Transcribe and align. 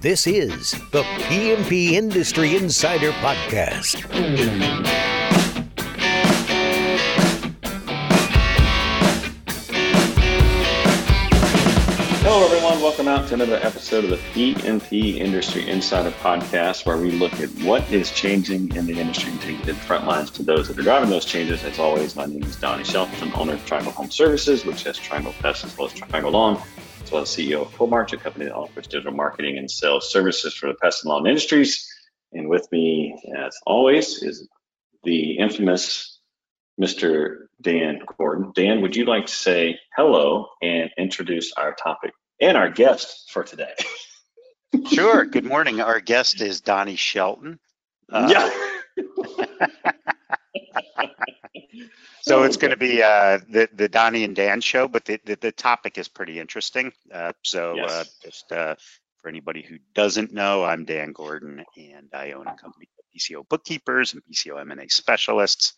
This 0.00 0.28
is 0.28 0.70
the 0.92 1.02
PMP 1.26 1.94
Industry 1.94 2.54
Insider 2.54 3.10
Podcast. 3.14 3.96
Hello, 12.22 12.44
everyone. 12.44 12.80
Welcome 12.80 13.08
out 13.08 13.26
to 13.26 13.34
another 13.34 13.56
episode 13.56 14.04
of 14.04 14.10
the 14.10 14.18
PMP 14.18 15.16
Industry 15.16 15.68
Insider 15.68 16.12
Podcast, 16.12 16.86
where 16.86 16.96
we 16.96 17.10
look 17.10 17.32
at 17.40 17.48
what 17.64 17.90
is 17.90 18.12
changing 18.12 18.72
in 18.76 18.86
the 18.86 19.00
industry 19.00 19.32
and 19.32 19.40
take 19.40 19.60
the 19.64 19.74
front 19.74 20.06
lines 20.06 20.30
to 20.30 20.44
those 20.44 20.68
that 20.68 20.78
are 20.78 20.82
driving 20.82 21.10
those 21.10 21.24
changes. 21.24 21.64
As 21.64 21.80
always, 21.80 22.14
my 22.14 22.26
name 22.26 22.44
is 22.44 22.54
Donnie 22.54 22.84
Shelton, 22.84 23.32
owner 23.34 23.54
of 23.54 23.66
Triangle 23.66 23.90
Home 23.90 24.12
Services, 24.12 24.64
which 24.64 24.84
has 24.84 24.96
Triangle 24.96 25.34
Pest 25.40 25.64
as 25.64 25.76
well 25.76 25.88
as 25.88 25.92
Triangle 25.92 26.30
Lawn, 26.30 26.62
as 27.08 27.12
well 27.12 27.22
as 27.22 27.30
CEO 27.30 27.62
of 27.62 27.72
Coalmarch, 27.72 28.12
a 28.12 28.18
company 28.18 28.44
that 28.44 28.54
offers 28.54 28.86
digital 28.86 29.14
marketing 29.14 29.56
and 29.56 29.70
sales 29.70 30.12
services 30.12 30.52
for 30.52 30.66
the 30.66 30.74
pest 30.74 31.04
and 31.04 31.08
lawn 31.08 31.26
industries. 31.26 31.90
And 32.32 32.50
with 32.50 32.70
me, 32.70 33.18
as 33.34 33.56
always, 33.66 34.22
is 34.22 34.46
the 35.04 35.38
infamous 35.38 36.20
Mr. 36.78 37.46
Dan 37.62 38.00
Gordon. 38.18 38.52
Dan, 38.54 38.82
would 38.82 38.94
you 38.94 39.06
like 39.06 39.24
to 39.24 39.32
say 39.32 39.78
hello 39.96 40.48
and 40.60 40.90
introduce 40.98 41.50
our 41.54 41.74
topic 41.74 42.12
and 42.42 42.58
our 42.58 42.70
guest 42.70 43.30
for 43.30 43.42
today? 43.42 43.72
Sure. 44.92 45.24
Good 45.24 45.46
morning. 45.46 45.80
Our 45.80 45.98
guest 45.98 46.42
is 46.42 46.60
Donnie 46.60 46.96
Shelton. 46.96 47.58
Uh, 48.12 48.28
yeah. 48.30 49.06
So 52.22 52.42
it's 52.42 52.56
going 52.56 52.72
to 52.72 52.76
be 52.76 53.02
uh, 53.02 53.38
the 53.48 53.68
the 53.72 53.88
Donnie 53.88 54.24
and 54.24 54.36
Dan 54.36 54.60
show, 54.60 54.88
but 54.88 55.04
the 55.04 55.20
the, 55.24 55.36
the 55.36 55.52
topic 55.52 55.98
is 55.98 56.08
pretty 56.08 56.38
interesting. 56.38 56.92
Uh, 57.12 57.32
so 57.42 57.76
Yes. 57.76 57.90
uh, 57.90 58.04
just 58.22 58.52
uh, 58.52 58.74
for 59.22 59.28
anybody 59.28 59.62
who 59.62 59.78
doesn't 59.94 60.32
know, 60.32 60.64
I'm 60.64 60.84
Dan 60.84 61.12
Gordon, 61.12 61.64
and 61.76 62.08
I 62.12 62.32
own 62.32 62.46
a 62.46 62.56
company 62.56 62.88
called 62.94 63.06
PCO 63.16 63.48
Bookkeepers 63.48 64.14
and 64.14 64.22
PCO 64.24 64.60
M&A 64.60 64.88
Specialists. 64.88 65.74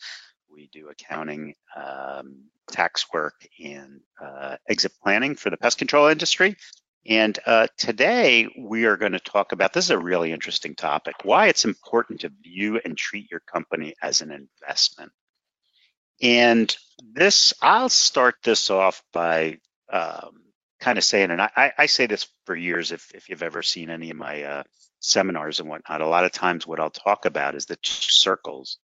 We 0.52 0.68
do 0.72 0.88
accounting, 0.88 1.54
um, 1.76 2.44
tax 2.70 3.06
work, 3.12 3.46
and 3.64 4.00
uh, 4.20 4.56
exit 4.68 4.92
planning 5.02 5.36
for 5.36 5.50
the 5.50 5.56
pest 5.56 5.78
control 5.78 6.08
industry. 6.08 6.56
And 7.06 7.38
uh, 7.46 7.68
today 7.78 8.48
we 8.58 8.84
are 8.84 8.96
going 8.96 9.12
to 9.12 9.20
talk 9.20 9.52
about 9.52 9.72
this 9.72 9.86
is 9.86 9.90
a 9.90 9.98
really 9.98 10.32
interesting 10.32 10.74
topic 10.74 11.14
why 11.22 11.46
it's 11.46 11.64
important 11.64 12.20
to 12.20 12.32
view 12.42 12.78
and 12.84 12.96
treat 12.96 13.30
your 13.30 13.40
company 13.40 13.94
as 14.02 14.20
an 14.20 14.30
investment. 14.30 15.12
And 16.22 16.74
this, 17.14 17.54
I'll 17.62 17.88
start 17.90 18.36
this 18.44 18.70
off 18.70 19.02
by 19.12 19.58
um, 19.92 20.42
kind 20.80 20.98
of 20.98 21.04
saying, 21.04 21.30
and 21.30 21.42
I, 21.42 21.50
I- 21.56 21.72
say 21.86 22.06
this 22.06 22.28
for 22.46 22.56
years 22.56 22.92
if, 22.92 23.12
if 23.14 23.28
you've 23.28 23.42
ever 23.44 23.62
seen 23.62 23.90
any 23.90 24.10
of 24.10 24.16
my 24.16 24.42
uh, 24.44 24.62
seminars 25.00 25.60
and 25.60 25.68
whatnot, 25.68 26.00
a 26.02 26.08
lot 26.08 26.24
of 26.24 26.32
times 26.32 26.66
what 26.66 26.80
I'll 26.80 26.90
talk 26.90 27.26
about 27.26 27.54
is 27.56 27.66
the 27.66 27.78
circles 27.84 28.78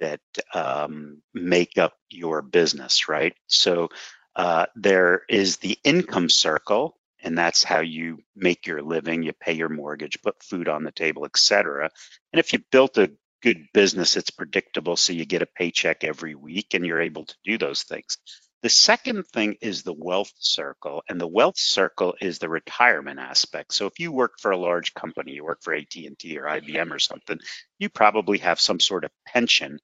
that 0.00 0.20
um, 0.54 1.22
make 1.34 1.78
up 1.78 1.94
your 2.10 2.42
business, 2.42 3.08
right? 3.08 3.34
So 3.48 3.90
uh, 4.36 4.66
there 4.76 5.22
is 5.28 5.58
the 5.58 5.78
income 5.84 6.28
circle, 6.28 6.96
and 7.22 7.36
that's 7.38 7.64
how 7.64 7.80
you 7.80 8.18
make 8.36 8.66
your 8.66 8.82
living, 8.82 9.22
you 9.22 9.32
pay 9.32 9.54
your 9.54 9.68
mortgage, 9.70 10.22
put 10.22 10.42
food 10.42 10.68
on 10.68 10.84
the 10.84 10.92
table, 10.92 11.24
et 11.24 11.36
cetera. 11.36 11.90
And 12.32 12.40
if 12.40 12.52
you 12.52 12.60
built 12.72 12.98
a 12.98 13.10
good 13.46 13.68
business, 13.72 14.16
it's 14.16 14.30
predictable, 14.30 14.96
so 14.96 15.12
you 15.12 15.24
get 15.24 15.40
a 15.40 15.46
paycheck 15.46 16.02
every 16.02 16.34
week 16.34 16.74
and 16.74 16.84
you're 16.84 17.00
able 17.00 17.24
to 17.24 17.36
do 17.44 17.56
those 17.56 17.84
things. 17.84 18.18
The 18.62 18.68
second 18.68 19.24
thing 19.28 19.56
is 19.60 19.84
the 19.84 19.92
wealth 19.92 20.32
circle, 20.40 21.04
and 21.08 21.20
the 21.20 21.28
wealth 21.28 21.56
circle 21.56 22.16
is 22.20 22.40
the 22.40 22.48
retirement 22.48 23.20
aspect. 23.20 23.72
So 23.72 23.86
if 23.86 24.00
you 24.00 24.10
work 24.10 24.40
for 24.40 24.50
a 24.50 24.56
large 24.56 24.94
company, 24.94 25.34
you 25.34 25.44
work 25.44 25.60
for 25.62 25.72
AT&T 25.72 26.36
or 26.36 26.42
IBM 26.46 26.90
or 26.90 26.98
something, 26.98 27.38
you 27.78 27.88
probably 27.88 28.38
have 28.38 28.58
some 28.58 28.80
sort 28.80 29.04
of 29.04 29.12
pension, 29.28 29.78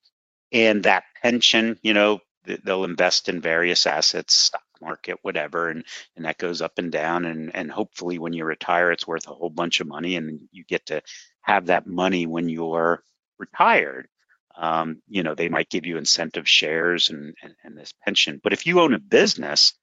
and 0.51 0.83
that 0.83 1.05
pension, 1.23 1.79
you 1.83 1.95
know, 1.95 2.19
they'll 2.65 2.83
invest 2.83 3.29
in 3.29 3.41
various 3.41 3.87
assets, 3.87 4.35
stock 4.35 4.65
market, 4.81 5.19
whatever, 5.23 5.69
and 5.69 5.85
and 6.17 6.25
that 6.25 6.39
goes 6.39 6.61
up 6.63 6.73
and 6.79 6.91
down, 6.91 7.27
and 7.27 7.55
and 7.55 7.71
hopefully 7.71 8.19
when 8.19 8.33
you 8.33 8.45
retire, 8.45 8.91
it's 8.91 9.07
worth 9.07 9.29
a 9.29 9.35
whole 9.35 9.51
bunch 9.51 9.79
of 9.79 9.87
money, 9.87 10.17
and 10.17 10.41
you 10.51 10.65
get 10.65 10.87
to 10.87 11.01
have 11.43 11.67
that 11.67 11.87
money 11.87 12.27
when 12.27 12.49
you're 12.49 13.05
retired. 13.39 14.09
Um, 14.57 15.03
you 15.09 15.23
know, 15.23 15.35
they 15.35 15.49
might 15.49 15.71
give 15.71 15.87
you 15.87 15.97
incentive 15.97 16.49
shares 16.49 17.11
and, 17.11 17.35
and, 17.43 17.55
and 17.65 17.77
this 17.77 17.93
pension. 18.05 18.41
But 18.43 18.53
if 18.53 18.67
you 18.67 18.81
own 18.81 18.95
a 18.95 18.99
business, 18.99 19.75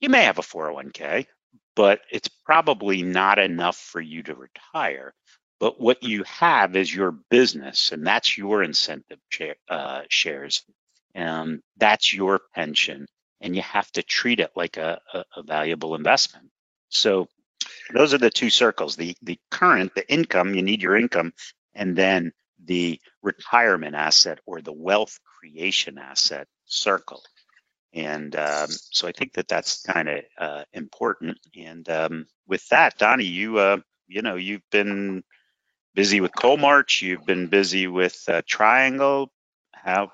you 0.00 0.08
may 0.08 0.24
have 0.24 0.38
a 0.38 0.42
401k, 0.42 1.26
but 1.76 2.00
it's 2.10 2.28
probably 2.46 3.02
not 3.02 3.38
enough 3.38 3.76
for 3.76 4.00
you 4.00 4.22
to 4.24 4.34
retire. 4.34 5.14
But 5.60 5.80
what 5.80 6.02
you 6.02 6.24
have 6.24 6.76
is 6.76 6.94
your 6.94 7.12
business, 7.30 7.92
and 7.92 8.06
that's 8.06 8.36
your 8.36 8.62
incentive 8.62 9.18
share, 9.30 9.56
uh, 9.68 10.02
shares. 10.10 10.64
Um, 11.14 11.62
that's 11.76 12.12
your 12.12 12.40
pension, 12.54 13.06
and 13.40 13.56
you 13.56 13.62
have 13.62 13.90
to 13.92 14.02
treat 14.02 14.40
it 14.40 14.50
like 14.56 14.76
a, 14.76 15.00
a, 15.14 15.24
a 15.36 15.42
valuable 15.42 15.94
investment. 15.94 16.50
So 16.90 17.28
those 17.94 18.14
are 18.14 18.18
the 18.18 18.30
two 18.30 18.50
circles. 18.50 18.96
The 18.96 19.16
the 19.22 19.38
current, 19.50 19.94
the 19.94 20.10
income, 20.12 20.54
you 20.54 20.62
need 20.62 20.82
your 20.82 20.96
income, 20.96 21.32
and 21.74 21.96
then 21.96 22.32
the 22.64 23.00
retirement 23.22 23.94
asset 23.94 24.38
or 24.46 24.60
the 24.60 24.72
wealth 24.72 25.18
creation 25.38 25.98
asset 25.98 26.46
circle. 26.66 27.22
And 27.92 28.34
um, 28.34 28.68
so 28.68 29.06
I 29.06 29.12
think 29.12 29.34
that 29.34 29.48
that's 29.48 29.82
kind 29.82 30.08
of 30.08 30.24
uh, 30.38 30.64
important. 30.72 31.38
And 31.56 31.88
um, 31.88 32.26
with 32.48 32.66
that, 32.68 32.98
Donnie, 32.98 33.24
you 33.24 33.58
uh, 33.58 33.78
you 34.08 34.22
know 34.22 34.34
you've 34.34 34.68
been 34.70 35.22
busy 35.94 36.20
with 36.20 36.32
Coalmarch, 36.32 37.02
you've 37.02 37.24
been 37.24 37.46
busy 37.46 37.86
with 37.86 38.20
uh, 38.28 38.42
Triangle. 38.46 39.30
How 39.72 40.10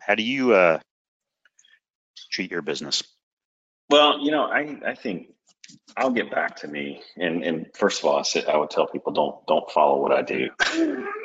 how 0.00 0.16
do 0.16 0.22
you 0.22 0.52
uh, 0.54 0.80
treat 2.30 2.50
your 2.50 2.62
business? 2.62 3.04
Well, 3.88 4.18
you 4.20 4.30
know, 4.30 4.44
I, 4.44 4.80
I 4.84 4.94
think 4.94 5.28
I'll 5.96 6.10
get 6.10 6.30
back 6.30 6.56
to 6.56 6.68
me. 6.68 7.02
And, 7.16 7.44
and 7.44 7.66
first 7.74 8.00
of 8.02 8.06
all, 8.06 8.18
I, 8.18 8.52
I 8.52 8.56
would 8.56 8.70
tell 8.70 8.86
people 8.86 9.12
don't 9.12 9.46
don't 9.46 9.70
follow 9.70 10.00
what 10.00 10.12
I 10.12 10.22
do. 10.22 10.50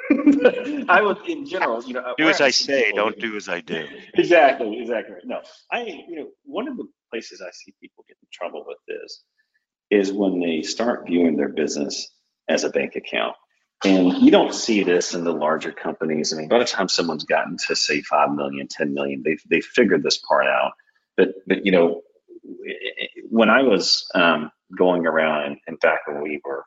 I 0.90 1.02
would, 1.02 1.18
in 1.28 1.46
general, 1.46 1.84
you 1.84 1.94
know, 1.94 2.14
Do 2.18 2.28
as 2.30 2.42
I 2.42 2.50
say, 2.50 2.86
people- 2.86 2.98
don't 3.12 3.20
do 3.20 3.36
as 3.36 3.48
I 3.50 3.62
do. 3.62 3.88
exactly, 4.16 4.80
exactly. 4.82 5.16
No, 5.24 5.42
I, 5.72 5.82
you 6.08 6.16
know, 6.16 6.28
one 6.46 6.68
of 6.68 6.78
the 6.78 6.86
places 7.12 7.42
I 7.42 7.50
see 7.52 7.74
people 7.82 8.04
get 8.08 8.18
in 8.22 8.28
trouble 8.32 8.66
with 8.68 8.78
this 8.88 9.24
is 9.92 10.12
when 10.12 10.40
they 10.40 10.62
start 10.62 11.06
viewing 11.08 11.36
their 11.38 11.50
business 11.50 12.10
as 12.48 12.64
a 12.64 12.70
bank 12.70 12.96
account. 12.96 13.36
And 13.86 14.14
you 14.14 14.30
don't 14.30 14.54
see 14.54 14.84
this 14.84 15.14
in 15.14 15.24
the 15.24 15.32
larger 15.32 15.72
companies. 15.72 16.34
I 16.34 16.38
mean, 16.38 16.50
by 16.50 16.60
the 16.60 16.66
time 16.66 16.90
someone's 16.90 17.24
gotten 17.24 17.58
to 17.68 17.76
say 17.76 18.02
5 18.02 18.32
million, 18.34 18.68
10 18.70 18.94
million, 18.94 19.24
they've, 19.24 19.42
they've 19.50 19.64
figured 19.64 20.04
this 20.04 20.18
part 20.18 20.46
out. 20.48 20.74
But, 21.16 21.30
but, 21.48 21.66
you 21.66 21.72
know, 21.72 22.02
when 23.30 23.50
I 23.50 23.64
was 23.64 24.10
um, 24.16 24.52
going 24.78 25.06
around, 25.08 25.58
in 25.68 25.78
fact, 25.78 26.08
when 26.08 26.22
we 26.22 26.42
were 26.44 26.66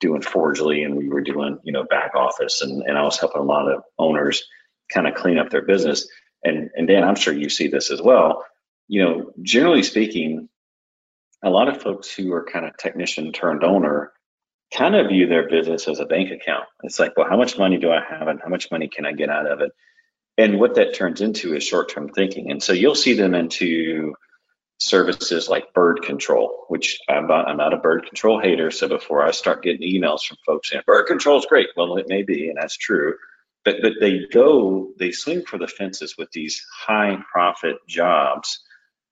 doing 0.00 0.22
Forgely 0.22 0.82
and 0.82 0.96
we 0.96 1.08
were 1.08 1.20
doing, 1.20 1.58
you 1.62 1.72
know, 1.72 1.84
back 1.84 2.14
office 2.14 2.62
and, 2.62 2.82
and 2.82 2.98
I 2.98 3.02
was 3.02 3.18
helping 3.18 3.42
a 3.42 3.44
lot 3.44 3.70
of 3.70 3.82
owners 3.98 4.42
kind 4.92 5.06
of 5.06 5.14
clean 5.14 5.38
up 5.38 5.50
their 5.50 5.64
business. 5.64 6.08
And, 6.42 6.70
and 6.74 6.88
Dan, 6.88 7.04
I'm 7.04 7.16
sure 7.16 7.34
you 7.34 7.48
see 7.48 7.68
this 7.68 7.90
as 7.90 8.00
well. 8.00 8.44
You 8.88 9.04
know, 9.04 9.32
generally 9.42 9.82
speaking, 9.82 10.48
a 11.42 11.50
lot 11.50 11.68
of 11.68 11.80
folks 11.80 12.12
who 12.12 12.32
are 12.32 12.44
kind 12.44 12.66
of 12.66 12.76
technician 12.76 13.32
turned 13.32 13.62
owner 13.62 14.12
kind 14.76 14.94
of 14.94 15.08
view 15.08 15.26
their 15.26 15.48
business 15.48 15.88
as 15.88 15.98
a 15.98 16.06
bank 16.06 16.30
account. 16.30 16.64
It's 16.82 16.98
like, 16.98 17.16
well, 17.16 17.28
how 17.28 17.36
much 17.36 17.58
money 17.58 17.78
do 17.78 17.90
I 17.90 18.00
have 18.08 18.28
and 18.28 18.40
how 18.42 18.48
much 18.48 18.70
money 18.70 18.88
can 18.88 19.04
I 19.04 19.12
get 19.12 19.28
out 19.28 19.50
of 19.50 19.60
it? 19.60 19.72
And 20.38 20.58
what 20.58 20.76
that 20.76 20.94
turns 20.94 21.20
into 21.20 21.54
is 21.54 21.64
short 21.64 21.90
term 21.90 22.08
thinking. 22.08 22.50
And 22.50 22.62
so 22.62 22.72
you'll 22.72 22.94
see 22.94 23.14
them 23.14 23.34
into 23.34 24.14
services 24.80 25.48
like 25.48 25.74
bird 25.74 26.02
control, 26.02 26.64
which 26.68 26.98
I'm 27.08 27.26
not, 27.26 27.46
I'm 27.46 27.58
not 27.58 27.74
a 27.74 27.78
bird 27.78 28.06
control 28.06 28.40
hater. 28.40 28.70
So 28.70 28.88
before 28.88 29.22
I 29.22 29.30
start 29.30 29.62
getting 29.62 29.86
emails 29.86 30.24
from 30.24 30.38
folks 30.44 30.70
saying 30.70 30.82
bird 30.86 31.06
control 31.06 31.38
is 31.38 31.46
great, 31.46 31.68
well, 31.76 31.96
it 31.98 32.08
may 32.08 32.22
be, 32.22 32.48
and 32.48 32.56
that's 32.56 32.76
true. 32.76 33.14
But, 33.64 33.76
but 33.82 33.92
they 34.00 34.26
go, 34.32 34.88
they 34.98 35.12
swing 35.12 35.44
for 35.44 35.58
the 35.58 35.68
fences 35.68 36.16
with 36.16 36.30
these 36.32 36.64
high 36.74 37.18
profit 37.30 37.76
jobs 37.86 38.60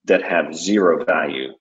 that 0.06 0.22
have 0.22 0.54
zero 0.54 1.04
value 1.04 1.52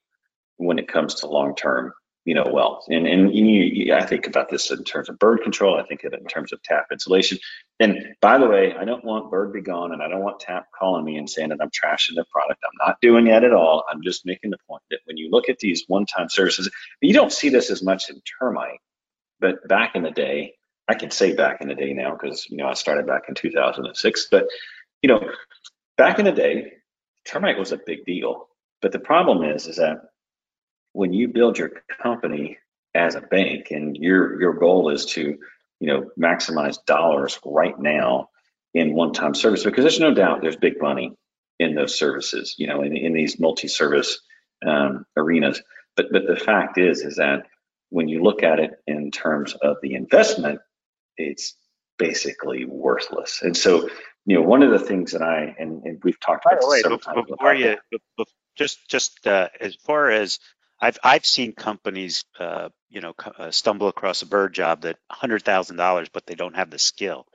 when 0.55 0.79
it 0.79 0.87
comes 0.87 1.15
to 1.15 1.27
long 1.27 1.53
term 1.55 1.91
you 2.27 2.35
know 2.35 2.45
well. 2.51 2.83
and 2.89 3.07
and 3.07 3.33
you, 3.35 3.93
i 3.93 4.05
think 4.05 4.27
about 4.27 4.49
this 4.49 4.69
in 4.69 4.83
terms 4.83 5.09
of 5.09 5.17
bird 5.17 5.41
control 5.41 5.79
i 5.79 5.83
think 5.83 6.03
of 6.03 6.13
it 6.13 6.19
in 6.19 6.27
terms 6.27 6.51
of 6.51 6.61
tap 6.63 6.85
insulation. 6.91 7.37
And 7.79 8.15
by 8.21 8.37
the 8.37 8.47
way 8.47 8.75
i 8.75 8.85
don't 8.85 9.05
want 9.05 9.31
Bird-B-Gone 9.31 9.91
and 9.93 10.01
i 10.01 10.07
don't 10.07 10.23
want 10.23 10.39
tap 10.39 10.67
calling 10.77 11.05
me 11.05 11.17
and 11.17 11.29
saying 11.29 11.49
that 11.49 11.59
i'm 11.61 11.69
trashing 11.69 12.15
their 12.15 12.25
product. 12.31 12.61
I'm 12.65 12.87
not 12.87 12.97
doing 13.01 13.25
that 13.25 13.43
at 13.43 13.53
all. 13.53 13.83
I'm 13.89 14.01
just 14.03 14.25
making 14.25 14.51
the 14.51 14.57
point 14.67 14.83
that 14.91 14.99
when 15.05 15.17
you 15.17 15.29
look 15.31 15.49
at 15.49 15.59
these 15.59 15.83
one-time 15.87 16.29
services 16.29 16.69
you 17.01 17.13
don't 17.13 17.33
see 17.33 17.49
this 17.49 17.69
as 17.71 17.81
much 17.81 18.09
in 18.09 18.21
termite 18.39 18.79
but 19.39 19.67
back 19.67 19.95
in 19.95 20.03
the 20.03 20.11
day 20.11 20.53
i 20.87 20.93
can 20.93 21.11
say 21.11 21.33
back 21.33 21.61
in 21.61 21.67
the 21.67 21.75
day 21.75 21.93
now 21.93 22.11
because 22.11 22.47
you 22.49 22.57
know 22.57 22.67
i 22.67 22.73
started 22.73 23.07
back 23.07 23.23
in 23.29 23.35
2006 23.35 24.27
but 24.29 24.45
you 25.01 25.07
know 25.09 25.21
back 25.97 26.19
in 26.19 26.25
the 26.25 26.31
day 26.31 26.73
termite 27.27 27.59
was 27.59 27.71
a 27.71 27.79
big 27.85 28.05
deal. 28.05 28.47
But 28.81 28.91
the 28.91 28.99
problem 28.99 29.43
is 29.43 29.67
is 29.67 29.77
that 29.77 29.97
when 30.97 31.13
you 31.13 31.27
build 31.27 31.59
your 31.59 31.69
company 32.01 32.57
as 32.95 33.13
a 33.13 33.21
bank 33.21 33.67
and 33.69 33.95
your 33.95 34.41
your 34.41 34.53
goal 34.53 34.89
is 34.89 35.05
to 35.05 35.37
you 35.79 35.87
know 35.87 36.09
maximize 36.19 36.83
dollars 36.85 37.39
right 37.45 37.79
now 37.79 38.29
in 38.73 38.95
one-time 38.95 39.35
service 39.35 39.63
because 39.63 39.83
there's 39.83 39.99
no 39.99 40.13
doubt 40.13 40.41
there's 40.41 40.55
big 40.55 40.81
money 40.81 41.15
in 41.59 41.75
those 41.75 41.97
services 41.97 42.55
you 42.57 42.65
know 42.65 42.81
in, 42.81 42.97
in 42.97 43.13
these 43.13 43.39
multi-service 43.39 44.19
um, 44.65 45.05
arenas. 45.15 45.61
But 45.95 46.07
but 46.11 46.23
the 46.27 46.35
fact 46.35 46.79
is 46.79 47.01
is 47.01 47.17
that 47.17 47.43
when 47.89 48.07
you 48.07 48.23
look 48.23 48.41
at 48.41 48.59
it 48.59 48.71
in 48.87 49.11
terms 49.11 49.53
of 49.53 49.77
the 49.83 49.93
investment 49.93 50.59
it's 51.15 51.55
basically 51.97 52.65
worthless. 52.65 53.41
And 53.43 53.55
so 53.55 53.87
you 54.25 54.35
know 54.35 54.41
one 54.41 54.63
of 54.63 54.71
the 54.71 54.79
things 54.79 55.11
that 55.11 55.21
i 55.21 55.55
and, 55.59 55.83
and 55.83 55.99
we've 56.03 56.19
talked 56.19 56.43
By 56.43 56.53
about 56.53 56.61
the 56.61 56.67
way, 56.67 56.81
before, 56.81 56.97
times 56.97 57.17
in 57.17 57.21
the 57.29 57.35
before 57.35 57.53
you, 57.53 57.77
be- 57.91 58.25
just 58.57 58.79
just 58.89 59.27
uh, 59.27 59.49
as 59.61 59.75
far 59.75 60.09
as 60.09 60.39
I've 60.79 60.99
I've 61.03 61.25
seen 61.25 61.53
companies, 61.53 62.23
uh, 62.39 62.69
you 62.89 63.01
know, 63.01 63.13
uh, 63.37 63.51
stumble 63.51 63.87
across 63.87 64.21
a 64.21 64.27
bird 64.27 64.53
job 64.53 64.81
that 64.81 64.97
hundred 65.11 65.43
thousand 65.43 65.77
dollars, 65.77 66.09
but 66.09 66.25
they 66.25 66.35
don't 66.35 66.55
have 66.55 66.69
the 66.69 66.79
skill. 66.79 67.25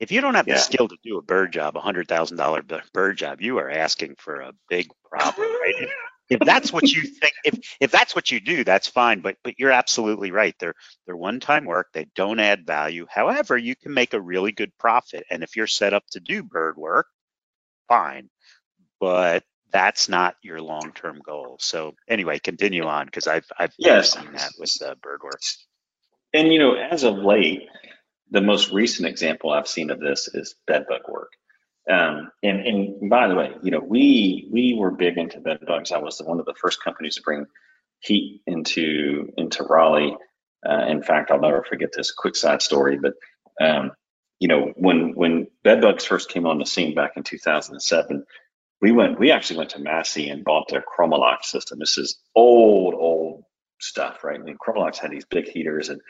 If 0.00 0.12
you 0.12 0.20
don't 0.20 0.34
have 0.36 0.48
Yeah. 0.48 0.48
the 0.48 0.56
skill 0.56 0.88
to 0.88 0.96
do 1.04 1.18
a 1.18 1.22
bird 1.22 1.52
job, 1.52 1.76
a 1.76 1.80
hundred 1.80 2.08
thousand 2.08 2.38
dollar 2.38 2.62
bird 2.94 3.18
job, 3.18 3.40
you 3.42 3.58
are 3.58 3.70
asking 3.70 4.16
for 4.18 4.40
a 4.40 4.52
big 4.68 4.88
problem, 5.10 5.50
right? 5.62 5.74
If, 5.78 5.90
if 6.30 6.44
that's 6.44 6.72
what 6.72 6.94
you 6.94 7.02
think, 7.02 7.32
if 7.44 7.58
if 7.80 7.90
that's 7.92 8.14
what 8.16 8.30
you 8.30 8.40
do, 8.40 8.64
that's 8.64 8.88
fine. 8.88 9.20
But 9.20 9.36
but 9.44 9.58
you're 9.58 9.72
absolutely 9.72 10.30
right. 10.32 10.54
They're 10.60 10.74
they're 11.06 11.16
one 11.16 11.40
time 11.40 11.66
work. 11.66 11.88
They 11.94 12.06
don't 12.16 12.40
add 12.40 12.66
value. 12.66 13.06
However, 13.10 13.56
you 13.58 13.76
can 13.76 13.94
make 13.94 14.14
a 14.14 14.20
really 14.20 14.52
good 14.52 14.72
profit, 14.78 15.24
and 15.30 15.42
if 15.42 15.56
you're 15.56 15.66
set 15.68 15.94
up 15.94 16.04
to 16.12 16.20
do 16.20 16.42
bird 16.42 16.76
work, 16.78 17.06
fine. 17.88 18.28
But 19.00 19.44
that's 19.72 20.08
not 20.08 20.36
your 20.42 20.60
long-term 20.60 21.20
goal. 21.24 21.58
So 21.60 21.94
anyway, 22.08 22.38
continue 22.40 22.84
on 22.86 23.06
because 23.06 23.26
I've 23.28 23.46
I've 23.58 23.74
Yes. 23.78 24.16
seen 24.16 24.32
that 24.34 24.52
with 24.58 24.72
uh, 24.84 24.94
bird 25.02 25.22
work. 25.24 25.42
And 26.34 26.52
you 26.52 26.58
know, 26.58 26.74
as 26.74 27.04
of 27.04 27.16
late, 27.18 27.68
the 28.30 28.40
most 28.42 28.72
recent 28.72 29.08
example 29.08 29.52
I've 29.52 29.68
seen 29.68 29.90
of 29.90 30.00
this 30.00 30.28
is 30.28 30.56
bedbug 30.66 31.02
work. 31.08 31.32
Um, 31.90 32.30
and 32.42 32.60
and 32.66 33.10
by 33.10 33.28
the 33.28 33.34
way, 33.36 33.52
you 33.62 33.70
know, 33.70 33.80
we 33.80 34.48
we 34.52 34.74
were 34.78 34.90
big 34.92 35.18
into 35.18 35.40
bedbugs. 35.40 35.92
I 35.92 35.98
was 35.98 36.20
one 36.24 36.40
of 36.40 36.46
the 36.46 36.54
first 36.60 36.82
companies 36.82 37.16
to 37.16 37.22
bring 37.22 37.46
heat 38.00 38.42
into 38.46 39.32
into 39.38 39.64
Raleigh. 39.64 40.16
Uh, 40.68 40.86
in 40.88 41.02
fact, 41.02 41.30
I'll 41.30 41.40
never 41.40 41.64
forget 41.68 41.90
this 41.96 42.12
quick 42.12 42.36
side 42.36 42.62
story. 42.62 42.98
But 42.98 43.14
um, 43.64 43.92
you 44.40 44.48
know, 44.48 44.72
when 44.76 45.14
when 45.14 45.48
bedbugs 45.64 46.04
first 46.06 46.30
came 46.30 46.46
on 46.46 46.58
the 46.58 46.66
scene 46.66 46.94
back 46.94 47.12
in 47.16 47.24
2007, 47.24 48.24
we 48.82 48.92
went 48.92 49.18
we 49.18 49.30
actually 49.30 49.58
went 49.58 49.70
to 49.70 49.78
Massey 49.78 50.28
and 50.28 50.44
bought 50.44 50.68
their 50.68 50.82
Chromalox 50.82 51.44
system. 51.44 51.78
This 51.78 51.96
is 51.96 52.18
old 52.34 52.94
old 52.94 53.44
stuff, 53.80 54.22
right? 54.24 54.38
I 54.38 54.42
mean, 54.42 54.58
Chromalox 54.58 54.98
had 54.98 55.12
these 55.12 55.24
big 55.24 55.48
heaters 55.48 55.88
and 55.88 56.00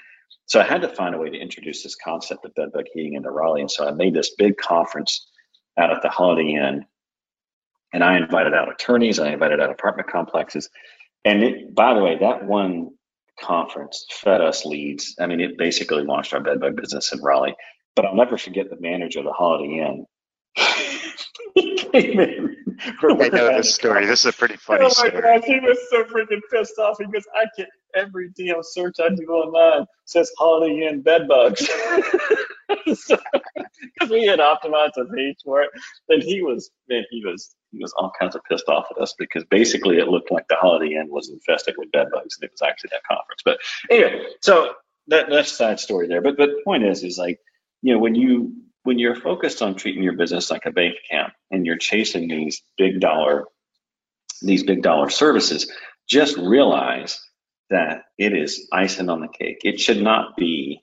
so 0.46 0.60
I 0.60 0.64
had 0.64 0.82
to 0.82 0.88
find 0.88 1.14
a 1.14 1.18
way 1.18 1.30
to 1.30 1.38
introduce 1.38 1.82
this 1.82 1.94
concept 1.94 2.44
of 2.44 2.54
bedbug 2.54 2.86
heating 2.92 3.14
into 3.14 3.30
Raleigh. 3.30 3.60
And 3.60 3.70
so 3.70 3.86
I 3.86 3.92
made 3.92 4.14
this 4.14 4.34
big 4.34 4.56
conference 4.56 5.26
out 5.78 5.90
at 5.90 6.02
the 6.02 6.08
Holiday 6.08 6.54
Inn. 6.54 6.84
And 7.92 8.02
I 8.02 8.16
invited 8.16 8.54
out 8.54 8.72
attorneys, 8.72 9.18
I 9.18 9.32
invited 9.32 9.60
out 9.60 9.70
apartment 9.70 10.10
complexes. 10.10 10.68
And 11.24 11.42
it, 11.42 11.74
by 11.74 11.94
the 11.94 12.00
way, 12.00 12.18
that 12.18 12.44
one 12.44 12.90
conference 13.40 14.06
fed 14.10 14.40
us 14.40 14.64
leads. 14.64 15.14
I 15.20 15.26
mean, 15.26 15.40
it 15.40 15.58
basically 15.58 16.02
launched 16.02 16.32
our 16.34 16.40
bedbug 16.40 16.76
business 16.76 17.12
in 17.12 17.20
Raleigh. 17.22 17.54
But 17.94 18.06
I'll 18.06 18.14
never 18.14 18.38
forget 18.38 18.70
the 18.70 18.80
manager 18.80 19.18
of 19.18 19.26
the 19.26 19.32
Holiday 19.32 19.78
Inn. 19.78 20.06
Came 21.92 22.20
in. 22.20 22.56
I 23.02 23.28
know 23.28 23.56
this 23.56 23.74
story. 23.74 24.06
This 24.06 24.20
is 24.20 24.34
a 24.34 24.36
pretty 24.36 24.56
funny 24.56 24.88
story. 24.90 25.12
oh 25.12 25.14
my 25.14 25.38
gosh, 25.38 25.44
he 25.44 25.60
was 25.60 25.78
so 25.90 26.04
freaking 26.04 26.40
pissed 26.50 26.78
off. 26.78 26.98
He 26.98 27.04
goes, 27.04 27.24
I 27.36 27.46
get 27.56 27.68
every 27.94 28.30
damn 28.36 28.62
search 28.62 28.96
I 29.00 29.10
do 29.10 29.24
online 29.24 29.86
says 30.06 30.30
Holiday 30.38 30.86
Inn 30.88 31.02
bed 31.02 31.28
bugs. 31.28 31.68
Because 32.84 34.10
we 34.10 34.24
had 34.26 34.38
optimized 34.38 34.96
a 34.96 35.04
page 35.14 35.36
for 35.44 35.62
it. 35.62 35.70
And 36.08 36.22
he 36.22 36.42
was, 36.42 36.70
man, 36.88 37.04
he 37.10 37.24
was, 37.24 37.54
he 37.70 37.78
was 37.78 37.92
all 37.96 38.12
kinds 38.18 38.34
of 38.34 38.42
pissed 38.48 38.68
off 38.68 38.86
at 38.90 39.00
us 39.00 39.14
because 39.18 39.44
basically 39.44 39.98
it 39.98 40.08
looked 40.08 40.30
like 40.30 40.46
the 40.48 40.56
Holiday 40.56 40.94
Inn 40.94 41.08
was 41.10 41.28
infested 41.28 41.74
with 41.76 41.92
bed 41.92 42.08
bugs 42.12 42.36
and 42.36 42.44
it 42.44 42.52
was 42.52 42.62
actually 42.62 42.90
that 42.92 43.02
conference. 43.08 43.42
But 43.44 43.58
anyway, 43.90 44.24
so 44.40 44.74
that, 45.08 45.28
that's 45.28 45.52
a 45.52 45.54
side 45.54 45.80
story 45.80 46.08
there. 46.08 46.22
But, 46.22 46.36
but 46.36 46.50
the 46.50 46.62
point 46.64 46.84
is, 46.84 47.02
is 47.02 47.18
like, 47.18 47.40
you 47.82 47.92
know, 47.92 47.98
when 47.98 48.14
you, 48.14 48.54
when 48.84 48.98
you're 48.98 49.16
focused 49.16 49.62
on 49.62 49.74
treating 49.74 50.02
your 50.02 50.14
business 50.14 50.50
like 50.50 50.66
a 50.66 50.72
bank 50.72 50.94
account 51.04 51.32
and 51.50 51.66
you're 51.66 51.76
chasing 51.76 52.28
these 52.28 52.62
big 52.76 53.00
dollar 53.00 53.44
these 54.42 54.64
big 54.64 54.82
dollar 54.82 55.08
services 55.08 55.70
just 56.08 56.36
realize 56.36 57.20
that 57.70 58.04
it 58.18 58.34
is 58.36 58.68
icing 58.72 59.08
on 59.08 59.20
the 59.20 59.28
cake. 59.28 59.60
It 59.64 59.80
should 59.80 60.02
not 60.02 60.36
be 60.36 60.80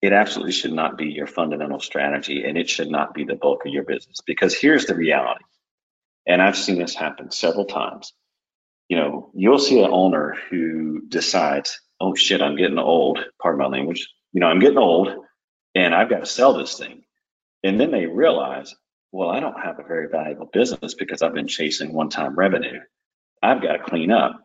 it 0.00 0.12
absolutely 0.12 0.52
should 0.52 0.72
not 0.72 0.96
be 0.96 1.06
your 1.06 1.26
fundamental 1.26 1.80
strategy 1.80 2.44
and 2.44 2.56
it 2.56 2.70
should 2.70 2.88
not 2.88 3.14
be 3.14 3.24
the 3.24 3.34
bulk 3.34 3.66
of 3.66 3.72
your 3.72 3.82
business. 3.84 4.20
Because 4.26 4.54
here's 4.54 4.86
the 4.86 4.94
reality 4.94 5.44
and 6.26 6.42
i've 6.42 6.56
seen 6.56 6.78
this 6.78 6.94
happen 6.94 7.30
several 7.30 7.64
times. 7.64 8.12
You 8.88 8.96
know 8.98 9.30
you'll 9.34 9.58
see 9.58 9.82
an 9.82 9.90
owner 9.90 10.36
who 10.50 11.02
decides 11.08 11.80
oh 12.00 12.14
shit 12.14 12.42
i'm 12.42 12.56
getting 12.56 12.78
old 12.78 13.20
pardon 13.40 13.60
my 13.60 13.68
language. 13.68 14.08
You 14.32 14.40
know 14.40 14.48
i'm 14.48 14.60
getting 14.60 14.78
old 14.78 15.14
and 15.74 15.94
i've 15.94 16.10
got 16.10 16.20
to 16.20 16.26
sell 16.26 16.52
this 16.52 16.76
thing 16.76 17.02
and 17.62 17.80
then 17.80 17.90
they 17.90 18.06
realize, 18.06 18.74
well, 19.12 19.30
I 19.30 19.40
don't 19.40 19.60
have 19.60 19.78
a 19.78 19.84
very 19.84 20.08
valuable 20.08 20.46
business 20.52 20.94
because 20.94 21.22
I've 21.22 21.34
been 21.34 21.48
chasing 21.48 21.92
one 21.92 22.10
time 22.10 22.36
revenue. 22.36 22.80
I've 23.42 23.62
got 23.62 23.72
to 23.72 23.78
clean 23.78 24.10
up. 24.10 24.44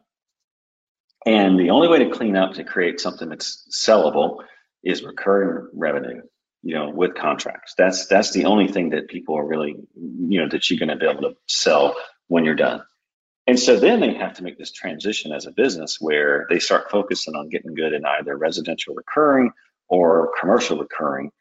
And 1.25 1.59
the 1.59 1.69
only 1.69 1.87
way 1.87 1.99
to 1.99 2.09
clean 2.09 2.35
up 2.35 2.53
to 2.53 2.63
create 2.63 2.99
something 2.99 3.29
that's 3.29 3.67
sellable 3.71 4.43
is 4.83 5.03
recurring 5.03 5.69
revenue, 5.73 6.21
you 6.61 6.75
know, 6.75 6.89
with 6.89 7.15
contracts. 7.15 7.75
That's 7.77 8.07
that's 8.07 8.31
the 8.31 8.45
only 8.45 8.67
thing 8.67 8.89
that 8.89 9.07
people 9.07 9.37
are 9.37 9.45
really, 9.45 9.75
you 9.95 10.39
know, 10.39 10.49
that 10.49 10.69
you're 10.69 10.79
going 10.79 10.89
to 10.89 10.97
be 10.97 11.09
able 11.09 11.21
to 11.21 11.37
sell 11.47 11.95
when 12.27 12.43
you're 12.43 12.55
done. 12.55 12.83
And 13.47 13.59
so 13.59 13.79
then 13.79 13.99
they 13.99 14.13
have 14.13 14.35
to 14.35 14.43
make 14.43 14.57
this 14.57 14.71
transition 14.71 15.33
as 15.33 15.45
a 15.45 15.51
business 15.51 15.97
where 15.99 16.45
they 16.49 16.59
start 16.59 16.89
focusing 16.89 17.35
on 17.35 17.49
getting 17.49 17.73
good 17.73 17.93
in 17.93 18.05
either 18.05 18.37
residential 18.37 18.95
recurring 18.95 19.51
or 19.89 20.31
commercial 20.39 20.77
recurring 20.77 21.31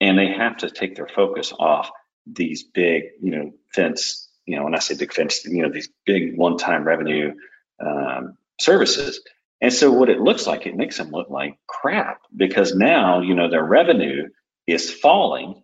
and 0.00 0.18
they 0.18 0.28
have 0.28 0.58
to 0.58 0.70
take 0.70 0.96
their 0.96 1.08
focus 1.08 1.52
off 1.58 1.90
these 2.26 2.62
big, 2.62 3.04
you 3.20 3.30
know, 3.30 3.52
fence, 3.74 4.28
you 4.46 4.56
know, 4.56 4.64
when 4.64 4.74
I 4.74 4.78
say 4.78 4.96
big 4.96 5.12
fence, 5.12 5.44
you 5.44 5.62
know, 5.62 5.70
these 5.70 5.88
big 6.06 6.36
one-time 6.36 6.84
revenue 6.84 7.34
um, 7.80 8.36
services. 8.60 9.20
And 9.60 9.72
so 9.72 9.90
what 9.90 10.08
it 10.08 10.20
looks 10.20 10.46
like, 10.46 10.66
it 10.66 10.76
makes 10.76 10.98
them 10.98 11.10
look 11.10 11.30
like 11.30 11.58
crap 11.66 12.20
because 12.36 12.74
now, 12.74 13.20
you 13.20 13.34
know, 13.34 13.50
their 13.50 13.64
revenue 13.64 14.28
is 14.66 14.90
falling. 14.92 15.62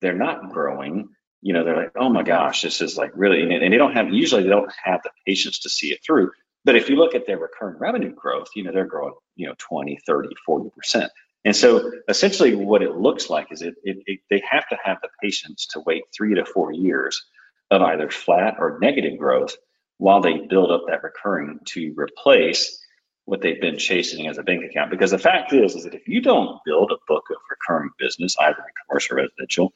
They're 0.00 0.14
not 0.14 0.52
growing. 0.52 1.08
You 1.40 1.54
know, 1.54 1.64
they're 1.64 1.76
like, 1.76 1.92
oh 1.96 2.08
my 2.08 2.22
gosh, 2.22 2.62
this 2.62 2.80
is 2.80 2.96
like 2.96 3.10
really, 3.14 3.42
and 3.42 3.72
they 3.72 3.78
don't 3.78 3.94
have, 3.94 4.10
usually 4.10 4.44
they 4.44 4.48
don't 4.48 4.72
have 4.84 5.00
the 5.02 5.10
patience 5.26 5.60
to 5.60 5.68
see 5.68 5.88
it 5.88 6.00
through. 6.04 6.30
But 6.64 6.76
if 6.76 6.88
you 6.88 6.94
look 6.94 7.16
at 7.16 7.26
their 7.26 7.38
recurring 7.38 7.78
revenue 7.78 8.14
growth, 8.14 8.48
you 8.54 8.62
know, 8.62 8.70
they're 8.70 8.86
growing, 8.86 9.14
you 9.34 9.48
know, 9.48 9.54
20, 9.58 9.98
30, 10.06 10.28
40%. 10.48 11.08
And 11.44 11.56
so 11.56 11.90
essentially 12.08 12.54
what 12.54 12.82
it 12.82 12.96
looks 12.96 13.28
like 13.28 13.48
is 13.50 13.62
it, 13.62 13.74
it, 13.82 13.98
it, 14.06 14.20
they 14.30 14.42
have 14.48 14.68
to 14.68 14.78
have 14.82 14.98
the 15.02 15.08
patience 15.20 15.66
to 15.72 15.80
wait 15.84 16.04
three 16.16 16.34
to 16.34 16.44
four 16.44 16.72
years 16.72 17.24
of 17.70 17.82
either 17.82 18.10
flat 18.10 18.56
or 18.58 18.78
negative 18.80 19.18
growth 19.18 19.56
while 19.98 20.20
they 20.20 20.46
build 20.48 20.70
up 20.70 20.82
that 20.86 21.02
recurring 21.02 21.58
to 21.64 21.94
replace 21.96 22.78
what 23.24 23.40
they've 23.40 23.60
been 23.60 23.78
chasing 23.78 24.26
as 24.26 24.38
a 24.38 24.42
bank 24.42 24.64
account. 24.64 24.90
Because 24.90 25.10
the 25.10 25.18
fact 25.18 25.52
is, 25.52 25.74
is 25.74 25.84
that 25.84 25.94
if 25.94 26.06
you 26.06 26.20
don't 26.20 26.60
build 26.64 26.92
a 26.92 26.96
book 27.08 27.24
of 27.30 27.36
recurring 27.50 27.90
business, 27.98 28.36
either 28.40 28.58
in 28.58 28.74
commercial 28.86 29.16
or 29.16 29.22
residential, 29.22 29.72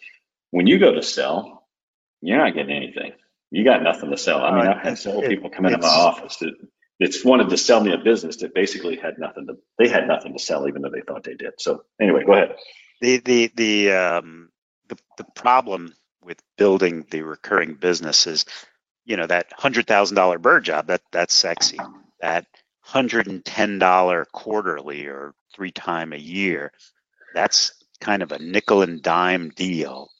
when 0.50 0.66
you 0.66 0.78
go 0.78 0.92
to 0.92 1.02
sell, 1.02 1.66
you're 2.20 2.38
not 2.38 2.54
getting 2.54 2.76
anything. 2.76 3.12
You 3.50 3.64
got 3.64 3.82
nothing 3.82 4.10
to 4.10 4.16
sell. 4.16 4.44
I 4.44 4.50
mean, 4.56 4.66
I've 4.66 4.82
had 4.82 4.98
several 4.98 5.22
people 5.22 5.50
come 5.50 5.66
into 5.66 5.78
my 5.78 5.86
office 5.86 6.36
that 6.38 6.54
that's 7.00 7.24
wanted 7.24 7.50
to 7.50 7.56
sell 7.58 7.82
me 7.82 7.92
a 7.92 7.98
business 7.98 8.36
that 8.38 8.54
basically 8.54 8.96
had 8.96 9.18
nothing 9.18 9.46
to 9.48 9.56
they 9.78 9.88
had 9.88 10.08
nothing 10.08 10.32
to 10.32 10.38
sell 10.38 10.68
even 10.68 10.82
though 10.82 10.90
they 10.90 11.02
thought 11.02 11.24
they 11.24 11.34
did. 11.34 11.54
So 11.58 11.84
anyway 12.00 12.24
go 12.24 12.32
ahead. 12.34 12.56
The 13.00 13.18
the 13.18 13.52
the 13.54 13.92
um 13.92 14.50
the, 14.88 14.98
the 15.18 15.24
problem 15.34 15.94
with 16.22 16.42
building 16.58 17.06
the 17.10 17.22
recurring 17.22 17.74
business 17.74 18.26
is 18.26 18.44
you 19.04 19.16
know 19.16 19.26
that 19.26 19.52
hundred 19.52 19.86
thousand 19.86 20.16
dollar 20.16 20.38
bird 20.38 20.64
job 20.64 20.88
that 20.88 21.02
that's 21.12 21.34
sexy. 21.34 21.78
That 22.20 22.46
hundred 22.80 23.26
and 23.28 23.44
ten 23.44 23.78
dollar 23.78 24.26
quarterly 24.32 25.06
or 25.06 25.34
three 25.54 25.72
time 25.72 26.12
a 26.12 26.18
year 26.18 26.72
that's 27.34 27.72
kind 28.00 28.22
of 28.22 28.32
a 28.32 28.38
nickel 28.38 28.82
and 28.82 29.02
dime 29.02 29.50
deal. 29.50 30.10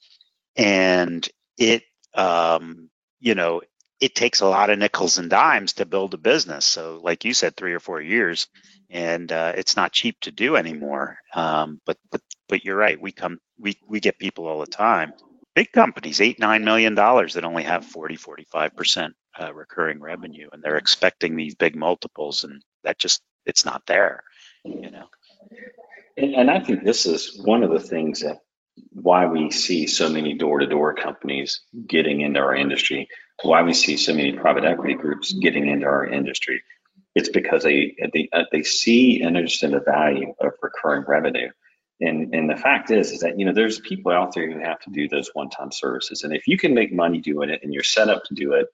And 0.56 1.28
it 1.58 1.84
um 2.14 2.90
you 3.20 3.34
know 3.34 3.62
it 4.00 4.14
takes 4.14 4.40
a 4.40 4.46
lot 4.46 4.70
of 4.70 4.78
nickels 4.78 5.18
and 5.18 5.30
dimes 5.30 5.74
to 5.74 5.86
build 5.86 6.14
a 6.14 6.18
business 6.18 6.66
so 6.66 7.00
like 7.02 7.24
you 7.24 7.34
said 7.34 7.56
three 7.56 7.72
or 7.72 7.80
four 7.80 8.00
years 8.00 8.48
and 8.90 9.32
uh, 9.32 9.52
it's 9.56 9.76
not 9.76 9.92
cheap 9.92 10.16
to 10.20 10.30
do 10.30 10.56
anymore 10.56 11.18
um, 11.34 11.80
but 11.86 11.98
but 12.10 12.20
but 12.48 12.64
you're 12.64 12.76
right. 12.76 13.00
We 13.00 13.12
come, 13.12 13.38
we, 13.58 13.76
we 13.88 14.00
get 14.00 14.18
people 14.18 14.46
all 14.46 14.60
the 14.60 14.66
time, 14.66 15.12
big 15.54 15.72
companies, 15.72 16.20
eight, 16.20 16.38
nine 16.38 16.64
million 16.64 16.94
dollars 16.94 17.34
that 17.34 17.44
only 17.44 17.64
have 17.64 17.84
40, 17.84 18.16
45% 18.16 19.10
uh, 19.40 19.52
recurring 19.54 20.00
revenue 20.00 20.48
and 20.52 20.62
they're 20.62 20.76
expecting 20.76 21.36
these 21.36 21.54
big 21.54 21.76
multiples 21.76 22.44
and 22.44 22.62
that 22.84 22.98
just, 22.98 23.22
it's 23.44 23.64
not 23.64 23.82
there, 23.86 24.22
you 24.64 24.90
know? 24.90 25.06
And, 26.16 26.34
and 26.34 26.50
I 26.50 26.60
think 26.60 26.84
this 26.84 27.06
is 27.06 27.38
one 27.44 27.62
of 27.62 27.70
the 27.70 27.80
things 27.80 28.20
that 28.20 28.38
why 28.90 29.26
we 29.26 29.50
see 29.50 29.86
so 29.86 30.08
many 30.08 30.34
door-to-door 30.34 30.94
companies 30.94 31.62
getting 31.86 32.20
into 32.20 32.40
our 32.40 32.54
industry, 32.54 33.08
why 33.42 33.62
we 33.62 33.74
see 33.74 33.96
so 33.96 34.14
many 34.14 34.32
private 34.32 34.64
equity 34.64 34.94
groups 34.94 35.32
getting 35.32 35.68
into 35.68 35.86
our 35.86 36.06
industry. 36.06 36.62
It's 37.14 37.28
because 37.28 37.62
they 37.62 37.96
they 38.12 38.28
uh, 38.32 38.44
they 38.52 38.62
see 38.62 39.22
and 39.22 39.36
understand 39.36 39.74
the 39.74 39.80
value 39.80 40.34
of 40.40 40.52
recurring 40.62 41.04
revenue. 41.06 41.48
And 42.00 42.34
and 42.34 42.48
the 42.50 42.56
fact 42.56 42.90
is 42.90 43.10
is 43.10 43.20
that 43.20 43.38
you 43.38 43.46
know 43.46 43.52
there's 43.52 43.80
people 43.80 44.12
out 44.12 44.34
there 44.34 44.50
who 44.50 44.58
have 44.60 44.80
to 44.80 44.90
do 44.90 45.08
those 45.08 45.30
one-time 45.32 45.72
services, 45.72 46.22
and 46.22 46.34
if 46.34 46.46
you 46.46 46.58
can 46.58 46.74
make 46.74 46.92
money 46.92 47.20
doing 47.20 47.48
it 47.50 47.60
and 47.62 47.72
you're 47.72 47.82
set 47.82 48.08
up 48.08 48.24
to 48.24 48.34
do 48.34 48.52
it, 48.52 48.66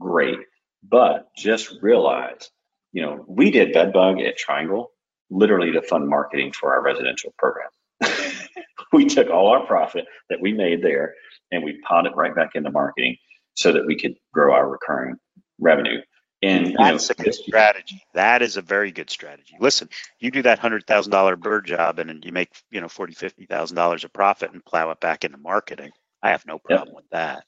great. 0.00 0.38
But 0.82 1.28
just 1.36 1.74
realize, 1.82 2.50
you 2.92 3.02
know, 3.02 3.24
we 3.28 3.50
did 3.50 3.74
bedbug 3.74 4.20
at 4.20 4.38
Triangle 4.38 4.92
literally 5.30 5.72
to 5.72 5.82
fund 5.82 6.08
marketing 6.08 6.52
for 6.52 6.74
our 6.74 6.82
residential 6.82 7.34
program. 7.38 7.68
we 8.92 9.04
took 9.04 9.28
all 9.28 9.48
our 9.48 9.66
profit 9.66 10.06
that 10.30 10.40
we 10.40 10.52
made 10.52 10.82
there 10.82 11.14
and 11.52 11.62
we 11.62 11.78
potted 11.86 12.12
it 12.12 12.16
right 12.16 12.34
back 12.34 12.50
into 12.54 12.70
marketing 12.70 13.16
so 13.60 13.72
that 13.72 13.84
we 13.84 13.94
could 13.94 14.14
grow 14.32 14.54
our 14.54 14.68
recurring 14.68 15.16
revenue. 15.58 16.00
And 16.42 16.74
that's 16.78 17.10
you 17.10 17.14
know, 17.18 17.20
a 17.20 17.24
good 17.24 17.34
strategy. 17.34 18.02
That 18.14 18.40
is 18.40 18.56
a 18.56 18.62
very 18.62 18.90
good 18.90 19.10
strategy. 19.10 19.54
Listen, 19.60 19.90
you 20.18 20.30
do 20.30 20.40
that 20.42 20.58
hundred 20.58 20.86
thousand 20.86 21.12
dollar 21.12 21.36
bird 21.36 21.66
job 21.66 21.98
and 21.98 22.24
you 22.24 22.32
make 22.32 22.48
you 22.70 22.80
know 22.80 22.88
forty, 22.88 23.12
fifty 23.12 23.44
thousand 23.44 23.76
dollars 23.76 24.04
of 24.04 24.12
profit 24.14 24.50
and 24.52 24.64
plow 24.64 24.90
it 24.90 25.00
back 25.00 25.24
into 25.24 25.36
marketing. 25.36 25.90
I 26.22 26.30
have 26.30 26.46
no 26.46 26.58
problem 26.58 26.88
yep. 26.88 26.96
with 26.96 27.10
that. 27.10 27.44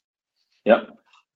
Yep. 0.66 0.90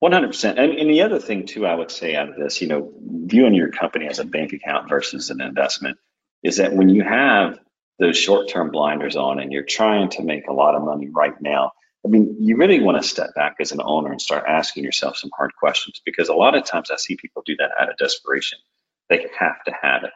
100%. 0.05 0.59
And, 0.59 0.73
and 0.73 0.91
the 0.91 1.01
other 1.03 1.19
thing 1.19 1.47
too, 1.47 1.67
I 1.67 1.75
would 1.75 1.91
say 1.91 2.15
out 2.15 2.29
of 2.29 2.37
this, 2.37 2.61
you 2.61 2.69
know, 2.69 2.93
viewing 3.01 3.55
your 3.55 3.71
company 3.71 4.07
as 4.07 4.19
a 4.19 4.25
bank 4.25 4.53
account 4.53 4.91
versus 4.91 5.31
an 5.31 5.41
investment 5.41 5.97
is 6.43 6.59
that 6.59 6.75
when 6.75 6.91
you 6.91 7.03
have 7.03 7.59
those 7.99 8.19
short-term 8.19 8.71
blinders 8.71 9.17
on 9.17 9.41
and 9.41 9.51
you're 9.51 9.65
trying 9.65 10.11
to 10.11 10.23
make 10.23 10.49
a 10.49 10.53
lot 10.53 10.75
of 10.75 10.83
money 10.83 11.09
right 11.09 11.41
now, 11.41 11.73
I 12.07 12.09
mean, 12.09 12.37
you 12.41 12.57
really 12.57 12.81
want 12.81 13.03
to 13.03 13.09
step 13.09 13.35
back 13.35 13.57
as 13.61 13.73
an 13.73 13.81
owner 13.83 14.13
and 14.13 14.23
start 14.23 14.45
asking 14.47 14.85
yourself 14.85 15.17
some 15.17 15.31
hard 15.37 15.53
questions 15.59 16.01
because 16.05 16.29
a 16.29 16.35
lot 16.35 16.55
of 16.55 16.65
times 16.65 16.91
I 16.91 16.97
see 16.97 17.17
people 17.17 17.43
do 17.45 17.57
that 17.57 17.73
out 17.81 17.91
of 17.91 17.97
desperation. 17.97 18.59
They 19.09 19.27
have 19.39 19.63
to 19.65 19.73
have 19.83 20.05
it. 20.05 20.13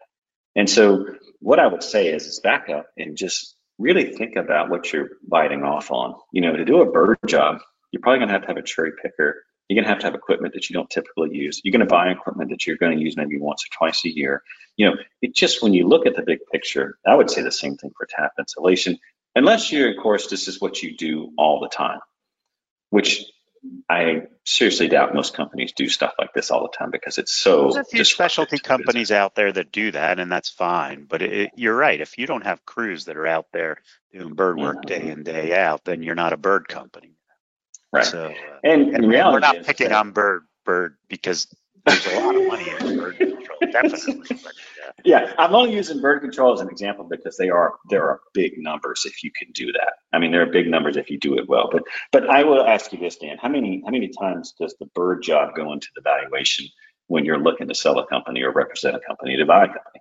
And 0.54 0.70
so 0.70 1.06
what 1.40 1.58
I 1.58 1.66
would 1.66 1.82
say 1.82 2.08
is, 2.08 2.26
is 2.26 2.40
back 2.40 2.68
up 2.68 2.86
and 2.96 3.16
just 3.16 3.56
really 3.78 4.12
think 4.12 4.36
about 4.36 4.70
what 4.70 4.92
you're 4.92 5.10
biting 5.26 5.64
off 5.64 5.90
on. 5.90 6.14
You 6.32 6.42
know, 6.42 6.54
to 6.54 6.64
do 6.64 6.80
a 6.80 6.90
bird 6.90 7.18
job, 7.26 7.58
you're 7.90 8.02
probably 8.02 8.18
going 8.18 8.28
to 8.28 8.34
have 8.34 8.42
to 8.42 8.48
have 8.48 8.56
a 8.56 8.62
cherry 8.62 8.92
picker 9.02 9.42
you're 9.70 9.76
going 9.76 9.84
to 9.84 9.90
have 9.90 10.00
to 10.00 10.06
have 10.06 10.16
equipment 10.16 10.52
that 10.54 10.68
you 10.68 10.74
don't 10.74 10.90
typically 10.90 11.28
use. 11.30 11.60
You're 11.62 11.70
going 11.70 11.78
to 11.78 11.86
buy 11.86 12.10
equipment 12.10 12.50
that 12.50 12.66
you're 12.66 12.76
going 12.76 12.98
to 12.98 13.00
use 13.04 13.16
maybe 13.16 13.38
once 13.38 13.64
or 13.64 13.70
twice 13.78 14.04
a 14.04 14.12
year. 14.12 14.42
You 14.76 14.90
know, 14.90 14.96
it 15.22 15.32
just 15.32 15.62
when 15.62 15.74
you 15.74 15.86
look 15.86 16.06
at 16.06 16.16
the 16.16 16.22
big 16.22 16.40
picture, 16.50 16.98
I 17.06 17.14
would 17.14 17.30
say 17.30 17.42
the 17.42 17.52
same 17.52 17.76
thing 17.76 17.92
for 17.96 18.08
tap 18.10 18.32
insulation, 18.36 18.98
unless 19.34 19.72
you're, 19.72 19.90
of 19.90 19.96
course, 19.96 20.28
this 20.28 20.48
is 20.48 20.60
what 20.60 20.82
you 20.82 20.96
do 20.96 21.32
all 21.36 21.60
the 21.60 21.68
time, 21.68 22.00
which 22.90 23.24
I 23.88 24.22
seriously 24.44 24.88
doubt 24.88 25.14
most 25.14 25.34
companies 25.34 25.72
do 25.72 25.88
stuff 25.88 26.14
like 26.18 26.32
this 26.32 26.50
all 26.50 26.62
the 26.62 26.76
time 26.76 26.90
because 26.90 27.18
it's 27.18 27.34
so. 27.34 27.64
There's 27.72 27.76
a 27.76 27.84
few 27.84 28.04
specialty 28.04 28.58
companies 28.58 29.12
out 29.12 29.34
there 29.34 29.52
that 29.52 29.70
do 29.70 29.92
that, 29.92 30.18
and 30.18 30.32
that's 30.32 30.48
fine. 30.48 31.04
But 31.04 31.22
it, 31.22 31.50
you're 31.56 31.76
right. 31.76 32.00
If 32.00 32.16
you 32.16 32.26
don't 32.26 32.44
have 32.44 32.64
crews 32.64 33.04
that 33.04 33.16
are 33.16 33.26
out 33.26 33.46
there 33.52 33.78
doing 34.12 34.34
bird 34.34 34.58
work 34.58 34.78
mm-hmm. 34.78 35.04
day 35.04 35.10
in 35.10 35.22
day 35.24 35.58
out, 35.58 35.84
then 35.84 36.02
you're 36.02 36.14
not 36.14 36.32
a 36.32 36.38
bird 36.38 36.68
company. 36.68 37.12
Right. 37.92 38.04
So, 38.04 38.26
uh, 38.26 38.32
and, 38.64 38.94
and 38.94 39.06
we're 39.08 39.40
not 39.40 39.64
picking 39.64 39.88
that, 39.88 39.98
on 39.98 40.12
bird 40.12 40.44
bird 40.64 40.96
because 41.08 41.46
there's 41.84 42.06
a 42.06 42.20
lot 42.20 42.36
of 42.36 42.46
money 42.46 42.70
in 42.70 42.98
bird 42.98 43.16
control, 43.18 43.58
definitely. 43.72 44.38
But, 44.42 44.52
yeah, 45.04 45.32
I'm 45.38 45.54
only 45.54 45.74
using 45.74 46.00
bird 46.00 46.20
control 46.20 46.52
as 46.52 46.60
an 46.60 46.68
example 46.68 47.04
because 47.04 47.36
they 47.36 47.48
are 47.48 47.74
there 47.88 48.08
are 48.08 48.20
big 48.34 48.58
numbers 48.58 49.04
if 49.06 49.22
you 49.22 49.30
can 49.30 49.50
do 49.52 49.72
that. 49.72 49.94
I 50.12 50.18
mean, 50.18 50.30
there 50.30 50.42
are 50.42 50.46
big 50.46 50.68
numbers 50.68 50.96
if 50.96 51.10
you 51.10 51.18
do 51.18 51.38
it 51.38 51.48
well. 51.48 51.68
But 51.70 51.82
but 52.12 52.28
I 52.28 52.44
will 52.44 52.66
ask 52.66 52.92
you 52.92 52.98
this, 52.98 53.16
Dan: 53.16 53.38
how 53.38 53.48
many 53.48 53.82
how 53.84 53.90
many 53.90 54.08
times 54.08 54.54
does 54.58 54.74
the 54.78 54.86
bird 54.94 55.22
job 55.22 55.54
go 55.54 55.72
into 55.72 55.88
the 55.94 56.02
valuation 56.02 56.66
when 57.06 57.24
you're 57.24 57.38
looking 57.38 57.68
to 57.68 57.74
sell 57.74 57.98
a 57.98 58.06
company 58.06 58.42
or 58.42 58.52
represent 58.52 58.96
a 58.96 59.00
company 59.00 59.36
to 59.36 59.46
buy 59.46 59.64
a 59.64 59.68
company? 59.68 60.00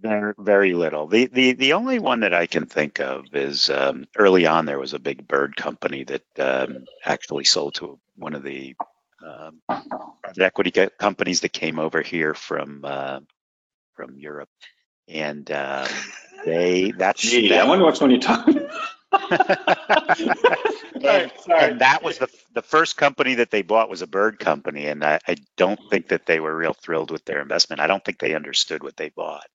Very, 0.00 0.34
very 0.38 0.74
little. 0.74 1.06
The, 1.08 1.26
the 1.26 1.52
the 1.54 1.72
only 1.72 1.98
one 1.98 2.20
that 2.20 2.34
I 2.34 2.46
can 2.46 2.66
think 2.66 3.00
of 3.00 3.26
is 3.34 3.68
um, 3.68 4.06
early 4.16 4.46
on 4.46 4.64
there 4.64 4.78
was 4.78 4.94
a 4.94 4.98
big 4.98 5.26
bird 5.26 5.56
company 5.56 6.04
that 6.04 6.38
um, 6.38 6.84
actually 7.04 7.44
sold 7.44 7.74
to 7.76 7.98
one 8.16 8.34
of 8.34 8.42
the 8.44 8.76
um, 9.26 9.60
equity 10.38 10.70
companies 10.98 11.40
that 11.40 11.52
came 11.52 11.78
over 11.78 12.02
here 12.02 12.34
from 12.34 12.82
uh, 12.84 13.20
from 13.98 14.16
Europe, 14.16 14.48
and 15.08 15.50
um, 15.50 15.88
they 16.44 16.92
that's. 16.92 17.20
Gee, 17.20 17.48
that, 17.48 17.64
I 17.64 17.68
wonder 17.68 17.84
which 17.84 18.00
one 18.00 18.10
you're 18.10 18.20
talking. 18.20 18.66
and, 19.10 19.32
and, 21.48 21.80
that 21.80 22.00
was 22.02 22.18
the 22.18 22.28
the 22.54 22.62
first 22.62 22.96
company 22.96 23.34
that 23.34 23.50
they 23.50 23.62
bought 23.62 23.90
was 23.90 24.02
a 24.02 24.06
bird 24.06 24.38
company, 24.38 24.86
and 24.86 25.02
I, 25.02 25.18
I 25.26 25.36
don't 25.56 25.80
think 25.90 26.08
that 26.08 26.26
they 26.26 26.40
were 26.40 26.54
real 26.54 26.74
thrilled 26.74 27.10
with 27.10 27.24
their 27.24 27.42
investment. 27.42 27.80
I 27.80 27.86
don't 27.86 28.04
think 28.04 28.18
they 28.18 28.34
understood 28.34 28.82
what 28.82 28.96
they 28.96 29.08
bought 29.08 29.46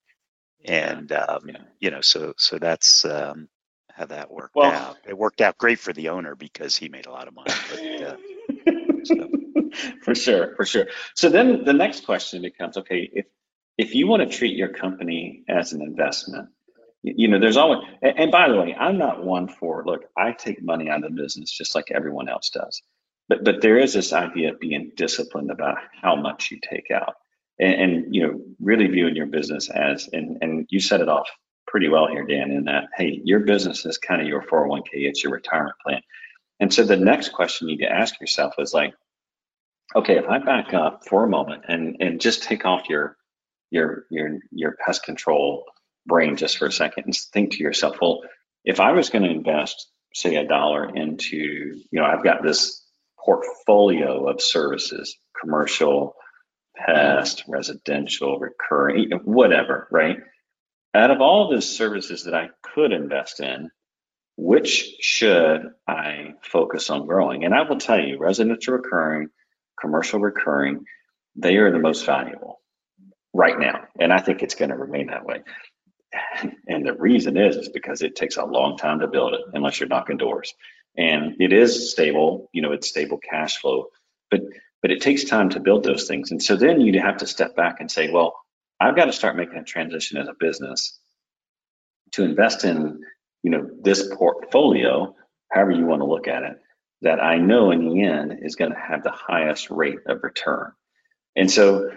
and 0.65 1.11
um, 1.11 1.47
yeah. 1.47 1.57
you 1.79 1.91
know, 1.91 2.01
so 2.01 2.33
so 2.37 2.57
that's 2.57 3.05
um, 3.05 3.47
how 3.91 4.05
that 4.05 4.31
worked 4.31 4.55
well, 4.55 4.71
out. 4.71 4.97
It 5.07 5.17
worked 5.17 5.41
out 5.41 5.57
great 5.57 5.79
for 5.79 5.93
the 5.93 6.09
owner 6.09 6.35
because 6.35 6.75
he 6.75 6.89
made 6.89 7.05
a 7.05 7.11
lot 7.11 7.27
of 7.27 7.35
money. 7.35 7.53
But, 7.69 8.01
uh, 8.01 8.15
so. 9.03 9.29
For 10.03 10.13
sure, 10.13 10.55
for 10.55 10.65
sure. 10.65 10.87
So 11.15 11.29
then 11.29 11.65
the 11.65 11.73
next 11.73 12.05
question 12.05 12.41
becomes: 12.41 12.77
Okay, 12.77 13.09
if 13.11 13.25
if 13.77 13.95
you 13.95 14.07
want 14.07 14.29
to 14.29 14.37
treat 14.37 14.55
your 14.55 14.69
company 14.69 15.43
as 15.47 15.73
an 15.73 15.81
investment, 15.81 16.49
you 17.01 17.27
know, 17.27 17.39
there's 17.39 17.57
always. 17.57 17.79
And, 18.01 18.31
by 18.31 18.47
the 18.47 18.59
way, 18.59 18.75
I'm 18.79 18.97
not 18.97 19.23
one 19.23 19.47
for 19.49 19.83
look. 19.85 20.05
I 20.17 20.31
take 20.31 20.63
money 20.63 20.89
out 20.89 21.03
of 21.03 21.15
the 21.15 21.21
business 21.21 21.51
just 21.51 21.75
like 21.75 21.91
everyone 21.91 22.29
else 22.29 22.49
does. 22.49 22.81
But 23.27 23.43
but 23.43 23.61
there 23.61 23.77
is 23.77 23.93
this 23.93 24.13
idea 24.13 24.53
of 24.53 24.59
being 24.59 24.91
disciplined 24.95 25.51
about 25.51 25.77
how 26.01 26.15
much 26.15 26.51
you 26.51 26.59
take 26.61 26.91
out 26.91 27.15
and, 27.59 27.73
and, 27.73 28.15
you 28.15 28.27
know 28.27 28.41
really 28.59 28.87
viewing 28.87 29.15
your 29.15 29.25
business 29.25 29.69
as 29.69 30.09
and 30.11 30.37
and 30.41 30.67
you 30.69 30.79
set 30.79 31.01
it 31.01 31.09
off 31.09 31.29
pretty 31.67 31.87
well 31.87 32.07
here 32.07 32.25
dan 32.25 32.51
in 32.51 32.65
that 32.65 32.85
hey 32.95 33.21
your 33.23 33.39
business 33.39 33.85
is 33.85 33.97
kind 33.97 34.21
of 34.21 34.27
your 34.27 34.41
401k 34.41 34.83
it's 34.93 35.23
your 35.23 35.33
retirement 35.33 35.75
plan 35.83 36.01
and 36.59 36.73
so 36.73 36.83
the 36.83 36.97
next 36.97 37.29
question 37.29 37.67
you 37.67 37.77
need 37.77 37.83
to 37.83 37.91
ask 37.91 38.19
yourself 38.19 38.55
is 38.57 38.73
like 38.73 38.93
okay 39.95 40.17
if 40.17 40.27
i 40.27 40.39
back 40.39 40.73
up 40.73 41.05
for 41.07 41.23
a 41.23 41.29
moment 41.29 41.63
and 41.67 41.97
and 41.99 42.21
just 42.21 42.43
take 42.43 42.65
off 42.65 42.89
your 42.89 43.17
your 43.73 44.05
your 44.09 44.39
your 44.51 44.77
pest 44.85 45.03
control 45.03 45.65
brain 46.05 46.37
just 46.37 46.57
for 46.57 46.67
a 46.67 46.71
second 46.71 47.05
and 47.05 47.15
think 47.15 47.53
to 47.53 47.63
yourself 47.63 47.97
well 48.01 48.21
if 48.63 48.79
i 48.79 48.91
was 48.91 49.09
going 49.09 49.23
to 49.23 49.29
invest 49.29 49.87
say 50.13 50.35
a 50.35 50.47
dollar 50.47 50.95
into 50.95 51.37
you 51.37 51.83
know 51.91 52.05
i've 52.05 52.23
got 52.23 52.43
this 52.43 52.83
portfolio 53.25 54.29
of 54.29 54.41
services 54.41 55.17
commercial 55.39 56.15
pest, 56.75 57.43
residential, 57.47 58.39
recurring, 58.39 59.11
whatever, 59.23 59.87
right? 59.91 60.17
Out 60.93 61.11
of 61.11 61.21
all 61.21 61.49
the 61.49 61.61
services 61.61 62.23
that 62.25 62.33
I 62.33 62.49
could 62.61 62.91
invest 62.91 63.39
in, 63.39 63.69
which 64.35 64.95
should 64.99 65.71
I 65.87 66.33
focus 66.43 66.89
on 66.89 67.05
growing? 67.05 67.45
And 67.45 67.53
I 67.53 67.63
will 67.63 67.77
tell 67.77 67.99
you, 67.99 68.17
residential 68.19 68.75
recurring, 68.75 69.29
commercial 69.79 70.19
recurring, 70.19 70.85
they 71.35 71.57
are 71.57 71.71
the 71.71 71.79
most 71.79 72.05
valuable 72.05 72.59
right 73.33 73.59
now. 73.59 73.85
And 73.99 74.13
I 74.13 74.19
think 74.19 74.43
it's 74.43 74.55
going 74.55 74.69
to 74.69 74.77
remain 74.77 75.07
that 75.07 75.25
way. 75.25 75.43
And 76.67 76.85
the 76.85 76.93
reason 76.93 77.37
is, 77.37 77.55
is 77.55 77.69
because 77.69 78.01
it 78.01 78.15
takes 78.15 78.37
a 78.37 78.45
long 78.45 78.77
time 78.77 78.99
to 78.99 79.07
build 79.07 79.33
it 79.33 79.41
unless 79.53 79.79
you're 79.79 79.89
knocking 79.89 80.17
doors. 80.17 80.53
And 80.95 81.35
it 81.39 81.51
is 81.51 81.91
stable, 81.91 82.49
you 82.53 82.61
know, 82.61 82.71
it's 82.71 82.87
stable 82.87 83.17
cash 83.17 83.57
flow. 83.57 83.87
But 84.29 84.41
but 84.83 84.91
it 84.91 85.01
takes 85.01 85.23
time 85.23 85.49
to 85.51 85.61
build 85.61 85.83
those 85.83 86.07
things. 86.07 86.31
And 86.31 86.43
so 86.43 86.57
then 86.57 86.81
you 86.81 86.99
have 86.99 87.17
to 87.17 87.25
step 87.25 87.55
back 87.55 87.77
and 87.79 87.89
say, 87.89 88.11
well, 88.11 88.35
I've 88.79 88.97
got 88.97 89.05
to 89.05 89.13
start 89.13 89.37
making 89.37 89.57
a 89.57 89.63
transition 89.63 90.17
as 90.17 90.27
a 90.27 90.33
business 90.37 90.99
to 92.11 92.23
invest 92.23 92.65
in, 92.65 93.01
you 93.43 93.51
know, 93.51 93.69
this 93.81 94.13
portfolio, 94.13 95.15
however 95.49 95.71
you 95.71 95.85
want 95.85 96.01
to 96.01 96.05
look 96.05 96.27
at 96.27 96.43
it, 96.43 96.57
that 97.01 97.21
I 97.21 97.37
know 97.37 97.71
in 97.71 97.87
the 97.87 98.03
end 98.03 98.39
is 98.41 98.55
going 98.55 98.71
to 98.71 98.77
have 98.77 99.03
the 99.03 99.11
highest 99.11 99.69
rate 99.69 99.99
of 100.05 100.21
return. 100.21 100.73
And 101.35 101.49
so, 101.49 101.89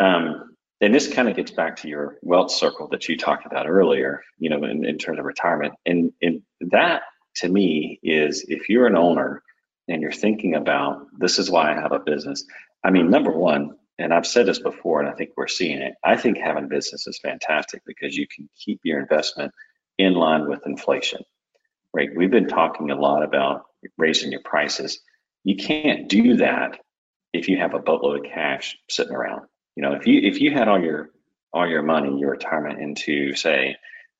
um, 0.00 0.53
and 0.80 0.94
this 0.94 1.12
kind 1.12 1.28
of 1.28 1.36
gets 1.36 1.50
back 1.50 1.76
to 1.76 1.88
your 1.88 2.18
wealth 2.22 2.50
circle 2.50 2.88
that 2.88 3.08
you 3.08 3.16
talked 3.16 3.46
about 3.46 3.68
earlier, 3.68 4.22
you 4.38 4.50
know, 4.50 4.64
in, 4.64 4.84
in 4.84 4.98
terms 4.98 5.18
of 5.18 5.24
retirement. 5.24 5.74
And, 5.86 6.12
and 6.20 6.42
that 6.72 7.02
to 7.36 7.48
me 7.48 8.00
is 8.02 8.44
if 8.48 8.68
you're 8.68 8.86
an 8.86 8.96
owner 8.96 9.42
and 9.88 10.02
you're 10.02 10.12
thinking 10.12 10.54
about 10.54 11.06
this 11.18 11.38
is 11.38 11.50
why 11.50 11.72
I 11.72 11.80
have 11.80 11.92
a 11.92 11.98
business. 11.98 12.44
I 12.84 12.90
mean, 12.90 13.10
number 13.10 13.30
one, 13.30 13.76
and 13.98 14.12
I've 14.12 14.26
said 14.26 14.46
this 14.46 14.58
before, 14.58 15.00
and 15.00 15.08
I 15.08 15.12
think 15.12 15.30
we're 15.36 15.46
seeing 15.46 15.78
it. 15.78 15.94
I 16.02 16.16
think 16.16 16.38
having 16.38 16.64
a 16.64 16.68
business 16.68 17.06
is 17.06 17.18
fantastic 17.18 17.82
because 17.86 18.16
you 18.16 18.26
can 18.26 18.48
keep 18.58 18.80
your 18.82 18.98
investment 18.98 19.52
in 19.98 20.14
line 20.14 20.48
with 20.48 20.66
inflation, 20.66 21.22
right? 21.92 22.08
We've 22.14 22.30
been 22.30 22.48
talking 22.48 22.90
a 22.90 22.96
lot 22.96 23.22
about 23.22 23.66
raising 23.96 24.32
your 24.32 24.42
prices. 24.42 25.00
You 25.44 25.56
can't 25.56 26.08
do 26.08 26.38
that 26.38 26.80
if 27.32 27.48
you 27.48 27.58
have 27.58 27.74
a 27.74 27.78
boatload 27.78 28.24
of 28.24 28.32
cash 28.32 28.76
sitting 28.88 29.14
around. 29.14 29.42
You 29.76 29.82
know, 29.82 29.92
if 29.92 30.06
you 30.06 30.20
if 30.22 30.40
you 30.40 30.52
had 30.52 30.68
all 30.68 30.80
your 30.80 31.10
all 31.52 31.68
your 31.68 31.82
money, 31.82 32.18
your 32.18 32.32
retirement 32.32 32.80
into 32.80 33.34
say 33.34 33.76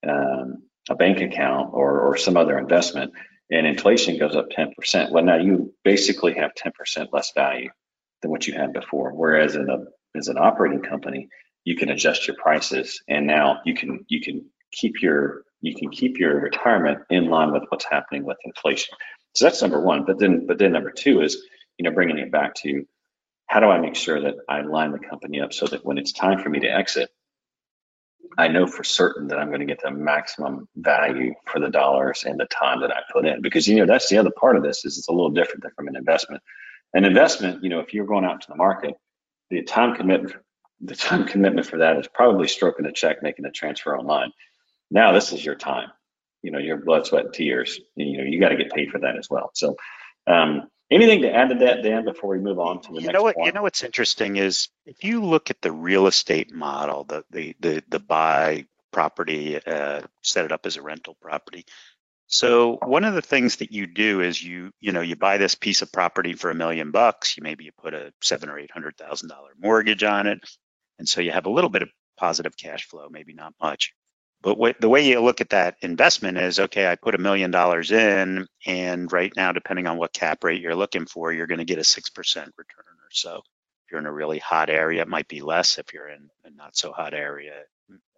um, 0.06 0.62
a 0.88 0.94
bank 0.94 1.20
account 1.20 1.70
or, 1.72 2.00
or 2.00 2.16
some 2.16 2.36
other 2.36 2.58
investment 2.58 3.12
and 3.50 3.66
inflation 3.66 4.18
goes 4.18 4.36
up 4.36 4.48
10%, 4.50 5.10
well, 5.10 5.24
now 5.24 5.36
you 5.36 5.74
basically 5.82 6.34
have 6.34 6.52
10% 6.54 7.08
less 7.12 7.32
value 7.32 7.70
than 8.22 8.30
what 8.30 8.46
you 8.46 8.54
had 8.54 8.72
before. 8.72 9.12
Whereas 9.12 9.54
in 9.56 9.68
a, 9.68 10.18
as 10.18 10.28
an 10.28 10.38
operating 10.38 10.82
company, 10.82 11.28
you 11.64 11.76
can 11.76 11.90
adjust 11.90 12.26
your 12.26 12.36
prices 12.36 13.02
and 13.08 13.26
now 13.26 13.60
you 13.64 13.74
can, 13.74 14.04
you 14.08 14.20
can 14.20 14.46
keep 14.72 15.02
your, 15.02 15.42
you 15.60 15.74
can 15.74 15.90
keep 15.90 16.18
your 16.18 16.40
retirement 16.40 17.00
in 17.10 17.26
line 17.26 17.52
with 17.52 17.64
what's 17.68 17.84
happening 17.84 18.24
with 18.24 18.36
inflation. 18.44 18.94
So 19.34 19.46
that's 19.46 19.62
number 19.62 19.80
one. 19.80 20.04
But 20.04 20.18
then, 20.18 20.46
but 20.46 20.58
then 20.58 20.72
number 20.72 20.90
two 20.90 21.22
is, 21.22 21.42
you 21.78 21.84
know, 21.84 21.90
bringing 21.90 22.18
it 22.18 22.30
back 22.30 22.54
to 22.56 22.84
how 23.46 23.60
do 23.60 23.66
I 23.66 23.78
make 23.78 23.94
sure 23.94 24.20
that 24.20 24.36
I 24.48 24.62
line 24.62 24.92
the 24.92 24.98
company 24.98 25.40
up 25.40 25.52
so 25.52 25.66
that 25.66 25.84
when 25.84 25.98
it's 25.98 26.12
time 26.12 26.42
for 26.42 26.48
me 26.48 26.60
to 26.60 26.68
exit, 26.68 27.10
I 28.36 28.48
know 28.48 28.66
for 28.66 28.82
certain 28.82 29.28
that 29.28 29.38
I'm 29.38 29.48
going 29.48 29.60
to 29.60 29.66
get 29.66 29.82
the 29.82 29.90
maximum 29.90 30.68
value 30.76 31.34
for 31.46 31.60
the 31.60 31.70
dollars 31.70 32.24
and 32.24 32.40
the 32.40 32.46
time 32.46 32.80
that 32.80 32.90
I 32.90 33.00
put 33.12 33.26
in. 33.26 33.42
Because 33.42 33.68
you 33.68 33.76
know 33.76 33.86
that's 33.86 34.08
the 34.08 34.18
other 34.18 34.30
part 34.30 34.56
of 34.56 34.62
this 34.62 34.84
is 34.84 34.98
it's 34.98 35.08
a 35.08 35.12
little 35.12 35.30
different 35.30 35.62
than 35.62 35.72
from 35.76 35.88
an 35.88 35.96
investment. 35.96 36.42
An 36.94 37.04
investment, 37.04 37.62
you 37.62 37.70
know, 37.70 37.80
if 37.80 37.92
you're 37.92 38.06
going 38.06 38.24
out 38.24 38.40
to 38.40 38.48
the 38.48 38.56
market, 38.56 38.94
the 39.50 39.62
time 39.62 39.94
commitment 39.94 40.34
the 40.80 40.96
time 40.96 41.24
commitment 41.26 41.66
for 41.66 41.78
that 41.78 41.98
is 41.98 42.08
probably 42.08 42.48
stroking 42.48 42.86
a 42.86 42.92
check, 42.92 43.22
making 43.22 43.44
a 43.46 43.50
transfer 43.50 43.96
online. 43.96 44.32
Now 44.90 45.12
this 45.12 45.32
is 45.32 45.44
your 45.44 45.54
time, 45.54 45.88
you 46.42 46.50
know, 46.50 46.58
your 46.58 46.76
blood, 46.76 47.06
sweat, 47.06 47.26
and 47.26 47.34
tears. 47.34 47.80
You 47.96 48.18
know, 48.18 48.24
you 48.24 48.40
got 48.40 48.50
to 48.50 48.56
get 48.56 48.72
paid 48.72 48.90
for 48.90 48.98
that 49.00 49.16
as 49.16 49.30
well. 49.30 49.50
So 49.54 49.76
um, 50.26 50.68
Anything 50.94 51.22
to 51.22 51.34
add 51.34 51.48
to 51.48 51.56
that, 51.56 51.82
Dan, 51.82 52.04
before 52.04 52.30
we 52.30 52.38
move 52.38 52.60
on 52.60 52.80
to 52.82 52.92
the 52.92 53.00
you 53.00 53.06
next 53.08 53.14
know 53.14 53.22
what? 53.24 53.36
You 53.44 53.50
know 53.50 53.62
what's 53.62 53.82
interesting 53.82 54.36
is 54.36 54.68
if 54.86 55.02
you 55.02 55.24
look 55.24 55.50
at 55.50 55.60
the 55.60 55.72
real 55.72 56.06
estate 56.06 56.54
model, 56.54 57.02
the 57.04 57.24
the 57.30 57.56
the, 57.58 57.82
the 57.88 57.98
buy 57.98 58.66
property, 58.92 59.58
uh, 59.66 60.02
set 60.22 60.44
it 60.44 60.52
up 60.52 60.66
as 60.66 60.76
a 60.76 60.82
rental 60.82 61.16
property. 61.20 61.64
So 62.28 62.78
one 62.84 63.04
of 63.04 63.14
the 63.14 63.22
things 63.22 63.56
that 63.56 63.72
you 63.72 63.86
do 63.88 64.20
is 64.20 64.42
you 64.42 64.70
you 64.80 64.92
know 64.92 65.00
you 65.00 65.16
buy 65.16 65.38
this 65.38 65.56
piece 65.56 65.82
of 65.82 65.90
property 65.92 66.34
for 66.34 66.50
a 66.50 66.54
million 66.54 66.92
bucks. 66.92 67.36
You 67.36 67.42
maybe 67.42 67.64
you 67.64 67.72
put 67.82 67.92
a 67.92 68.12
seven 68.22 68.48
or 68.48 68.58
eight 68.58 68.70
hundred 68.70 68.96
thousand 68.96 69.30
dollar 69.30 69.50
mortgage 69.58 70.04
on 70.04 70.28
it, 70.28 70.38
and 71.00 71.08
so 71.08 71.20
you 71.20 71.32
have 71.32 71.46
a 71.46 71.50
little 71.50 71.70
bit 71.70 71.82
of 71.82 71.88
positive 72.16 72.56
cash 72.56 72.86
flow, 72.86 73.08
maybe 73.10 73.34
not 73.34 73.52
much. 73.60 73.92
But 74.44 74.80
the 74.80 74.90
way 74.90 75.08
you 75.08 75.20
look 75.20 75.40
at 75.40 75.50
that 75.50 75.76
investment 75.82 76.38
is, 76.38 76.60
okay, 76.60 76.86
I 76.86 76.96
put 76.96 77.16
a 77.16 77.18
million 77.18 77.50
dollars 77.50 77.92
in, 77.92 78.46
and 78.66 79.10
right 79.10 79.32
now, 79.34 79.52
depending 79.52 79.86
on 79.88 79.96
what 79.98 80.12
cap 80.12 80.44
rate 80.44 80.60
you're 80.62 80.76
looking 80.76 81.06
for, 81.06 81.32
you're 81.32 81.48
going 81.48 81.60
to 81.60 81.64
get 81.64 81.78
a 81.78 81.84
six 81.84 82.10
percent 82.10 82.52
return 82.58 82.84
or 82.86 83.10
so. 83.10 83.38
If 83.38 83.92
you're 83.92 84.00
in 84.00 84.06
a 84.06 84.12
really 84.12 84.38
hot 84.38 84.70
area, 84.70 85.02
it 85.02 85.08
might 85.08 85.28
be 85.28 85.40
less. 85.40 85.78
If 85.78 85.94
you're 85.94 86.08
in 86.10 86.28
a 86.44 86.50
not 86.50 86.76
so 86.76 86.92
hot 86.92 87.14
area, 87.14 87.54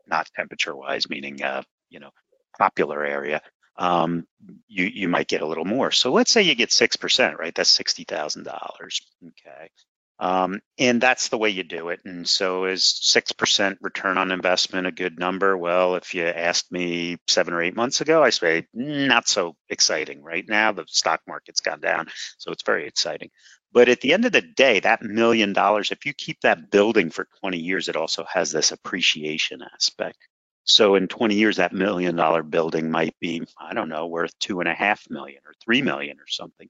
not 0.08 0.28
temperature-wise, 0.36 1.08
meaning 1.08 1.42
uh, 1.44 1.62
you 1.90 2.00
know, 2.00 2.10
popular 2.58 3.04
area, 3.04 3.40
um, 3.78 4.26
you 4.68 4.86
you 4.86 5.08
might 5.08 5.28
get 5.28 5.42
a 5.42 5.46
little 5.46 5.64
more. 5.64 5.92
So 5.92 6.12
let's 6.12 6.32
say 6.32 6.42
you 6.42 6.56
get 6.56 6.72
six 6.72 6.96
percent, 6.96 7.38
right? 7.38 7.54
That's 7.54 7.70
sixty 7.70 8.04
thousand 8.04 8.44
dollars. 8.44 9.00
Okay. 9.24 9.70
Um, 10.18 10.60
and 10.78 11.00
that's 11.00 11.28
the 11.28 11.36
way 11.36 11.50
you 11.50 11.62
do 11.62 11.90
it. 11.90 12.00
And 12.04 12.26
so 12.26 12.64
is 12.64 12.82
6% 12.82 13.76
return 13.82 14.16
on 14.16 14.32
investment 14.32 14.86
a 14.86 14.92
good 14.92 15.18
number? 15.18 15.56
Well, 15.56 15.96
if 15.96 16.14
you 16.14 16.24
asked 16.24 16.72
me 16.72 17.18
seven 17.26 17.52
or 17.52 17.62
eight 17.62 17.76
months 17.76 18.00
ago, 18.00 18.22
I 18.22 18.30
say 18.30 18.66
not 18.72 19.28
so 19.28 19.56
exciting. 19.68 20.22
Right 20.22 20.44
now, 20.48 20.72
the 20.72 20.84
stock 20.88 21.20
market's 21.28 21.60
gone 21.60 21.80
down, 21.80 22.08
so 22.38 22.50
it's 22.50 22.62
very 22.64 22.86
exciting. 22.86 23.30
But 23.72 23.90
at 23.90 24.00
the 24.00 24.14
end 24.14 24.24
of 24.24 24.32
the 24.32 24.40
day, 24.40 24.80
that 24.80 25.02
million 25.02 25.52
dollars, 25.52 25.90
if 25.90 26.06
you 26.06 26.14
keep 26.14 26.40
that 26.40 26.70
building 26.70 27.10
for 27.10 27.28
20 27.40 27.58
years, 27.58 27.88
it 27.88 27.96
also 27.96 28.24
has 28.24 28.50
this 28.50 28.72
appreciation 28.72 29.60
aspect. 29.74 30.16
So 30.64 30.96
in 30.96 31.08
20 31.08 31.34
years, 31.34 31.56
that 31.58 31.72
million 31.72 32.16
dollar 32.16 32.42
building 32.42 32.90
might 32.90 33.14
be, 33.20 33.42
I 33.60 33.74
don't 33.74 33.88
know, 33.88 34.06
worth 34.06 34.36
two 34.40 34.60
and 34.60 34.68
a 34.68 34.74
half 34.74 35.04
million 35.10 35.40
or 35.46 35.52
three 35.64 35.82
million 35.82 36.18
or 36.18 36.26
something. 36.26 36.68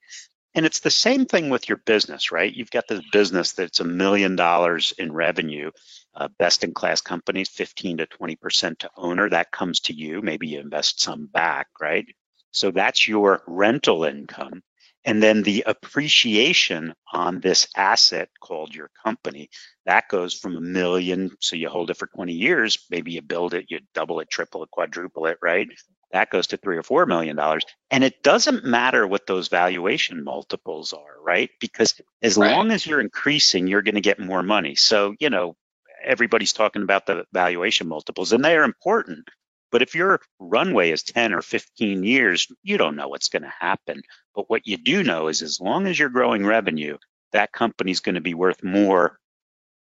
And 0.57 0.67
it's 0.67 0.81
the 0.81 0.93
same 0.93 1.27
thing 1.27 1.51
with 1.51 1.71
your 1.71 1.79
business, 1.79 2.33
right? 2.33 2.55
You've 2.55 2.73
got 2.73 2.89
this 2.89 3.03
business 3.13 3.55
that's 3.55 3.81
a 3.81 3.87
million 3.87 4.37
dollars 4.37 4.95
in 4.99 5.13
revenue, 5.13 5.73
uh, 6.15 6.29
best 6.41 6.65
in 6.65 6.75
class 6.75 7.03
companies, 7.03 7.51
15 7.51 7.99
to 7.99 8.09
20% 8.09 8.79
to 8.81 8.91
owner. 8.99 9.31
That 9.31 9.53
comes 9.53 9.81
to 9.83 9.95
you. 9.95 10.23
Maybe 10.23 10.49
you 10.49 10.61
invest 10.61 11.01
some 11.03 11.27
back, 11.29 11.69
right? 11.81 12.07
So 12.53 12.73
that's 12.73 13.09
your 13.09 13.45
rental 13.49 14.05
income. 14.05 14.63
And 15.07 15.23
then 15.25 15.43
the 15.43 15.65
appreciation 15.67 16.95
on 17.13 17.41
this 17.41 17.69
asset 17.77 18.31
called 18.41 18.77
your 18.77 18.91
company, 19.05 19.51
that 19.87 20.09
goes 20.11 20.35
from 20.35 20.57
a 20.57 20.63
million. 20.63 21.33
So 21.41 21.57
you 21.57 21.71
hold 21.71 21.91
it 21.91 21.99
for 21.99 22.09
20 22.09 22.35
years. 22.35 22.79
Maybe 22.91 23.15
you 23.15 23.23
build 23.23 23.55
it, 23.55 23.67
you 23.71 23.81
double 23.95 24.21
it, 24.21 24.31
triple 24.31 24.65
it, 24.65 24.71
quadruple 24.73 25.27
it, 25.27 25.39
right? 25.43 25.69
That 26.17 26.31
goes 26.31 26.47
to 26.49 26.57
three 26.57 26.79
or 26.79 26.83
four 26.83 27.05
million 27.05 27.37
dollars. 27.37 27.65
And 27.91 28.03
it 28.03 28.23
doesn't 28.23 28.65
matter 28.65 29.07
what 29.07 29.27
those 29.27 29.49
valuation 29.49 30.25
multiples 30.25 30.95
are, 30.95 31.23
right? 31.23 31.51
Because 31.61 32.01
as 32.23 32.39
right. 32.39 32.53
long 32.53 32.71
as 32.71 32.87
you're 32.87 33.03
increasing, 33.03 33.67
you're 33.67 33.83
going 33.83 33.97
to 33.97 34.01
get 34.01 34.19
more 34.19 34.43
money. 34.43 34.77
So, 34.77 35.15
you 35.21 35.29
know, 35.29 35.57
everybody's 36.03 36.55
talking 36.55 36.81
about 36.81 37.05
the 37.05 37.27
valuation 37.35 37.87
multiples 37.87 38.33
and 38.33 38.43
they 38.43 38.57
are 38.57 38.65
important. 38.65 39.29
But 39.71 39.83
if 39.83 39.95
your 39.95 40.23
runway 40.39 40.91
is 40.91 41.03
10 41.03 41.35
or 41.35 41.43
15 41.43 42.03
years, 42.03 42.47
you 42.63 42.79
don't 42.79 42.97
know 42.97 43.09
what's 43.09 43.29
going 43.29 43.43
to 43.43 43.53
happen. 43.61 44.01
But 44.35 44.49
what 44.49 44.67
you 44.67 44.79
do 44.79 45.03
know 45.03 45.29
is 45.29 45.43
as 45.43 45.61
long 45.61 45.87
as 45.87 45.99
you're 45.99 46.09
growing 46.09 46.47
revenue, 46.47 46.97
that 47.33 47.53
company's 47.53 48.01
going 48.01 48.15
to 48.15 48.23
be 48.23 48.33
worth 48.33 48.65
more 48.65 49.19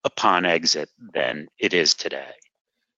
upon 0.04 0.44
exit 0.44 0.90
than 1.14 1.48
it 1.58 1.74
is 1.74 1.94
today. 1.94 2.34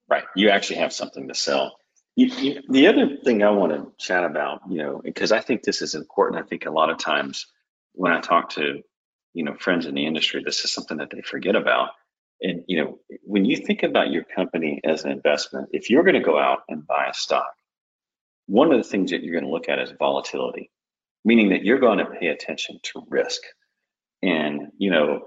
Right. 0.09 0.23
You 0.35 0.49
actually 0.49 0.77
have 0.77 0.93
something 0.93 1.27
to 1.27 1.35
sell. 1.35 1.77
You, 2.19 2.25
you, 2.25 2.62
the 2.67 2.88
other 2.88 3.15
thing 3.23 3.43
I 3.43 3.49
want 3.49 3.71
to 3.71 3.93
chat 3.97 4.25
about, 4.25 4.63
you 4.69 4.79
know, 4.79 4.99
because 5.01 5.32
I 5.32 5.39
think 5.39 5.63
this 5.63 5.82
is 5.82 5.95
important. 5.95 6.43
I 6.43 6.45
think 6.45 6.65
a 6.65 6.69
lot 6.69 6.89
of 6.89 6.97
times 6.97 7.47
when 7.93 8.12
I 8.12 8.19
talk 8.19 8.49
to, 8.55 8.82
you 9.34 9.43
know, 9.45 9.55
friends 9.55 9.86
in 9.86 9.95
the 9.95 10.05
industry, 10.05 10.43
this 10.43 10.65
is 10.65 10.73
something 10.73 10.97
that 10.97 11.12
they 11.12 11.21
forget 11.21 11.55
about. 11.55 11.91
And 12.41 12.65
you 12.67 12.84
know, 12.84 12.99
when 13.23 13.45
you 13.45 13.55
think 13.55 13.84
about 13.84 14.12
your 14.12 14.25
company 14.25 14.82
as 14.84 15.05
an 15.05 15.12
investment, 15.12 15.69
if 15.71 15.89
you're 15.89 16.03
going 16.03 16.15
to 16.15 16.19
go 16.19 16.38
out 16.38 16.63
and 16.67 16.86
buy 16.86 17.08
a 17.10 17.13
stock, 17.13 17.53
one 18.47 18.69
of 18.69 18.77
the 18.77 18.89
things 18.89 19.12
that 19.12 19.23
you're 19.23 19.39
going 19.39 19.45
to 19.45 19.49
look 19.49 19.69
at 19.69 19.79
is 19.79 19.93
volatility, 19.97 20.71
meaning 21.23 21.47
that 21.51 21.63
you're 21.63 21.79
going 21.79 21.99
to 21.99 22.05
pay 22.05 22.27
attention 22.27 22.82
to 22.84 23.03
risk. 23.08 23.39
And 24.21 24.73
you 24.77 24.91
know, 24.91 25.21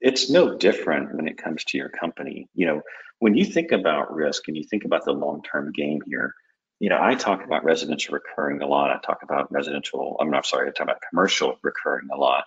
it's 0.00 0.30
no 0.30 0.56
different 0.56 1.12
when 1.12 1.26
it 1.26 1.38
comes 1.38 1.64
to 1.64 1.76
your 1.76 1.88
company. 1.88 2.48
You 2.54 2.66
know, 2.66 2.82
when 3.18 3.36
you 3.36 3.44
think 3.44 3.72
about 3.72 4.14
risk 4.14 4.48
and 4.48 4.56
you 4.56 4.64
think 4.64 4.84
about 4.84 5.04
the 5.04 5.12
long-term 5.12 5.72
game 5.72 6.00
here, 6.06 6.34
you 6.78 6.90
know, 6.90 6.98
I 7.00 7.14
talk 7.14 7.44
about 7.44 7.64
residential 7.64 8.14
recurring 8.14 8.60
a 8.60 8.66
lot. 8.66 8.90
I 8.90 8.98
talk 9.04 9.22
about 9.22 9.50
residential, 9.50 10.16
I'm 10.20 10.30
not 10.30 10.44
sorry, 10.44 10.68
I 10.68 10.72
talk 10.72 10.84
about 10.84 11.02
commercial 11.08 11.58
recurring 11.62 12.08
a 12.12 12.16
lot. 12.16 12.44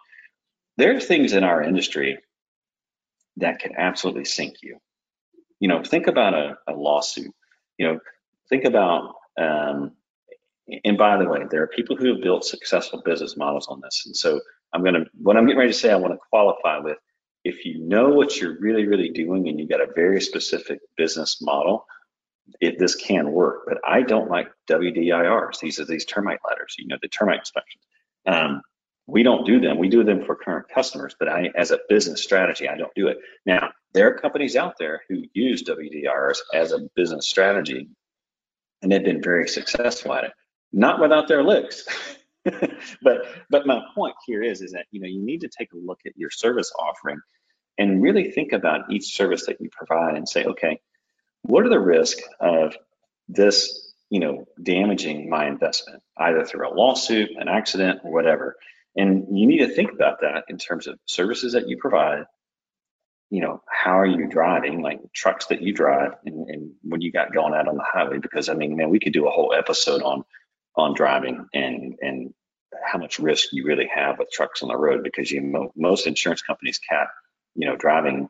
There 0.77 0.95
are 0.95 0.99
things 0.99 1.33
in 1.33 1.43
our 1.43 1.63
industry 1.63 2.19
that 3.37 3.59
can 3.59 3.75
absolutely 3.77 4.25
sink 4.25 4.57
you. 4.61 4.77
You 5.59 5.67
know, 5.67 5.83
think 5.83 6.07
about 6.07 6.33
a, 6.33 6.57
a 6.67 6.73
lawsuit. 6.73 7.33
You 7.77 7.87
know, 7.87 7.99
think 8.49 8.65
about, 8.65 9.15
um, 9.39 9.93
and 10.83 10.97
by 10.97 11.17
the 11.17 11.27
way, 11.27 11.45
there 11.49 11.63
are 11.63 11.67
people 11.67 11.95
who 11.95 12.13
have 12.13 12.21
built 12.21 12.45
successful 12.45 13.01
business 13.03 13.35
models 13.35 13.67
on 13.67 13.81
this. 13.81 14.03
And 14.05 14.15
so 14.15 14.39
I'm 14.73 14.83
going 14.83 14.93
to, 14.93 15.05
what 15.21 15.35
I'm 15.35 15.45
getting 15.45 15.57
ready 15.57 15.71
to 15.71 15.77
say, 15.77 15.91
I 15.91 15.95
want 15.95 16.13
to 16.13 16.19
qualify 16.29 16.77
with 16.77 16.97
if 17.49 17.65
you 17.65 17.79
know 17.79 18.09
what 18.09 18.37
you're 18.37 18.59
really, 18.59 18.85
really 18.85 19.09
doing 19.09 19.49
and 19.49 19.59
you 19.59 19.67
got 19.67 19.81
a 19.81 19.91
very 19.95 20.21
specific 20.21 20.79
business 20.95 21.41
model, 21.41 21.85
it, 22.61 22.77
this 22.77 22.95
can 22.95 23.31
work. 23.31 23.63
But 23.67 23.79
I 23.87 24.03
don't 24.03 24.29
like 24.29 24.47
WDIRs. 24.69 25.59
These 25.59 25.79
are 25.79 25.85
these 25.85 26.05
termite 26.05 26.39
letters, 26.47 26.75
you 26.77 26.87
know, 26.87 26.97
the 27.01 27.07
termite 27.07 27.39
inspections. 27.39 27.83
Um, 28.27 28.61
we 29.07 29.23
don't 29.23 29.45
do 29.45 29.59
them. 29.59 29.79
We 29.79 29.89
do 29.89 30.03
them 30.03 30.23
for 30.23 30.35
current 30.35 30.67
customers, 30.69 31.15
but 31.19 31.27
I, 31.27 31.49
as 31.55 31.71
a 31.71 31.79
business 31.89 32.21
strategy, 32.21 32.69
I 32.69 32.77
don't 32.77 32.93
do 32.95 33.07
it. 33.07 33.17
Now, 33.47 33.71
there 33.93 34.07
are 34.07 34.13
companies 34.13 34.55
out 34.55 34.75
there 34.77 35.01
who 35.09 35.23
use 35.33 35.63
WDRs 35.63 36.37
as 36.53 36.71
a 36.71 36.87
business 36.95 37.27
strategy, 37.27 37.89
and 38.83 38.91
they've 38.91 39.03
been 39.03 39.23
very 39.23 39.47
successful 39.47 40.13
at 40.13 40.25
it. 40.25 40.31
Not 40.71 41.01
without 41.01 41.27
their 41.27 41.43
licks. 41.43 41.83
but 43.01 43.25
but 43.49 43.65
my 43.65 43.81
point 43.95 44.15
here 44.25 44.43
is 44.43 44.61
is 44.61 44.71
that 44.71 44.85
you 44.91 45.01
know 45.01 45.07
you 45.07 45.21
need 45.21 45.41
to 45.41 45.49
take 45.49 45.73
a 45.73 45.77
look 45.77 45.99
at 46.05 46.13
your 46.15 46.29
service 46.29 46.71
offering 46.79 47.19
and 47.79 48.03
really 48.03 48.29
think 48.31 48.51
about 48.53 48.91
each 48.91 49.15
service 49.15 49.47
that 49.47 49.59
you 49.59 49.69
provide 49.71 50.15
and 50.15 50.29
say 50.29 50.45
okay 50.45 50.79
what 51.43 51.65
are 51.65 51.69
the 51.69 51.79
risks 51.79 52.23
of 52.39 52.75
this 53.27 53.93
you 54.09 54.19
know 54.19 54.45
damaging 54.61 55.29
my 55.29 55.47
investment 55.47 56.01
either 56.17 56.45
through 56.45 56.67
a 56.67 56.73
lawsuit 56.73 57.29
an 57.37 57.47
accident 57.47 58.01
or 58.03 58.11
whatever? 58.11 58.55
And 58.95 59.37
you 59.37 59.47
need 59.47 59.59
to 59.59 59.69
think 59.69 59.91
about 59.91 60.21
that 60.21 60.45
in 60.49 60.57
terms 60.57 60.87
of 60.87 60.99
services 61.05 61.53
that 61.53 61.69
you 61.69 61.77
provide. 61.77 62.25
You 63.29 63.41
know 63.41 63.61
how 63.69 63.99
are 63.99 64.05
you 64.05 64.27
driving 64.27 64.81
like 64.81 64.99
trucks 65.13 65.47
that 65.47 65.61
you 65.61 65.73
drive 65.73 66.15
and, 66.25 66.49
and 66.49 66.71
when 66.81 67.01
you 67.01 67.11
got 67.11 67.31
going 67.31 67.53
out 67.53 67.67
on 67.67 67.77
the 67.77 67.83
highway? 67.85 68.17
Because 68.17 68.49
i 68.49 68.53
mean 68.55 68.75
man 68.75 68.89
we 68.89 68.99
could 68.99 69.13
do 69.13 69.27
a 69.27 69.31
whole 69.31 69.53
episode 69.53 70.01
on 70.01 70.23
on 70.75 70.95
driving 70.95 71.45
and 71.53 71.95
and 72.01 72.33
how 72.83 72.97
much 72.97 73.19
risk 73.19 73.49
you 73.51 73.65
really 73.65 73.87
have 73.93 74.17
with 74.17 74.31
trucks 74.31 74.63
on 74.63 74.69
the 74.69 74.77
road 74.77 75.03
because 75.03 75.29
you 75.31 75.69
most 75.75 76.07
insurance 76.07 76.41
companies 76.41 76.79
cap 76.79 77.09
you 77.59 77.67
know 77.67 77.75
driving 77.75 78.27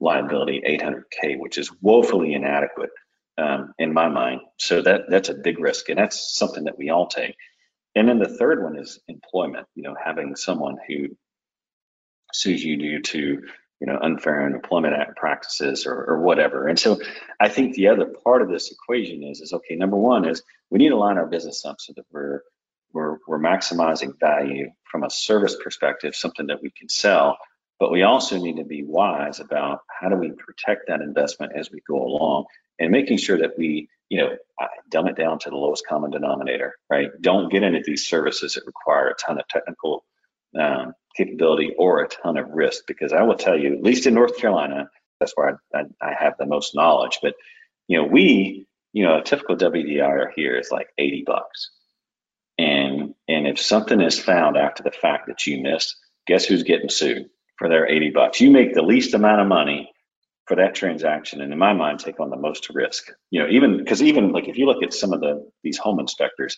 liability 0.00 0.62
800k 0.66 1.38
which 1.38 1.58
is 1.58 1.70
woefully 1.82 2.32
inadequate 2.32 2.90
um, 3.38 3.72
in 3.78 3.92
my 3.92 4.08
mind. 4.08 4.40
So 4.58 4.82
that 4.82 5.02
that's 5.08 5.28
a 5.28 5.34
big 5.34 5.60
risk, 5.60 5.88
and 5.88 5.98
that's 5.98 6.36
something 6.36 6.64
that 6.64 6.76
we 6.76 6.90
all 6.90 7.06
take. 7.06 7.36
And 7.94 8.08
then 8.08 8.18
the 8.18 8.36
third 8.36 8.62
one 8.62 8.76
is 8.76 9.00
employment. 9.08 9.66
You 9.74 9.84
know, 9.84 9.96
having 10.02 10.36
someone 10.36 10.76
who 10.86 11.16
sues 12.34 12.62
you 12.62 12.76
due 12.76 13.00
to 13.00 13.18
you 13.80 13.86
know 13.86 13.98
unfair 14.02 14.46
employment 14.46 14.94
act 14.94 15.16
practices 15.16 15.86
or, 15.86 15.94
or 15.94 16.20
whatever. 16.20 16.66
And 16.66 16.78
so 16.78 17.00
I 17.40 17.48
think 17.48 17.74
the 17.74 17.88
other 17.88 18.06
part 18.06 18.42
of 18.42 18.48
this 18.48 18.72
equation 18.72 19.22
is 19.22 19.40
is 19.40 19.52
okay. 19.52 19.76
Number 19.76 19.96
one 19.96 20.28
is 20.28 20.42
we 20.70 20.78
need 20.78 20.90
to 20.90 20.96
line 20.96 21.16
our 21.16 21.26
business 21.26 21.64
up 21.64 21.76
so 21.78 21.92
that 21.96 22.04
we're 22.10 22.42
we're, 22.92 23.18
we're 23.26 23.38
maximizing 23.38 24.18
value 24.18 24.70
from 24.90 25.04
a 25.04 25.10
service 25.10 25.54
perspective, 25.62 26.16
something 26.16 26.46
that 26.46 26.62
we 26.62 26.70
can 26.70 26.88
sell, 26.88 27.36
but 27.78 27.92
we 27.92 28.02
also 28.02 28.38
need 28.38 28.56
to 28.56 28.64
be 28.64 28.82
wise 28.84 29.40
about 29.40 29.80
how 29.88 30.08
do 30.08 30.16
we 30.16 30.32
protect 30.32 30.88
that 30.88 31.00
investment 31.00 31.52
as 31.54 31.70
we 31.70 31.80
go 31.86 31.96
along 31.96 32.46
and 32.78 32.90
making 32.90 33.18
sure 33.18 33.38
that 33.38 33.56
we, 33.56 33.88
you 34.08 34.18
know, 34.18 34.36
dumb 34.90 35.06
it 35.06 35.16
down 35.16 35.38
to 35.38 35.50
the 35.50 35.56
lowest 35.56 35.86
common 35.86 36.10
denominator, 36.10 36.74
right? 36.90 37.10
Don't 37.20 37.50
get 37.50 37.62
into 37.62 37.82
these 37.84 38.06
services 38.06 38.54
that 38.54 38.66
require 38.66 39.08
a 39.08 39.14
ton 39.14 39.38
of 39.38 39.46
technical 39.48 40.04
um, 40.58 40.94
capability 41.16 41.74
or 41.78 42.02
a 42.02 42.08
ton 42.08 42.36
of 42.36 42.50
risk, 42.50 42.84
because 42.86 43.12
I 43.12 43.22
will 43.22 43.36
tell 43.36 43.58
you, 43.58 43.74
at 43.74 43.82
least 43.82 44.06
in 44.06 44.14
North 44.14 44.38
Carolina, 44.38 44.90
that's 45.20 45.32
where 45.36 45.60
I, 45.74 45.78
I, 45.78 46.10
I 46.10 46.14
have 46.18 46.34
the 46.38 46.46
most 46.46 46.74
knowledge. 46.74 47.18
But 47.22 47.34
you 47.86 47.98
know, 47.98 48.08
we, 48.08 48.66
you 48.92 49.04
know, 49.04 49.18
a 49.18 49.22
typical 49.22 49.56
WDR 49.56 50.28
here 50.34 50.56
is 50.56 50.70
like 50.70 50.88
80 50.96 51.24
bucks, 51.26 51.70
and 52.56 53.14
and 53.28 53.46
if 53.46 53.60
something 53.60 54.00
is 54.00 54.18
found 54.18 54.56
after 54.56 54.82
the 54.82 54.90
fact 54.90 55.26
that 55.28 55.46
you 55.46 55.60
missed, 55.62 55.96
guess 56.26 56.44
who's 56.44 56.62
getting 56.62 56.88
sued 56.88 57.28
for 57.58 57.68
their 57.68 57.86
80 57.86 58.10
bucks? 58.10 58.40
You 58.40 58.50
make 58.50 58.74
the 58.74 58.82
least 58.82 59.14
amount 59.14 59.40
of 59.40 59.46
money 59.46 59.92
for 60.46 60.56
that 60.56 60.74
transaction 60.74 61.42
and 61.42 61.52
in 61.52 61.58
my 61.58 61.74
mind 61.74 62.00
take 62.00 62.20
on 62.20 62.30
the 62.30 62.36
most 62.36 62.70
risk. 62.70 63.10
You 63.30 63.42
know 63.42 63.48
even 63.48 63.76
because 63.76 64.02
even 64.02 64.32
like 64.32 64.48
if 64.48 64.56
you 64.56 64.66
look 64.66 64.82
at 64.82 64.94
some 64.94 65.12
of 65.12 65.20
the 65.20 65.46
these 65.62 65.76
home 65.76 66.00
inspectors 66.00 66.56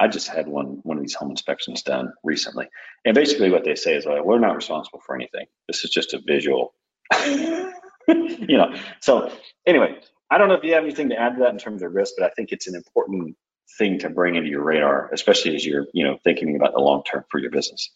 i 0.00 0.08
just 0.08 0.26
had 0.26 0.48
one 0.48 0.80
one 0.82 0.96
of 0.96 1.02
these 1.04 1.14
home 1.14 1.30
inspections 1.30 1.82
done 1.82 2.12
recently. 2.24 2.66
And 3.04 3.14
basically 3.14 3.50
what 3.50 3.64
they 3.64 3.76
say 3.76 3.94
is 3.94 4.04
like, 4.04 4.24
we're 4.24 4.40
not 4.40 4.56
responsible 4.56 5.00
for 5.06 5.14
anything. 5.14 5.46
This 5.68 5.84
is 5.84 5.90
just 5.90 6.12
a 6.14 6.20
visual. 6.26 6.74
You 8.06 8.58
know 8.58 8.74
so 9.00 9.32
anyway 9.66 9.98
i 10.30 10.36
don't 10.36 10.48
know 10.48 10.54
if 10.54 10.64
you 10.64 10.74
have 10.74 10.84
anything 10.84 11.08
to 11.08 11.18
add 11.18 11.36
to 11.36 11.40
that 11.40 11.52
in 11.52 11.58
terms 11.58 11.82
of 11.82 11.94
risk 11.94 12.14
but 12.18 12.26
i 12.26 12.30
think 12.36 12.52
it's 12.52 12.66
an 12.66 12.74
important 12.74 13.34
thing 13.78 13.98
to 14.00 14.10
bring 14.10 14.34
into 14.34 14.50
your 14.50 14.62
radar 14.62 15.10
especially 15.12 15.54
as 15.54 15.64
you're 15.64 15.86
you 15.94 16.04
know 16.04 16.18
thinking 16.22 16.54
about 16.54 16.74
the 16.74 16.80
long 16.80 17.02
term 17.04 17.24
for 17.30 17.40
your 17.40 17.50
business 17.50 17.90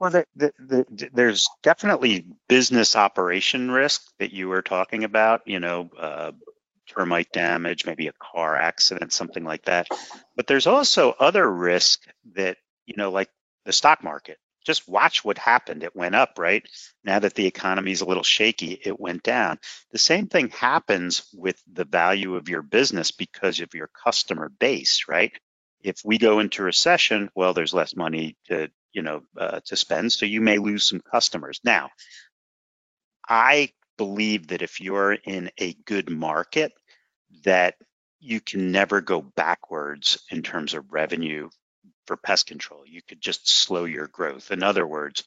well, 0.00 0.10
the, 0.10 0.24
the, 0.34 0.52
the, 0.58 1.10
there's 1.12 1.46
definitely 1.62 2.26
business 2.48 2.96
operation 2.96 3.70
risk 3.70 4.02
that 4.18 4.32
you 4.32 4.48
were 4.48 4.62
talking 4.62 5.04
about, 5.04 5.42
you 5.46 5.60
know, 5.60 5.90
uh, 5.98 6.32
termite 6.88 7.30
damage, 7.32 7.84
maybe 7.84 8.08
a 8.08 8.12
car 8.18 8.56
accident, 8.56 9.12
something 9.12 9.44
like 9.44 9.66
that. 9.66 9.88
But 10.36 10.46
there's 10.46 10.66
also 10.66 11.12
other 11.12 11.48
risk 11.48 12.00
that, 12.34 12.56
you 12.86 12.94
know, 12.96 13.10
like 13.10 13.28
the 13.66 13.72
stock 13.72 14.02
market. 14.02 14.38
Just 14.64 14.88
watch 14.88 15.24
what 15.24 15.38
happened. 15.38 15.82
It 15.82 15.96
went 15.96 16.14
up, 16.14 16.38
right? 16.38 16.62
Now 17.04 17.18
that 17.18 17.34
the 17.34 17.46
economy 17.46 17.92
is 17.92 18.00
a 18.00 18.06
little 18.06 18.22
shaky, 18.22 18.78
it 18.84 18.98
went 18.98 19.22
down. 19.22 19.58
The 19.92 19.98
same 19.98 20.26
thing 20.26 20.50
happens 20.50 21.28
with 21.34 21.60
the 21.70 21.84
value 21.84 22.36
of 22.36 22.48
your 22.48 22.62
business 22.62 23.10
because 23.10 23.60
of 23.60 23.74
your 23.74 23.90
customer 24.04 24.48
base, 24.48 25.04
right? 25.08 25.32
If 25.82 26.02
we 26.04 26.18
go 26.18 26.40
into 26.40 26.62
recession, 26.62 27.30
well, 27.34 27.54
there's 27.54 27.72
less 27.72 27.96
money 27.96 28.36
to 28.48 28.70
you 28.92 29.02
know, 29.02 29.22
uh, 29.38 29.60
to 29.66 29.76
spend. 29.76 30.12
So 30.12 30.26
you 30.26 30.40
may 30.40 30.58
lose 30.58 30.88
some 30.88 31.00
customers. 31.00 31.60
Now, 31.64 31.90
I 33.28 33.70
believe 33.96 34.48
that 34.48 34.62
if 34.62 34.80
you're 34.80 35.12
in 35.12 35.50
a 35.58 35.74
good 35.84 36.10
market, 36.10 36.72
that 37.44 37.74
you 38.18 38.40
can 38.40 38.72
never 38.72 39.00
go 39.00 39.20
backwards 39.20 40.22
in 40.30 40.42
terms 40.42 40.74
of 40.74 40.92
revenue 40.92 41.48
for 42.06 42.16
pest 42.16 42.46
control. 42.46 42.82
You 42.86 43.00
could 43.06 43.20
just 43.20 43.48
slow 43.48 43.84
your 43.84 44.08
growth. 44.08 44.50
In 44.50 44.62
other 44.62 44.86
words, 44.86 45.24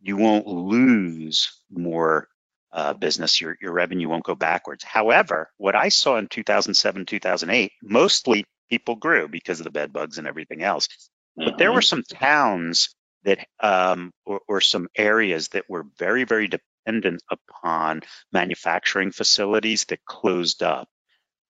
you 0.00 0.16
won't 0.16 0.46
lose 0.46 1.60
more 1.70 2.28
uh, 2.72 2.92
business. 2.92 3.40
Your 3.40 3.56
your 3.60 3.72
revenue 3.72 4.08
won't 4.08 4.24
go 4.24 4.34
backwards. 4.34 4.84
However, 4.84 5.50
what 5.56 5.76
I 5.76 5.88
saw 5.88 6.16
in 6.16 6.26
2007, 6.26 7.06
2008, 7.06 7.72
mostly 7.82 8.44
people 8.68 8.96
grew 8.96 9.28
because 9.28 9.60
of 9.60 9.64
the 9.64 9.70
bed 9.70 9.92
bugs 9.92 10.18
and 10.18 10.26
everything 10.26 10.62
else. 10.62 10.88
But 11.36 11.56
there 11.56 11.72
were 11.72 11.80
mm-hmm. 11.80 12.02
some 12.02 12.18
towns 12.18 12.94
that 13.24 13.46
um, 13.60 14.12
or, 14.24 14.40
or 14.48 14.60
some 14.60 14.88
areas 14.96 15.48
that 15.48 15.68
were 15.68 15.86
very, 15.98 16.24
very 16.24 16.48
dependent 16.48 17.22
upon 17.30 18.02
manufacturing 18.32 19.10
facilities 19.10 19.84
that 19.86 20.04
closed 20.04 20.62
up. 20.62 20.88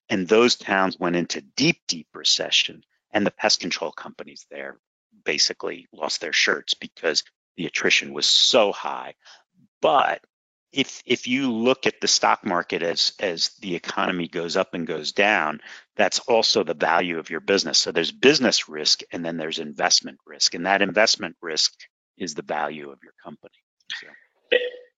And 0.09 0.29
those 0.29 0.57
towns 0.57 0.99
went 0.99 1.17
into 1.17 1.41
deep, 1.41 1.81
deep 1.89 2.09
recession. 2.15 2.83
And 3.13 3.27
the 3.27 3.31
pest 3.31 3.61
control 3.61 3.93
companies 3.93 4.47
there 4.51 4.79
basically 5.25 5.87
lost 5.93 6.21
their 6.21 6.33
shirts 6.33 6.75
because 6.75 7.23
the 7.57 7.67
attrition 7.67 8.13
was 8.13 8.27
so 8.27 8.73
high. 8.73 9.15
But 9.81 10.21
if 10.75 11.03
if 11.07 11.27
you 11.27 11.53
look 11.53 11.87
at 11.87 12.01
the 12.01 12.09
stock 12.09 12.45
market 12.45 12.83
as 12.83 13.13
as 13.21 13.51
the 13.61 13.75
economy 13.75 14.29
goes 14.29 14.57
up 14.57 14.75
and 14.75 14.87
goes 14.87 15.13
down, 15.13 15.61
that's 15.97 16.19
also 16.21 16.65
the 16.65 16.75
value 16.75 17.19
of 17.19 17.31
your 17.31 17.41
business. 17.41 17.79
So 17.79 17.93
there's 17.93 18.13
business 18.13 18.69
risk 18.69 19.01
and 19.13 19.25
then 19.25 19.37
there's 19.37 19.59
investment 19.59 20.19
risk, 20.27 20.55
and 20.55 20.67
that 20.67 20.83
investment 20.83 21.37
risk 21.41 21.73
is 22.19 22.35
the 22.35 22.43
value 22.43 22.91
of 22.91 22.99
your 23.03 23.15
company. 23.25 23.55
So. 24.01 24.09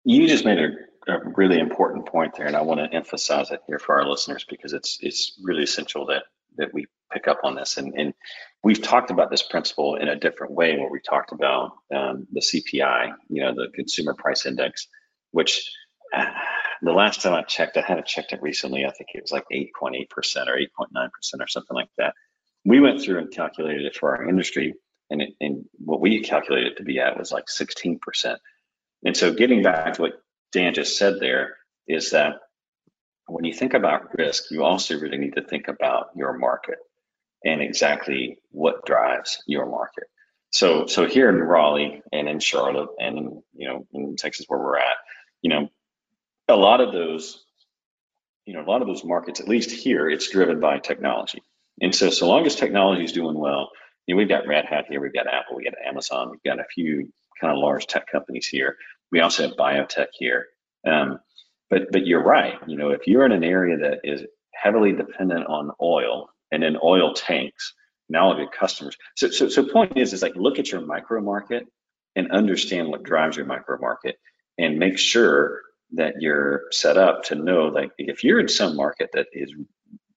You 0.09 0.29
just 0.29 0.45
made 0.45 0.61
a, 0.61 1.13
a 1.13 1.19
really 1.35 1.59
important 1.59 2.07
point 2.07 2.37
there, 2.37 2.47
and 2.47 2.55
I 2.55 2.63
want 2.63 2.79
to 2.79 2.97
emphasize 2.97 3.51
it 3.51 3.61
here 3.67 3.81
for 3.81 3.97
our 3.97 4.09
listeners 4.09 4.47
because 4.49 4.73
it's 4.73 4.99
it's 5.01 5.39
really 5.43 5.65
essential 5.65 6.07
that 6.07 6.23
that 6.59 6.73
we 6.73 6.87
pick 7.13 7.29
up 7.29 7.41
on 7.45 7.55
this. 7.55 7.77
And, 7.77 7.93
and 7.97 8.15
we've 8.63 8.81
talked 8.81 9.11
about 9.11 9.31
this 9.31 9.43
principle 9.43 9.97
in 9.97 10.09
a 10.09 10.17
different 10.17 10.55
way, 10.55 10.77
where 10.77 10.91
we 10.91 11.01
talked 11.01 11.33
about 11.33 11.73
um, 11.95 12.27
the 12.33 12.41
CPI, 12.41 13.13
you 13.29 13.43
know, 13.43 13.55
the 13.55 13.69
Consumer 13.75 14.15
Price 14.15 14.47
Index 14.47 14.89
which 15.33 15.71
uh, 16.15 16.27
the 16.83 16.93
last 16.93 17.23
time 17.23 17.35
I 17.35 17.43
checked, 17.43 17.77
I 17.77 17.83
hadn't 17.83 18.07
checked 18.07 18.33
it 18.33 18.43
recently. 18.43 18.85
I 18.85 18.91
think 18.91 19.11
it 19.15 19.23
was 19.23 19.33
like 19.33 19.45
8.8% 19.53 20.07
or 20.49 20.57
8.9% 20.57 21.09
or 21.41 21.49
something 21.49 21.75
like 21.75 21.89
that. 21.99 22.15
We 22.65 22.81
went 22.81 23.01
through 23.01 23.19
and 23.19 23.31
calculated 23.31 23.85
it 23.85 23.97
for 23.97 24.17
our 24.17 24.29
industry, 24.29 24.75
and, 25.11 25.23
it, 25.23 25.31
and 25.41 25.65
what 25.79 26.01
we 26.01 26.21
calculated 26.21 26.73
it 26.73 26.77
to 26.79 26.85
be 26.85 26.99
at 26.99 27.19
was 27.19 27.33
like 27.33 27.47
16%. 27.47 27.99
And 29.05 29.17
so, 29.17 29.33
getting 29.33 29.63
back 29.63 29.95
to 29.95 30.03
what 30.03 30.13
Dan 30.53 30.75
just 30.75 30.99
said 30.99 31.21
there, 31.21 31.57
is 31.87 32.11
that 32.11 32.41
when 33.29 33.45
you 33.45 33.53
think 33.53 33.75
about 33.75 34.17
risk, 34.19 34.51
you 34.51 34.65
also 34.65 34.99
really 34.99 35.19
need 35.19 35.35
to 35.35 35.43
think 35.43 35.69
about 35.69 36.09
your 36.17 36.37
market 36.39 36.79
and 37.45 37.61
exactly 37.61 38.39
what 38.51 38.85
drives 38.87 39.43
your 39.47 39.67
market. 39.67 40.05
So, 40.57 40.87
so 40.87 41.07
here 41.07 41.29
in 41.29 41.37
Raleigh 41.37 42.03
and 42.13 42.29
in 42.29 42.41
Charlotte 42.41 42.89
and 42.99 43.19
in, 43.19 43.43
you 43.55 43.69
know 43.69 43.87
in 43.93 44.17
Texas 44.17 44.47
where 44.49 44.59
we're 44.59 44.79
at, 44.79 44.97
you 45.43 45.51
know, 45.51 45.69
a 46.49 46.57
lot 46.57 46.81
of 46.81 46.93
those, 46.93 47.45
you 48.47 48.55
know, 48.55 48.63
a 48.63 48.69
lot 48.69 48.81
of 48.81 48.89
those 48.89 49.05
markets, 49.05 49.41
at 49.41 49.49
least 49.49 49.71
here, 49.71 50.09
it's 50.09 50.31
driven 50.31 50.59
by 50.59 50.79
technology. 50.79 51.43
And 51.83 51.95
so, 51.95 52.09
so 52.09 52.27
long 52.27 52.47
as 52.47 52.57
technology 52.57 53.05
is 53.05 53.13
doing 53.13 53.39
well, 53.39 53.69
you 54.07 54.15
know, 54.15 54.19
we've 54.19 54.31
got 54.31 54.47
Red 54.47 54.65
Hat 54.65 54.87
here, 54.89 54.99
we've 54.99 55.13
got 55.13 55.27
Apple, 55.27 55.57
we've 55.57 55.67
got 55.67 55.75
Amazon, 55.87 56.31
we've 56.31 56.43
got 56.43 56.59
a 56.59 56.65
few 56.65 57.13
kind 57.39 57.53
of 57.53 57.59
large 57.59 57.87
tech 57.87 58.07
companies 58.11 58.47
here. 58.47 58.77
We 59.13 59.21
also 59.21 59.43
have 59.43 59.57
biotech 59.59 60.07
here. 60.13 60.47
Um, 60.87 61.19
but 61.69 61.93
but 61.93 62.07
you're 62.07 62.25
right. 62.25 62.55
You 62.67 62.79
know, 62.79 62.91
if 62.91 63.07
you're 63.07 63.27
in 63.27 63.33
an 63.33 63.45
area 63.45 63.77
that 63.77 64.01
is 64.05 64.23
heavily 64.55 64.93
dependent 64.93 65.47
on 65.49 65.73
oil 65.83 66.31
and 66.51 66.63
then 66.63 66.79
oil 66.83 67.13
tanks, 67.13 67.75
now 68.09 68.27
all 68.27 68.41
of 68.41 68.51
customers. 68.51 68.97
So 69.17 69.31
so 69.31 69.49
so 69.49 69.65
point 69.65 69.97
is 69.97 70.13
is 70.13 70.23
like 70.23 70.37
look 70.37 70.59
at 70.59 70.71
your 70.71 70.81
micro 70.81 71.21
market 71.21 71.67
and 72.15 72.31
understand 72.31 72.89
what 72.89 73.03
drives 73.03 73.37
your 73.37 73.47
micro 73.47 73.79
market 73.79 74.19
and 74.59 74.79
make 74.79 74.99
sure 74.99 75.63
that 75.93 76.15
you're 76.21 76.65
set 76.71 76.97
up 76.97 77.25
to 77.25 77.35
know 77.35 77.67
like 77.67 77.91
if 77.99 78.25
you're 78.25 78.41
in 78.41 78.49
some 78.49 78.77
market 78.77 79.11
that 79.13 79.27
is 79.33 79.55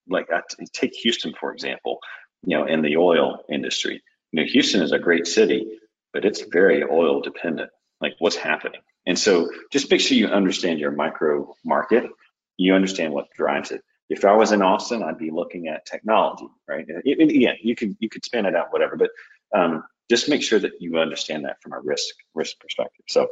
like 0.07 0.27
take 0.73 0.93
Houston 0.95 1.33
for 1.39 1.53
example, 1.53 1.99
you 2.43 2.57
know, 2.57 2.65
in 2.65 2.81
the 2.81 2.97
oil 2.97 3.43
industry. 3.49 4.01
You 4.31 4.41
know, 4.41 4.47
Houston 4.47 4.81
is 4.81 4.91
a 4.91 4.99
great 4.99 5.27
city, 5.27 5.79
but 6.13 6.25
it's 6.25 6.41
very 6.51 6.83
oil 6.83 7.21
dependent. 7.21 7.69
Like 8.01 8.13
what's 8.19 8.37
happening, 8.37 8.79
and 9.05 9.19
so 9.19 9.49
just 9.73 9.91
make 9.91 9.99
sure 9.99 10.17
you 10.17 10.27
understand 10.27 10.79
your 10.79 10.91
micro 10.91 11.53
market. 11.65 12.09
You 12.55 12.73
understand 12.73 13.13
what 13.13 13.27
drives 13.35 13.71
it. 13.71 13.81
If 14.09 14.25
I 14.25 14.35
was 14.35 14.51
in 14.51 14.61
Austin, 14.61 15.03
I'd 15.03 15.19
be 15.19 15.29
looking 15.31 15.67
at 15.67 15.85
technology, 15.85 16.47
right? 16.67 16.85
Yeah, 17.05 17.53
you 17.61 17.75
could 17.75 17.95
you 17.99 18.09
could 18.09 18.25
span 18.25 18.45
it 18.45 18.55
out, 18.55 18.71
whatever, 18.71 18.95
but 18.95 19.11
um, 19.55 19.83
just 20.09 20.29
make 20.29 20.41
sure 20.41 20.59
that 20.59 20.73
you 20.79 20.97
understand 20.97 21.45
that 21.45 21.61
from 21.61 21.73
a 21.73 21.79
risk 21.79 22.15
risk 22.33 22.59
perspective. 22.59 23.05
So 23.07 23.29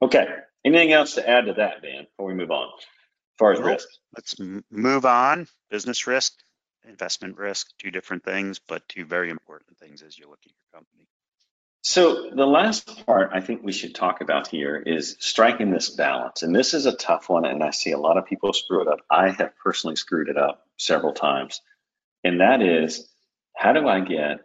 Okay. 0.00 0.26
Anything 0.64 0.92
else 0.92 1.14
to 1.14 1.28
add 1.28 1.46
to 1.46 1.54
that, 1.54 1.82
Dan, 1.82 2.04
before 2.04 2.26
we 2.26 2.34
move 2.34 2.50
on? 2.50 2.68
As 2.68 3.38
far 3.38 3.52
as 3.52 3.60
risk. 3.60 3.88
Let's 4.16 4.36
move 4.70 5.06
on. 5.06 5.46
Business 5.70 6.06
risk, 6.06 6.34
investment 6.86 7.36
risk, 7.36 7.68
two 7.78 7.90
different 7.90 8.24
things, 8.24 8.58
but 8.58 8.88
two 8.88 9.04
very 9.04 9.30
important 9.30 9.78
things 9.78 10.02
as 10.02 10.18
you 10.18 10.28
look 10.28 10.40
at 10.44 10.52
your 10.52 10.80
company. 10.80 11.06
So 11.90 12.28
the 12.34 12.46
last 12.46 13.06
part 13.06 13.30
I 13.32 13.40
think 13.40 13.62
we 13.62 13.72
should 13.72 13.94
talk 13.94 14.20
about 14.20 14.46
here 14.46 14.76
is 14.76 15.16
striking 15.20 15.70
this 15.70 15.88
balance. 15.88 16.42
And 16.42 16.54
this 16.54 16.74
is 16.74 16.84
a 16.84 16.94
tough 16.94 17.30
one, 17.30 17.46
and 17.46 17.64
I 17.64 17.70
see 17.70 17.92
a 17.92 17.98
lot 17.98 18.18
of 18.18 18.26
people 18.26 18.52
screw 18.52 18.82
it 18.82 18.88
up. 18.88 18.98
I 19.10 19.30
have 19.30 19.56
personally 19.56 19.96
screwed 19.96 20.28
it 20.28 20.36
up 20.36 20.66
several 20.76 21.14
times. 21.14 21.62
And 22.24 22.42
that 22.42 22.60
is 22.60 23.08
how 23.56 23.72
do 23.72 23.88
I 23.88 24.00
get 24.00 24.40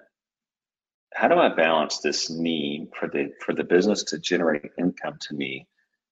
how 1.13 1.27
do 1.27 1.35
I 1.35 1.49
balance 1.49 1.99
this 1.99 2.29
need 2.29 2.91
for 2.97 3.09
the 3.09 3.33
for 3.45 3.53
the 3.53 3.65
business 3.65 4.03
to 4.05 4.19
generate 4.19 4.71
income 4.77 5.17
to 5.27 5.35
me 5.35 5.67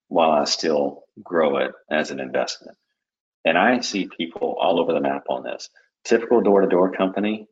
while 0.10 0.32
I 0.32 0.44
still 0.44 1.06
grow 1.24 1.60
it 1.60 1.72
as 1.90 2.12
an 2.12 2.20
investment? 2.20 2.78
And 3.46 3.58
I 3.58 3.80
see 3.80 4.10
people 4.18 4.58
all 4.60 4.82
over 4.82 4.92
the 4.92 5.00
map 5.00 5.28
on 5.30 5.44
this. 5.44 5.70
Typical 6.04 6.42
door-to-door 6.42 6.92
company, 6.92 7.48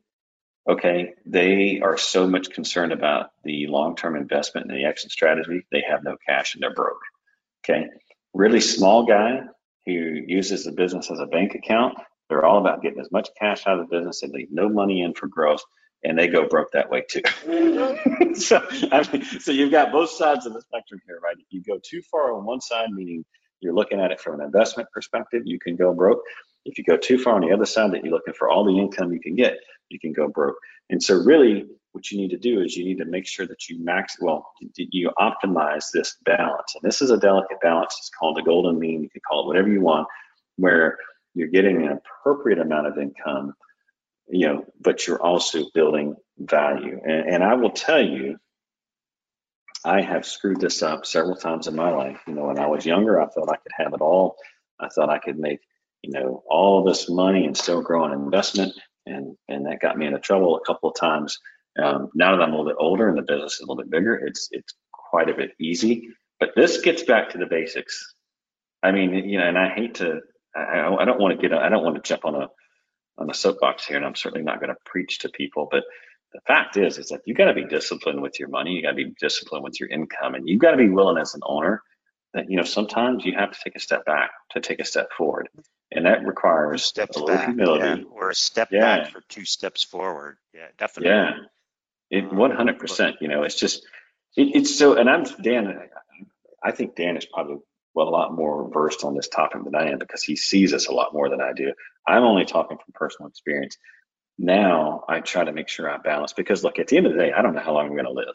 okay, 0.68 1.14
they 1.26 1.80
are 1.82 1.96
so 1.96 2.26
much 2.26 2.50
concerned 2.50 2.92
about 2.92 3.30
the 3.44 3.66
long-term 3.66 4.16
investment 4.16 4.70
and 4.70 4.78
the 4.78 4.84
exit 4.84 5.10
strategy, 5.10 5.66
they 5.72 5.82
have 5.88 6.04
no 6.04 6.16
cash 6.26 6.54
and 6.54 6.62
they're 6.62 6.74
broke. 6.74 7.00
Okay. 7.64 7.86
Really 8.34 8.60
small 8.60 9.06
guy 9.06 9.40
who 9.86 9.92
uses 9.92 10.64
the 10.64 10.72
business 10.72 11.10
as 11.10 11.18
a 11.18 11.26
bank 11.26 11.54
account, 11.54 11.98
they're 12.28 12.44
all 12.44 12.58
about 12.58 12.82
getting 12.82 13.00
as 13.00 13.10
much 13.10 13.28
cash 13.38 13.66
out 13.66 13.80
of 13.80 13.88
the 13.88 13.96
business 13.96 14.20
they 14.20 14.28
leave 14.28 14.48
no 14.50 14.68
money 14.68 15.02
in 15.02 15.14
for 15.14 15.26
growth 15.26 15.62
and 16.04 16.18
they 16.18 16.28
go 16.28 16.48
broke 16.48 16.72
that 16.72 16.90
way 16.90 17.02
too. 17.08 17.22
so, 18.34 18.62
I 18.92 19.06
mean, 19.12 19.24
so 19.24 19.52
you've 19.52 19.72
got 19.72 19.92
both 19.92 20.10
sides 20.10 20.46
of 20.46 20.54
the 20.54 20.62
spectrum 20.62 21.00
here, 21.06 21.18
right? 21.22 21.36
If 21.38 21.46
you 21.50 21.62
go 21.62 21.78
too 21.82 22.02
far 22.02 22.32
on 22.32 22.44
one 22.44 22.60
side, 22.60 22.90
meaning 22.90 23.24
you're 23.60 23.74
looking 23.74 24.00
at 24.00 24.10
it 24.10 24.20
from 24.20 24.40
an 24.40 24.46
investment 24.46 24.88
perspective, 24.92 25.42
you 25.44 25.58
can 25.58 25.76
go 25.76 25.92
broke. 25.92 26.22
If 26.64 26.78
you 26.78 26.84
go 26.84 26.96
too 26.96 27.18
far 27.18 27.34
on 27.34 27.42
the 27.42 27.52
other 27.52 27.66
side, 27.66 27.92
that 27.92 28.04
you're 28.04 28.12
looking 28.12 28.34
for 28.34 28.48
all 28.48 28.64
the 28.64 28.78
income 28.78 29.12
you 29.12 29.20
can 29.20 29.34
get, 29.34 29.58
you 29.90 30.00
can 30.00 30.12
go 30.12 30.28
broke. 30.28 30.56
And 30.88 31.02
so, 31.02 31.22
really, 31.22 31.66
what 31.92 32.10
you 32.10 32.18
need 32.18 32.30
to 32.30 32.38
do 32.38 32.60
is 32.60 32.76
you 32.76 32.84
need 32.84 32.98
to 32.98 33.04
make 33.04 33.26
sure 33.26 33.46
that 33.46 33.68
you 33.68 33.84
max, 33.84 34.16
well, 34.20 34.52
you 34.76 35.10
optimize 35.18 35.90
this 35.92 36.16
balance. 36.24 36.74
And 36.74 36.82
this 36.88 37.02
is 37.02 37.10
a 37.10 37.18
delicate 37.18 37.60
balance. 37.60 37.96
It's 37.98 38.10
called 38.10 38.36
the 38.36 38.42
golden 38.42 38.78
mean. 38.78 39.02
You 39.02 39.10
can 39.10 39.20
call 39.28 39.42
it 39.42 39.46
whatever 39.46 39.68
you 39.68 39.80
want, 39.80 40.06
where 40.56 40.96
you're 41.34 41.48
getting 41.48 41.86
an 41.86 41.98
appropriate 42.22 42.60
amount 42.60 42.86
of 42.86 42.98
income 42.98 43.54
you 44.30 44.46
know, 44.46 44.64
but 44.80 45.06
you're 45.06 45.20
also 45.20 45.64
building 45.74 46.16
value. 46.38 47.00
And, 47.04 47.28
and 47.28 47.44
I 47.44 47.54
will 47.54 47.70
tell 47.70 48.02
you, 48.02 48.38
I 49.84 50.02
have 50.02 50.26
screwed 50.26 50.60
this 50.60 50.82
up 50.82 51.06
several 51.06 51.36
times 51.36 51.66
in 51.66 51.74
my 51.74 51.90
life. 51.90 52.20
You 52.26 52.34
know, 52.34 52.46
when 52.46 52.58
I 52.58 52.66
was 52.66 52.86
younger, 52.86 53.20
I 53.20 53.26
thought 53.26 53.50
I 53.50 53.56
could 53.56 53.72
have 53.76 53.92
it 53.94 54.00
all. 54.00 54.36
I 54.78 54.88
thought 54.88 55.10
I 55.10 55.18
could 55.18 55.38
make, 55.38 55.60
you 56.02 56.12
know, 56.12 56.42
all 56.48 56.84
this 56.84 57.08
money 57.08 57.44
and 57.44 57.56
still 57.56 57.82
grow 57.82 58.04
an 58.04 58.12
investment. 58.12 58.72
And, 59.06 59.36
and 59.48 59.66
that 59.66 59.80
got 59.80 59.96
me 59.96 60.06
into 60.06 60.18
trouble 60.18 60.56
a 60.56 60.64
couple 60.64 60.90
of 60.90 60.96
times. 60.96 61.38
Um, 61.82 62.10
now 62.14 62.36
that 62.36 62.42
I'm 62.42 62.52
a 62.52 62.56
little 62.56 62.70
bit 62.70 62.76
older 62.78 63.08
and 63.08 63.16
the 63.16 63.22
business 63.22 63.54
is 63.54 63.60
a 63.60 63.62
little 63.62 63.82
bit 63.82 63.90
bigger, 63.90 64.14
it's, 64.14 64.48
it's 64.50 64.74
quite 64.92 65.30
a 65.30 65.34
bit 65.34 65.52
easy. 65.60 66.08
But 66.38 66.50
this 66.56 66.80
gets 66.80 67.02
back 67.02 67.30
to 67.30 67.38
the 67.38 67.46
basics. 67.46 68.14
I 68.82 68.92
mean, 68.92 69.12
you 69.14 69.38
know, 69.38 69.46
and 69.46 69.58
I 69.58 69.68
hate 69.68 69.96
to, 69.96 70.20
I, 70.54 70.96
I 70.98 71.04
don't 71.04 71.20
want 71.20 71.38
to 71.38 71.48
get, 71.48 71.56
I 71.56 71.68
don't 71.68 71.84
want 71.84 71.96
to 71.96 72.02
jump 72.02 72.24
on 72.24 72.34
a, 72.34 72.48
on 73.18 73.30
a 73.30 73.34
soapbox 73.34 73.86
here, 73.86 73.96
and 73.98 74.06
I'm 74.06 74.14
certainly 74.14 74.44
not 74.44 74.60
going 74.60 74.70
to 74.70 74.76
preach 74.86 75.20
to 75.20 75.28
people, 75.28 75.68
but 75.70 75.84
the 76.32 76.40
fact 76.46 76.76
is, 76.76 76.96
is 76.98 77.08
that 77.08 77.20
you 77.26 77.34
got 77.34 77.46
to 77.46 77.54
be 77.54 77.64
disciplined 77.64 78.22
with 78.22 78.38
your 78.38 78.48
money. 78.48 78.72
You 78.72 78.82
got 78.82 78.90
to 78.90 78.96
be 78.96 79.12
disciplined 79.20 79.64
with 79.64 79.78
your 79.78 79.88
income, 79.88 80.34
and 80.34 80.48
you've 80.48 80.60
got 80.60 80.70
to 80.70 80.76
be 80.76 80.88
willing 80.88 81.18
as 81.18 81.34
an 81.34 81.40
owner 81.44 81.82
that 82.34 82.50
you 82.50 82.56
know 82.56 82.64
sometimes 82.64 83.24
you 83.24 83.34
have 83.36 83.52
to 83.52 83.58
take 83.62 83.76
a 83.76 83.80
step 83.80 84.04
back 84.04 84.30
to 84.50 84.60
take 84.60 84.80
a 84.80 84.84
step 84.84 85.10
forward, 85.16 85.48
and 85.90 86.06
that 86.06 86.24
requires 86.26 86.84
steps 86.84 87.16
a 87.16 87.20
little 87.20 87.36
back, 87.36 87.46
humility 87.46 88.00
yeah, 88.02 88.08
or 88.10 88.30
a 88.30 88.34
step 88.34 88.68
Yeah. 88.70 88.80
back 88.98 89.10
for 89.10 89.22
two 89.28 89.44
steps 89.44 89.82
forward. 89.82 90.36
Yeah, 90.54 90.68
definitely. 90.78 91.10
Yeah, 91.10 91.32
it 92.10 92.24
um, 92.30 92.36
100. 92.36 92.78
percent 92.78 93.16
You 93.20 93.28
know, 93.28 93.42
it's 93.42 93.56
just 93.56 93.84
it, 94.36 94.54
it's 94.54 94.76
so. 94.78 94.94
And 94.96 95.08
I'm 95.08 95.24
Dan. 95.24 95.88
I 96.62 96.72
think 96.72 96.94
Dan 96.94 97.16
is 97.16 97.24
probably 97.26 97.56
well 97.94 98.08
a 98.08 98.10
lot 98.10 98.34
more 98.34 98.70
versed 98.70 99.04
on 99.04 99.14
this 99.14 99.28
topic 99.28 99.64
than 99.64 99.74
I 99.74 99.90
am 99.90 99.98
because 99.98 100.22
he 100.22 100.36
sees 100.36 100.72
us 100.72 100.86
a 100.86 100.92
lot 100.92 101.12
more 101.12 101.28
than 101.28 101.40
I 101.40 101.52
do. 101.52 101.72
I'm 102.06 102.22
only 102.22 102.44
talking 102.44 102.76
from 102.76 102.92
personal 102.94 103.28
experience. 103.28 103.76
Now 104.38 105.04
I 105.08 105.20
try 105.20 105.44
to 105.44 105.52
make 105.52 105.68
sure 105.68 105.90
I 105.90 105.98
balance 105.98 106.32
because 106.32 106.64
look, 106.64 106.78
at 106.78 106.88
the 106.88 106.96
end 106.96 107.06
of 107.06 107.12
the 107.12 107.18
day, 107.18 107.32
I 107.32 107.42
don't 107.42 107.54
know 107.54 107.60
how 107.60 107.74
long 107.74 107.86
I'm 107.86 107.92
going 107.92 108.04
to 108.04 108.12
live, 108.12 108.34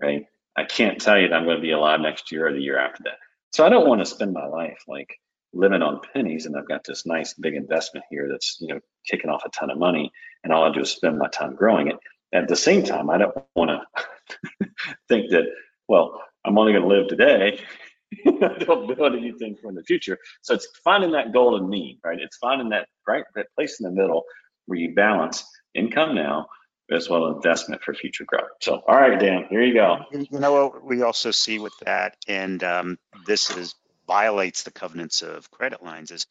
right? 0.00 0.24
I 0.60 0.64
can't 0.64 1.00
tell 1.00 1.18
you 1.18 1.28
that 1.28 1.34
I'm 1.34 1.44
going 1.44 1.56
to 1.56 1.62
be 1.62 1.70
alive 1.70 2.00
next 2.00 2.30
year 2.30 2.46
or 2.46 2.52
the 2.52 2.60
year 2.60 2.78
after 2.78 3.02
that. 3.04 3.18
So 3.52 3.64
I 3.64 3.70
don't 3.70 3.88
want 3.88 4.00
to 4.00 4.04
spend 4.04 4.34
my 4.34 4.46
life 4.46 4.82
like 4.86 5.16
living 5.54 5.82
on 5.82 6.00
pennies 6.12 6.44
and 6.44 6.54
I've 6.54 6.68
got 6.68 6.84
this 6.84 7.06
nice 7.06 7.32
big 7.34 7.54
investment 7.54 8.04
here 8.10 8.28
that's, 8.30 8.58
you 8.60 8.68
know, 8.68 8.80
kicking 9.10 9.30
off 9.30 9.44
a 9.46 9.48
ton 9.50 9.70
of 9.70 9.78
money 9.78 10.12
and 10.44 10.52
all 10.52 10.64
I 10.64 10.72
do 10.72 10.80
is 10.80 10.90
spend 10.90 11.18
my 11.18 11.28
time 11.28 11.56
growing 11.56 11.88
it. 11.88 11.96
At 12.32 12.46
the 12.46 12.56
same 12.56 12.84
time, 12.84 13.08
I 13.08 13.18
don't 13.18 13.34
want 13.56 13.70
to 13.70 14.66
think 15.08 15.30
that, 15.30 15.46
well, 15.88 16.20
I'm 16.44 16.58
only 16.58 16.72
going 16.72 16.82
to 16.82 16.88
live 16.88 17.08
today. 17.08 17.60
I 18.26 18.58
don't 18.58 18.94
build 18.94 19.14
anything 19.14 19.56
for 19.60 19.72
the 19.72 19.82
future. 19.82 20.18
So 20.42 20.54
it's 20.54 20.68
finding 20.84 21.12
that 21.12 21.32
golden 21.32 21.68
mean, 21.68 21.98
right? 22.04 22.20
It's 22.20 22.36
finding 22.36 22.68
that 22.68 22.86
right 23.08 23.24
that 23.34 23.46
place 23.56 23.80
in 23.80 23.84
the 23.84 23.90
middle 23.90 24.24
where 24.66 24.78
you 24.78 24.94
balance 24.94 25.44
income 25.74 26.14
now 26.14 26.46
as 26.90 27.08
well 27.08 27.28
as 27.28 27.36
investment 27.36 27.82
for 27.82 27.94
future 27.94 28.24
growth. 28.24 28.50
So, 28.60 28.82
all 28.86 28.94
right, 28.94 29.18
Dan, 29.18 29.46
here 29.48 29.62
you 29.62 29.74
go. 29.74 29.98
You 30.12 30.26
know 30.38 30.52
what 30.52 30.84
we 30.84 31.02
also 31.02 31.30
see 31.30 31.58
with 31.58 31.72
that, 31.84 32.16
and 32.28 32.62
um, 32.64 32.98
this 33.26 33.50
is 33.56 33.74
violates 34.06 34.64
the 34.64 34.72
covenants 34.72 35.22
of 35.22 35.50
credit 35.50 35.82
lines. 35.82 36.10
Is 36.10 36.26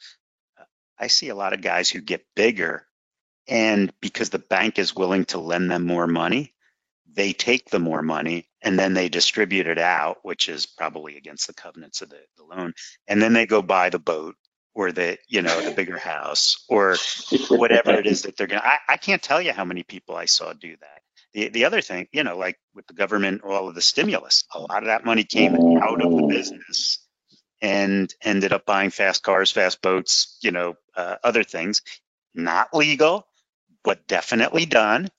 uh, 0.59 0.63
I 0.99 1.07
see 1.07 1.29
a 1.29 1.35
lot 1.35 1.53
of 1.53 1.61
guys 1.61 1.89
who 1.89 2.01
get 2.01 2.25
bigger, 2.35 2.85
and 3.47 3.91
because 4.01 4.29
the 4.29 4.39
bank 4.39 4.79
is 4.79 4.95
willing 4.95 5.25
to 5.25 5.39
lend 5.39 5.71
them 5.71 5.85
more 5.85 6.07
money, 6.07 6.53
they 7.13 7.33
take 7.33 7.69
the 7.69 7.79
more 7.79 8.01
money 8.01 8.47
and 8.61 8.77
then 8.77 8.93
they 8.93 9.09
distribute 9.09 9.67
it 9.67 9.79
out, 9.79 10.17
which 10.23 10.49
is 10.49 10.65
probably 10.65 11.17
against 11.17 11.47
the 11.47 11.53
covenants 11.53 12.01
of 12.01 12.09
the, 12.09 12.19
the 12.37 12.43
loan, 12.43 12.73
and 13.07 13.21
then 13.21 13.33
they 13.33 13.45
go 13.45 13.61
buy 13.61 13.89
the 13.89 13.99
boat 13.99 14.35
or 14.79 14.93
the 14.93 15.17
you 15.27 15.41
know 15.41 15.59
the 15.59 15.71
bigger 15.71 15.97
house 15.97 16.63
or 16.69 16.95
whatever 17.49 17.91
it 17.91 18.07
is 18.07 18.21
that 18.21 18.37
they're 18.37 18.47
gonna. 18.47 18.63
I, 18.63 18.93
I 18.93 18.97
can't 18.97 19.21
tell 19.21 19.41
you 19.41 19.51
how 19.51 19.65
many 19.65 19.83
people 19.83 20.15
I 20.15 20.23
saw 20.23 20.53
do 20.53 20.73
that. 20.77 21.01
The 21.33 21.49
the 21.49 21.65
other 21.65 21.81
thing, 21.81 22.07
you 22.13 22.23
know, 22.23 22.37
like 22.37 22.57
with 22.73 22.87
the 22.87 22.93
government, 22.93 23.41
all 23.43 23.67
of 23.67 23.75
the 23.75 23.81
stimulus, 23.81 24.45
a 24.55 24.59
lot 24.59 24.83
of 24.83 24.85
that 24.85 25.03
money 25.03 25.25
came 25.25 25.53
out 25.53 26.01
of 26.01 26.15
the 26.15 26.27
business 26.27 27.05
and 27.61 28.13
ended 28.21 28.53
up 28.53 28.65
buying 28.65 28.89
fast 28.89 29.21
cars, 29.21 29.51
fast 29.51 29.81
boats, 29.81 30.39
you 30.41 30.51
know, 30.51 30.75
uh, 30.95 31.17
other 31.25 31.43
things, 31.43 31.81
not 32.33 32.73
legal, 32.73 33.27
but 33.83 34.07
definitely 34.07 34.65
done. 34.65 35.09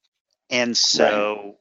And 0.48 0.74
so 0.74 1.56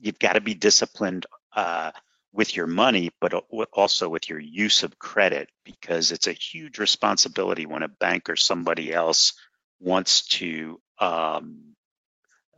you've 0.00 0.18
got 0.18 0.32
to 0.32 0.40
be 0.40 0.54
disciplined 0.54 1.26
uh, 1.54 1.92
with 2.32 2.56
your 2.56 2.66
money, 2.66 3.10
but 3.20 3.34
also 3.72 4.08
with 4.08 4.28
your 4.28 4.38
use 4.40 4.82
of 4.82 4.98
credit 4.98 5.50
because 5.64 6.12
it's 6.12 6.26
a 6.26 6.32
huge 6.32 6.78
responsibility 6.78 7.66
when 7.66 7.82
a 7.82 7.88
bank 7.88 8.30
or 8.30 8.36
somebody 8.36 8.92
else 8.92 9.34
wants 9.80 10.26
to, 10.26 10.80
um, 10.98 11.74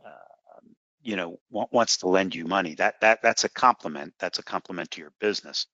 uh, 0.05 0.09
you 1.03 1.15
know, 1.15 1.39
wa- 1.49 1.67
wants 1.71 1.97
to 1.97 2.07
lend 2.07 2.35
you 2.35 2.45
money. 2.45 2.75
That 2.75 3.01
that 3.01 3.21
that's 3.21 3.43
a 3.43 3.49
compliment. 3.49 4.13
That's 4.19 4.39
a 4.39 4.43
compliment 4.43 4.91
to 4.91 5.01
your 5.01 5.13
business. 5.19 5.67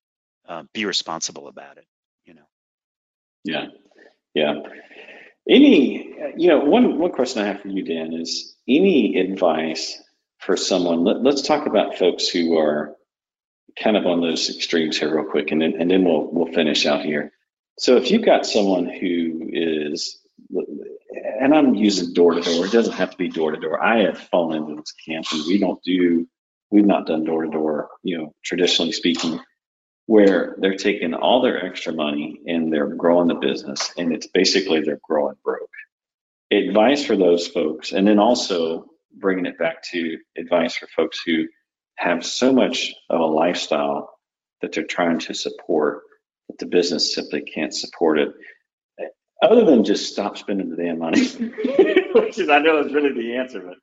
Uh, 0.48 0.64
be 0.74 0.86
responsible 0.86 1.48
about 1.48 1.78
it. 1.78 1.86
You 2.26 2.36
know. 2.36 2.48
Yeah, 3.44 3.68
yeah. 4.34 4.56
Any, 5.50 6.16
you 6.38 6.48
know, 6.50 6.60
one 6.60 7.00
one 7.00 7.12
question 7.12 7.44
I 7.44 7.48
have 7.48 7.62
for 7.62 7.70
you, 7.70 7.84
Dan, 7.84 8.14
is 8.14 8.56
any 8.68 9.18
advice 9.20 10.02
for 10.40 10.58
someone? 10.58 11.04
Let, 11.04 11.24
let's 11.24 11.42
talk 11.42 11.68
about 11.68 11.98
folks 11.98 12.28
who 12.28 12.58
are 12.58 12.96
kind 13.78 13.98
of 13.98 14.06
on 14.06 14.22
those 14.22 14.50
extremes 14.50 14.98
here, 14.98 15.14
real 15.16 15.30
quick, 15.30 15.52
and 15.52 15.62
then 15.62 15.76
and 15.80 15.90
then 15.90 16.04
we'll 16.04 16.32
we'll 16.32 16.54
finish 16.54 16.86
out 16.86 17.04
here. 17.04 17.32
So 17.78 17.98
if 17.98 18.12
you've 18.12 18.26
got 18.26 18.46
someone 18.46 18.86
who 18.86 19.50
is, 19.52 20.20
and 21.40 21.54
I'm 21.54 21.76
using 21.76 22.14
door 22.14 22.34
to 22.34 22.42
door, 22.42 22.66
it 22.66 22.72
doesn't 22.72 22.94
have 22.94 23.12
to 23.12 23.18
be 23.18 23.30
door 23.30 23.52
to 23.52 23.60
door. 23.60 23.82
I 23.84 24.02
have 24.04 24.18
fallen 24.18 24.64
into 24.64 24.76
this 24.76 24.94
camp, 25.08 25.26
and 25.32 25.44
we 25.48 25.58
don't 25.60 25.82
do, 25.84 26.28
we've 26.70 26.86
not 26.86 27.08
done 27.08 27.24
door 27.24 27.44
to 27.44 27.50
door, 27.50 27.90
you 28.04 28.18
know, 28.18 28.36
traditionally 28.44 28.92
speaking 28.92 29.40
where 30.12 30.56
they're 30.60 30.76
taking 30.76 31.14
all 31.14 31.42
their 31.42 31.66
extra 31.66 31.94
money 31.94 32.42
and 32.46 32.74
they're 32.74 32.96
growing 32.96 33.30
the 33.30 33.36
business 33.36 33.94
and 33.98 34.12
it's 34.12 34.28
basically 34.28 34.82
they're 34.82 35.00
growing 35.02 35.36
broke. 35.42 35.70
Advice 36.52 37.06
for 37.06 37.16
those 37.16 37.48
folks, 37.48 37.94
and 37.94 38.06
then 38.06 38.20
also 38.20 38.88
bringing 39.16 39.46
it 39.46 39.58
back 39.58 39.82
to 39.84 40.18
advice 40.38 40.76
for 40.76 40.88
folks 40.88 41.22
who 41.26 41.46
have 41.98 42.26
so 42.26 42.52
much 42.52 42.94
of 43.10 43.20
a 43.20 43.26
lifestyle 43.26 44.10
that 44.62 44.74
they're 44.74 44.84
trying 44.84 45.20
to 45.20 45.34
support 45.34 46.02
that 46.48 46.58
the 46.60 46.66
business 46.66 47.14
simply 47.14 47.42
can't 47.42 47.74
support 47.74 48.20
it. 48.20 48.30
Other 49.42 49.66
than 49.66 49.84
just 49.84 50.12
stop 50.12 50.38
spending 50.38 50.70
the 50.70 50.76
damn 50.76 51.00
money, 51.00 51.26
which 52.14 52.38
is 52.38 52.50
I 52.50 52.60
know 52.60 52.80
is 52.86 52.94
really 52.94 53.14
the 53.14 53.38
answer, 53.38 53.60
but 53.60 53.78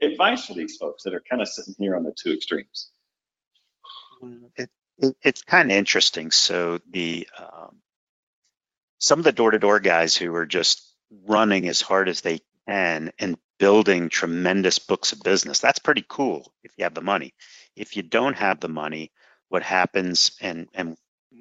advice 0.00 0.46
for 0.46 0.54
these 0.54 0.76
folks 0.76 1.02
that 1.02 1.14
are 1.14 1.22
kind 1.28 1.42
of 1.42 1.48
sitting 1.48 1.74
here 1.78 1.96
on 1.96 2.04
the 2.04 2.14
two 2.16 2.32
extremes. 2.32 2.90
It, 4.56 4.70
it, 4.98 5.16
it's 5.22 5.42
kind 5.42 5.72
of 5.72 5.76
interesting. 5.76 6.30
So 6.30 6.80
the 6.88 7.28
um, 7.36 7.78
some 8.98 9.18
of 9.18 9.24
the 9.24 9.32
door-to-door 9.32 9.80
guys 9.80 10.16
who 10.16 10.32
are 10.36 10.46
just 10.46 10.88
running 11.26 11.66
as 11.66 11.80
hard 11.80 12.08
as 12.08 12.20
they 12.20 12.40
can 12.68 13.12
and 13.18 13.36
building 13.62 14.08
tremendous 14.08 14.80
books 14.80 15.12
of 15.12 15.22
business. 15.22 15.60
That's 15.60 15.78
pretty 15.78 16.04
cool 16.08 16.52
if 16.64 16.72
you 16.76 16.82
have 16.82 16.94
the 16.94 17.00
money. 17.00 17.32
If 17.76 17.96
you 17.96 18.02
don't 18.02 18.36
have 18.36 18.58
the 18.58 18.68
money, 18.68 19.12
what 19.50 19.62
happens, 19.62 20.32
and, 20.40 20.66
and 20.74 20.96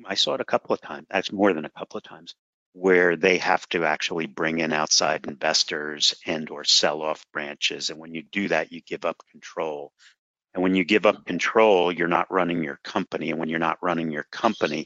I 0.05 0.13
saw 0.13 0.35
it 0.35 0.39
a 0.39 0.45
couple 0.45 0.75
of 0.75 0.81
times, 0.81 1.07
actually 1.09 1.39
more 1.39 1.51
than 1.51 1.65
a 1.65 1.71
couple 1.71 1.97
of 1.97 2.03
times, 2.03 2.35
where 2.73 3.15
they 3.15 3.39
have 3.39 3.67
to 3.69 3.85
actually 3.85 4.27
bring 4.27 4.59
in 4.59 4.71
outside 4.71 5.25
investors 5.25 6.13
and 6.27 6.47
or 6.51 6.63
sell 6.63 7.01
off 7.01 7.25
branches. 7.33 7.89
And 7.89 7.97
when 7.97 8.13
you 8.13 8.21
do 8.21 8.49
that, 8.49 8.71
you 8.71 8.81
give 8.81 9.03
up 9.03 9.23
control. 9.31 9.91
And 10.53 10.61
when 10.61 10.75
you 10.75 10.83
give 10.83 11.07
up 11.07 11.25
control, 11.25 11.91
you're 11.91 12.07
not 12.07 12.31
running 12.31 12.63
your 12.63 12.79
company. 12.83 13.31
And 13.31 13.39
when 13.39 13.49
you're 13.49 13.57
not 13.57 13.81
running 13.81 14.11
your 14.11 14.27
company, 14.31 14.85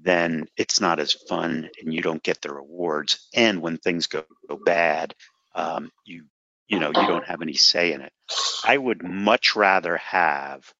then 0.00 0.46
it's 0.56 0.80
not 0.80 1.00
as 1.00 1.12
fun 1.12 1.68
and 1.82 1.92
you 1.92 2.00
don't 2.00 2.22
get 2.22 2.40
the 2.42 2.54
rewards. 2.54 3.28
And 3.34 3.60
when 3.60 3.76
things 3.76 4.06
go, 4.06 4.22
go 4.48 4.56
bad, 4.56 5.16
um, 5.56 5.90
you 6.04 6.26
you 6.68 6.78
know 6.78 6.88
you 6.88 7.06
don't 7.06 7.26
have 7.26 7.42
any 7.42 7.54
say 7.54 7.92
in 7.92 8.00
it. 8.00 8.12
I 8.64 8.76
would 8.76 9.02
much 9.02 9.54
rather 9.56 9.96
have, 9.98 10.72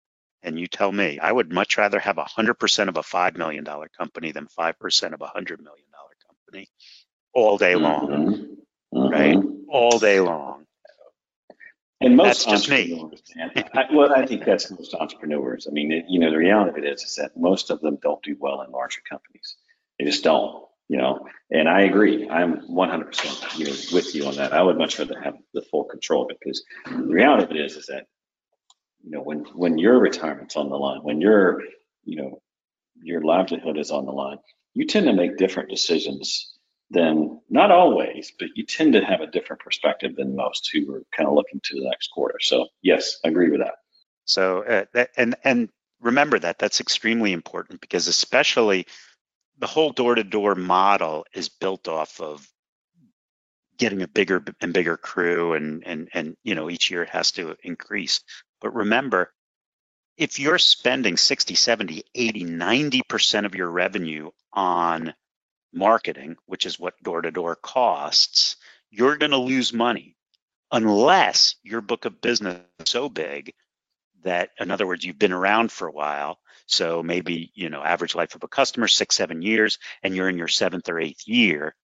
and 0.42 0.58
you 0.58 0.66
tell 0.66 0.90
me, 0.90 1.18
I 1.18 1.30
would 1.30 1.52
much 1.52 1.78
rather 1.78 1.98
have 1.98 2.16
100% 2.16 2.88
of 2.88 2.96
a 2.96 3.02
$5 3.02 3.36
million 3.36 3.64
company 3.96 4.32
than 4.32 4.46
5% 4.46 5.12
of 5.12 5.22
a 5.22 5.26
$100 5.26 5.60
million 5.60 5.86
company 6.26 6.68
all 7.32 7.58
day 7.58 7.76
long, 7.76 8.08
mm-hmm. 8.08 8.98
Mm-hmm. 8.98 9.12
right? 9.12 9.38
All 9.68 9.98
day 9.98 10.20
long. 10.20 10.66
And 12.00 12.16
most 12.16 12.26
that's 12.26 12.44
just 12.44 12.68
me. 12.68 13.10
I, 13.74 13.84
well, 13.92 14.12
I 14.14 14.26
think 14.26 14.44
that's 14.44 14.70
most 14.70 14.94
entrepreneurs. 14.94 15.66
I 15.68 15.72
mean, 15.72 15.92
it, 15.92 16.04
you 16.08 16.18
know, 16.18 16.30
the 16.30 16.36
reality 16.36 16.70
of 16.70 16.76
it 16.78 16.84
is, 16.84 17.02
is 17.02 17.14
that 17.16 17.36
most 17.36 17.70
of 17.70 17.80
them 17.80 17.98
don't 18.02 18.22
do 18.22 18.36
well 18.38 18.60
in 18.62 18.70
larger 18.70 19.00
companies. 19.08 19.56
They 19.98 20.04
just 20.04 20.22
don't, 20.22 20.66
you 20.88 20.96
know. 20.96 21.26
And 21.50 21.68
I 21.68 21.82
agree. 21.82 22.28
I'm 22.28 22.60
100% 22.68 23.58
you 23.58 23.66
know, 23.66 23.76
with 23.92 24.14
you 24.14 24.26
on 24.26 24.36
that. 24.36 24.52
I 24.52 24.62
would 24.62 24.78
much 24.78 24.98
rather 24.98 25.20
have 25.20 25.36
the 25.54 25.62
full 25.62 25.84
control 25.84 26.28
because 26.28 26.64
the 26.86 26.96
reality 26.96 27.44
of 27.44 27.50
it 27.52 27.56
is, 27.56 27.76
is 27.76 27.86
that 27.86 28.06
you 29.06 29.12
know, 29.12 29.22
when 29.22 29.44
when 29.54 29.78
your 29.78 29.98
retirement's 30.00 30.56
on 30.56 30.68
the 30.68 30.76
line, 30.76 31.00
when 31.02 31.20
your 31.20 31.62
you 32.04 32.16
know 32.16 32.42
your 33.00 33.22
livelihood 33.22 33.78
is 33.78 33.90
on 33.90 34.04
the 34.04 34.12
line, 34.12 34.38
you 34.74 34.84
tend 34.84 35.06
to 35.06 35.12
make 35.12 35.36
different 35.36 35.70
decisions 35.70 36.58
than 36.90 37.40
not 37.48 37.70
always, 37.70 38.32
but 38.38 38.48
you 38.54 38.64
tend 38.64 38.92
to 38.92 39.04
have 39.04 39.20
a 39.20 39.26
different 39.26 39.62
perspective 39.62 40.16
than 40.16 40.36
most 40.36 40.70
who 40.72 40.92
are 40.94 41.02
kind 41.16 41.28
of 41.28 41.34
looking 41.34 41.60
to 41.64 41.74
the 41.74 41.88
next 41.88 42.08
quarter. 42.08 42.38
So 42.40 42.66
yes, 42.82 43.18
I 43.24 43.28
agree 43.28 43.50
with 43.50 43.60
that. 43.60 43.74
So 44.24 44.62
uh, 44.94 45.04
and 45.16 45.36
and 45.44 45.68
remember 46.00 46.38
that 46.38 46.58
that's 46.58 46.80
extremely 46.80 47.32
important 47.32 47.80
because 47.80 48.08
especially 48.08 48.86
the 49.58 49.66
whole 49.66 49.92
door-to-door 49.92 50.54
model 50.54 51.26
is 51.34 51.48
built 51.48 51.88
off 51.88 52.20
of 52.20 52.46
getting 53.78 54.02
a 54.02 54.08
bigger 54.08 54.42
and 54.60 54.72
bigger 54.72 54.96
crew 54.96 55.52
and 55.52 55.86
and 55.86 56.08
and 56.14 56.36
you 56.42 56.54
know 56.54 56.70
each 56.70 56.90
year 56.90 57.02
it 57.02 57.10
has 57.10 57.32
to 57.32 57.56
increase 57.62 58.20
but 58.60 58.74
remember 58.74 59.30
if 60.16 60.38
you're 60.38 60.58
spending 60.58 61.16
60 61.16 61.54
70 61.54 62.04
80 62.14 62.44
90% 62.44 63.44
of 63.44 63.54
your 63.54 63.70
revenue 63.70 64.30
on 64.52 65.12
marketing, 65.72 66.36
which 66.46 66.66
is 66.66 66.78
what 66.78 67.00
door 67.02 67.22
to 67.22 67.30
door 67.30 67.54
costs, 67.54 68.56
you're 68.90 69.16
going 69.16 69.32
to 69.32 69.36
lose 69.36 69.72
money 69.72 70.16
unless 70.72 71.56
your 71.62 71.80
book 71.80 72.04
of 72.06 72.20
business 72.20 72.58
is 72.80 72.90
so 72.90 73.08
big 73.08 73.52
that, 74.22 74.50
in 74.58 74.70
other 74.70 74.86
words, 74.86 75.04
you've 75.04 75.18
been 75.18 75.32
around 75.32 75.70
for 75.70 75.86
a 75.86 75.92
while. 75.92 76.38
So 76.66 77.02
maybe, 77.02 77.52
you 77.54 77.70
know, 77.70 77.82
average 77.82 78.14
life 78.14 78.34
of 78.34 78.42
a 78.42 78.48
customer, 78.48 78.88
six, 78.88 79.16
seven 79.16 79.42
years, 79.42 79.78
and 80.02 80.14
you're 80.14 80.28
in 80.28 80.38
your 80.38 80.48
seventh 80.48 80.88
or 80.88 81.00
eighth 81.00 81.26
year, 81.26 81.74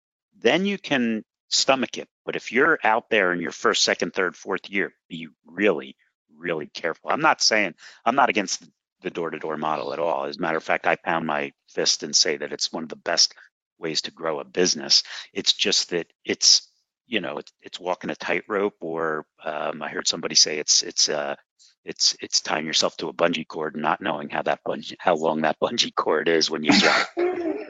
then 0.41 0.67
you 0.67 0.79
can 0.79 1.25
stomach 1.49 1.99
it. 1.99 2.09
But 2.25 2.37
if 2.37 2.53
you're 2.53 2.79
out 2.83 3.09
there 3.11 3.33
in 3.33 3.41
your 3.41 3.53
first, 3.53 3.83
second, 3.83 4.13
third, 4.13 4.37
fourth 4.37 4.69
year, 4.69 4.93
be 5.09 5.29
really, 5.47 5.97
really 6.37 6.67
careful. 6.67 7.11
I'm 7.11 7.21
not 7.21 7.43
saying 7.43 7.75
I'm 8.05 8.17
not 8.17 8.29
against 8.31 8.65
the 9.03 9.11
door 9.11 9.31
to 9.31 9.39
door 9.39 9.57
model 9.57 9.93
at 9.93 9.99
all. 9.99 10.25
As 10.25 10.37
a 10.37 10.41
matter 10.41 10.57
of 10.57 10.65
fact, 10.65 10.87
I 10.87 10.97
pound 10.97 11.27
my 11.27 11.53
fist 11.69 12.03
and 12.03 12.15
say 12.15 12.37
that 12.37 12.53
it's 12.53 12.73
one 12.73 12.85
of 12.85 12.89
the 12.89 12.97
best 12.97 13.35
ways 13.79 14.03
to 14.03 14.11
grow 14.11 14.41
a 14.41 14.45
business. 14.45 15.03
It's 15.33 15.53
just 15.53 15.91
that 15.91 16.07
it's 16.25 16.69
you 17.07 17.21
know 17.21 17.39
it's, 17.39 17.53
it's 17.61 17.81
walking 17.81 18.11
a 18.11 18.17
tightrope, 18.17 18.77
or 18.81 19.27
um, 19.45 19.83
I 19.83 19.89
heard 19.89 20.09
somebody 20.09 20.35
say 20.35 20.59
it's 20.59 20.83
it's 20.83 21.09
uh, 21.09 21.37
it's 21.85 22.17
it's 22.21 22.41
tying 22.41 22.67
yourself 22.67 22.97
to 22.99 23.09
a 23.09 23.13
bungee 23.13 23.47
cord, 23.47 23.75
and 23.75 23.83
not 23.83 24.01
knowing 24.01 24.29
how 24.29 24.43
that 24.43 24.61
bungee 24.67 24.97
how 24.99 25.15
long 25.15 25.43
that 25.43 25.59
bungee 25.63 25.95
cord 25.95 26.29
is 26.29 26.51
when 26.51 26.63
you 26.63 26.73
drop, 26.79 27.09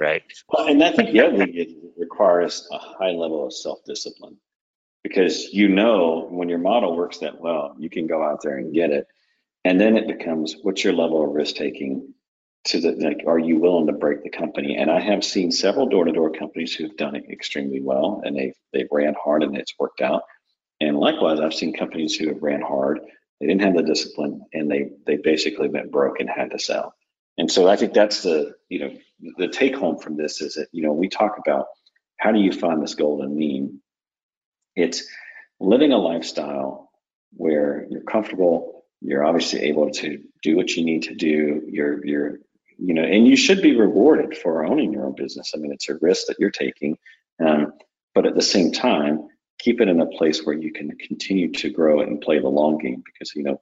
right? 0.00 0.22
Well, 0.48 0.66
and 0.68 0.82
I 0.82 0.92
think 0.92 1.12
the 1.12 1.20
other 1.20 1.38
thing 1.38 1.54
is 1.54 1.72
it 1.72 1.92
requires 1.96 2.68
a 2.72 2.78
high 2.78 3.10
level 3.10 3.46
of 3.46 3.52
self 3.52 3.80
discipline 3.84 4.36
because 5.02 5.52
you 5.52 5.68
know 5.68 6.28
when 6.30 6.48
your 6.48 6.58
model 6.58 6.96
works 6.96 7.18
that 7.18 7.40
well, 7.40 7.74
you 7.78 7.90
can 7.90 8.06
go 8.06 8.22
out 8.22 8.40
there 8.42 8.58
and 8.58 8.74
get 8.74 8.90
it, 8.90 9.06
and 9.64 9.80
then 9.80 9.96
it 9.96 10.06
becomes 10.06 10.56
what's 10.62 10.84
your 10.84 10.92
level 10.92 11.24
of 11.24 11.30
risk 11.30 11.56
taking 11.56 12.14
to 12.64 12.80
the 12.80 12.92
like 12.92 13.24
are 13.26 13.38
you 13.38 13.58
willing 13.58 13.86
to 13.86 13.92
break 13.92 14.22
the 14.22 14.30
company? 14.30 14.76
And 14.76 14.90
i 14.90 15.00
have 15.00 15.24
seen 15.24 15.50
several 15.50 15.88
door-to-door 15.88 16.32
companies 16.32 16.74
who've 16.74 16.96
done 16.96 17.16
it 17.16 17.24
extremely 17.30 17.80
well 17.80 18.22
and 18.24 18.36
they've 18.36 18.54
they've 18.72 18.88
ran 18.90 19.14
hard 19.22 19.42
and 19.42 19.56
it's 19.56 19.74
worked 19.78 20.00
out. 20.00 20.22
And 20.80 20.98
likewise 20.98 21.40
i've 21.40 21.54
seen 21.54 21.74
companies 21.74 22.14
who 22.14 22.28
have 22.28 22.42
ran 22.42 22.60
hard 22.60 23.00
they 23.42 23.48
didn't 23.48 23.62
have 23.62 23.74
the 23.74 23.82
discipline 23.82 24.42
and 24.52 24.70
they 24.70 24.90
they 25.04 25.16
basically 25.16 25.68
went 25.68 25.90
broke 25.90 26.20
and 26.20 26.30
had 26.30 26.52
to 26.52 26.58
sell 26.58 26.94
and 27.36 27.50
so 27.50 27.68
i 27.68 27.74
think 27.74 27.92
that's 27.92 28.22
the 28.22 28.54
you 28.68 28.78
know 28.78 28.96
the 29.36 29.48
take 29.48 29.74
home 29.74 29.98
from 29.98 30.16
this 30.16 30.40
is 30.40 30.54
that 30.54 30.68
you 30.70 30.82
know 30.82 30.92
we 30.92 31.08
talk 31.08 31.38
about 31.44 31.66
how 32.18 32.30
do 32.30 32.38
you 32.38 32.52
find 32.52 32.80
this 32.80 32.94
golden 32.94 33.36
mean 33.36 33.80
it's 34.76 35.04
living 35.58 35.92
a 35.92 35.98
lifestyle 35.98 36.90
where 37.32 37.84
you're 37.90 38.02
comfortable 38.02 38.84
you're 39.00 39.24
obviously 39.24 39.62
able 39.62 39.90
to 39.90 40.22
do 40.42 40.56
what 40.56 40.76
you 40.76 40.84
need 40.84 41.02
to 41.02 41.14
do 41.14 41.62
you're 41.66 42.06
you're 42.06 42.38
you 42.78 42.94
know, 42.94 43.02
and 43.02 43.26
you 43.28 43.36
should 43.36 43.62
be 43.62 43.76
rewarded 43.76 44.36
for 44.36 44.64
owning 44.64 44.92
your 44.92 45.06
own 45.06 45.14
business. 45.14 45.52
I 45.54 45.58
mean, 45.58 45.72
it's 45.72 45.88
a 45.88 45.98
risk 46.00 46.26
that 46.26 46.38
you're 46.40 46.50
taking, 46.50 46.98
um, 47.38 47.74
but 48.14 48.26
at 48.26 48.34
the 48.34 48.42
same 48.42 48.72
time, 48.72 49.28
keep 49.62 49.80
it 49.80 49.88
in 49.88 50.00
a 50.00 50.06
place 50.06 50.44
where 50.44 50.56
you 50.56 50.72
can 50.72 50.90
continue 50.98 51.52
to 51.52 51.70
grow 51.70 52.00
and 52.00 52.20
play 52.20 52.38
the 52.38 52.48
long 52.48 52.78
game. 52.78 53.02
Because 53.04 53.34
you 53.34 53.42
know, 53.42 53.60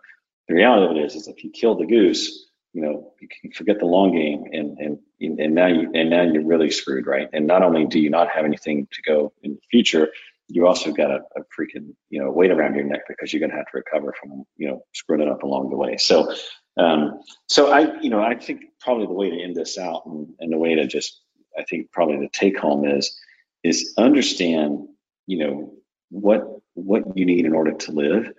the 0.49 0.55
reality 0.55 0.87
of 0.87 0.97
it 0.97 1.05
is, 1.07 1.15
is 1.15 1.29
if 1.29 1.45
you 1.45 1.51
kill 1.51 1.77
the 1.77 1.87
goose, 1.87 2.47
you 2.73 2.83
know, 2.83 3.13
you 3.21 3.29
can 3.29 3.53
forget 3.53 3.79
the 3.79 3.87
long 3.87 4.13
game, 4.13 4.45
and 4.53 4.79
and 4.79 4.99
and 5.41 5.55
now 5.55 5.67
you 5.67 5.91
and 5.95 6.11
now 6.11 6.23
you're 6.23 6.47
really 6.47 6.71
screwed, 6.71 7.07
right? 7.07 7.29
And 7.33 7.47
not 7.47 7.63
only 7.63 7.87
do 7.87 7.99
you 7.99 8.11
not 8.11 8.29
have 8.31 8.45
anything 8.45 8.89
to 8.93 9.03
go 9.03 9.33
in 9.43 9.55
the 9.55 9.61
future, 9.71 10.09
you 10.49 10.67
also 10.67 10.93
got 10.93 11.11
a, 11.11 11.21
a 11.37 11.41
freaking 11.57 11.95
you 12.09 12.23
know 12.23 12.31
weight 12.31 12.51
around 12.51 12.75
your 12.75 12.85
neck 12.85 13.03
because 13.09 13.33
you're 13.33 13.41
going 13.41 13.51
to 13.51 13.57
have 13.57 13.67
to 13.67 13.77
recover 13.77 14.15
from 14.21 14.45
you 14.57 14.69
know 14.69 14.83
screwing 14.95 15.23
it 15.23 15.29
up 15.29 15.43
along 15.43 15.71
the 15.71 15.77
way. 15.77 15.97
So 15.97 16.33
um, 16.77 17.21
so 17.49 17.71
I, 17.71 18.01
you 18.01 18.11
know, 18.11 18.23
I 18.23 18.35
think 18.35 18.63
probably 18.81 19.07
the 19.07 19.13
way 19.13 19.31
to 19.31 19.43
end 19.43 19.57
this 19.57 19.79
out 19.79 20.03
and, 20.07 20.29
and 20.39 20.53
the 20.53 20.59
way 20.59 20.75
to 20.75 20.87
just, 20.87 21.21
I 21.59 21.65
think 21.65 21.93
probably 21.93 22.19
the 22.19 22.31
take 22.33 22.59
home 22.59 22.87
is, 22.87 23.19
is 23.63 23.93
understand, 23.99 24.89
you 25.27 25.39
know, 25.39 25.75
what 26.11 26.47
what 26.75 27.17
you 27.17 27.25
need 27.25 27.47
in 27.47 27.55
order 27.55 27.73
to 27.73 27.93
live, 27.93 28.33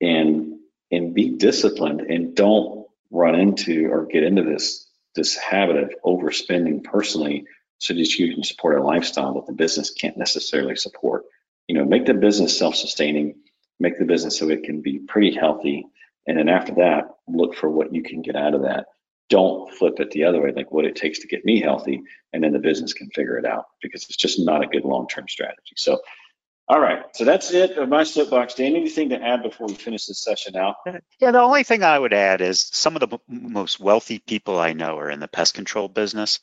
and 0.00 0.58
and 0.90 1.14
be 1.14 1.36
disciplined 1.36 2.00
and 2.02 2.34
don't 2.34 2.86
run 3.10 3.34
into 3.34 3.88
or 3.90 4.06
get 4.06 4.22
into 4.22 4.42
this 4.42 4.88
this 5.14 5.36
habit 5.36 5.76
of 5.76 5.94
overspending 6.04 6.84
personally 6.84 7.44
so 7.78 7.94
that 7.94 8.18
you 8.18 8.34
can 8.34 8.44
support 8.44 8.78
a 8.78 8.84
lifestyle 8.84 9.34
that 9.34 9.46
the 9.46 9.52
business 9.52 9.90
can't 9.90 10.16
necessarily 10.16 10.76
support. 10.76 11.24
You 11.66 11.76
know, 11.76 11.84
make 11.84 12.06
the 12.06 12.14
business 12.14 12.58
self-sustaining, 12.58 13.36
make 13.78 13.98
the 13.98 14.04
business 14.04 14.38
so 14.38 14.48
it 14.50 14.64
can 14.64 14.82
be 14.82 14.98
pretty 14.98 15.34
healthy 15.34 15.86
and 16.26 16.38
then 16.38 16.48
after 16.48 16.74
that, 16.76 17.08
look 17.26 17.54
for 17.56 17.68
what 17.68 17.94
you 17.94 18.02
can 18.02 18.22
get 18.22 18.36
out 18.36 18.54
of 18.54 18.62
that. 18.62 18.86
Don't 19.28 19.72
flip 19.74 20.00
it 20.00 20.10
the 20.10 20.24
other 20.24 20.40
way, 20.40 20.52
like 20.52 20.70
what 20.70 20.84
it 20.84 20.96
takes 20.96 21.20
to 21.20 21.28
get 21.28 21.44
me 21.44 21.60
healthy, 21.60 22.02
and 22.32 22.42
then 22.42 22.52
the 22.52 22.58
business 22.58 22.92
can 22.92 23.08
figure 23.10 23.38
it 23.38 23.44
out 23.44 23.66
because 23.80 24.04
it's 24.04 24.16
just 24.16 24.38
not 24.38 24.62
a 24.62 24.68
good 24.68 24.84
long 24.84 25.06
term 25.08 25.26
strategy. 25.28 25.74
So, 25.76 26.00
all 26.70 26.80
right, 26.80 27.04
so 27.14 27.24
that's 27.24 27.52
it 27.52 27.76
of 27.76 27.88
my 27.88 28.04
soapbox. 28.04 28.54
Dan, 28.54 28.76
anything 28.76 29.10
to 29.10 29.20
add 29.20 29.42
before 29.42 29.66
we 29.66 29.74
finish 29.74 30.06
this 30.06 30.22
session 30.22 30.56
out? 30.56 30.76
Yeah, 31.18 31.32
the 31.32 31.40
only 31.40 31.64
thing 31.64 31.82
I 31.82 31.98
would 31.98 32.12
add 32.12 32.40
is 32.40 32.60
some 32.72 32.96
of 32.96 33.00
the 33.00 33.18
most 33.28 33.80
wealthy 33.80 34.18
people 34.18 34.58
I 34.58 34.72
know 34.72 34.98
are 34.98 35.10
in 35.10 35.20
the 35.20 35.28
pest 35.28 35.54
control 35.54 35.88
business, 35.88 36.40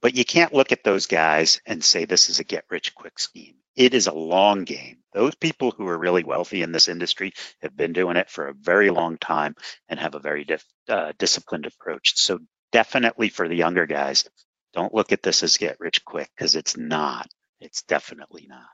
but 0.00 0.14
you 0.14 0.24
can't 0.24 0.54
look 0.54 0.72
at 0.72 0.84
those 0.84 1.06
guys 1.06 1.60
and 1.66 1.82
say 1.82 2.04
this 2.04 2.28
is 2.28 2.38
a 2.38 2.44
get 2.44 2.64
rich 2.70 2.94
quick 2.94 3.18
scheme 3.18 3.54
it 3.76 3.94
is 3.94 4.06
a 4.06 4.12
long 4.12 4.64
game. 4.64 4.98
Those 5.12 5.34
people 5.34 5.70
who 5.70 5.86
are 5.88 5.98
really 5.98 6.24
wealthy 6.24 6.62
in 6.62 6.72
this 6.72 6.88
industry 6.88 7.32
have 7.62 7.76
been 7.76 7.92
doing 7.92 8.16
it 8.16 8.30
for 8.30 8.48
a 8.48 8.54
very 8.54 8.90
long 8.90 9.18
time 9.18 9.54
and 9.88 9.98
have 9.98 10.14
a 10.14 10.20
very 10.20 10.44
dif- 10.44 10.64
uh, 10.88 11.12
disciplined 11.18 11.66
approach. 11.66 12.14
So 12.16 12.40
definitely 12.70 13.28
for 13.28 13.48
the 13.48 13.56
younger 13.56 13.86
guys, 13.86 14.28
don't 14.72 14.94
look 14.94 15.12
at 15.12 15.22
this 15.22 15.42
as 15.42 15.58
get 15.58 15.80
rich 15.80 16.04
quick 16.04 16.30
because 16.36 16.54
it's 16.54 16.76
not. 16.76 17.28
It's 17.60 17.82
definitely 17.82 18.46
not. 18.48 18.68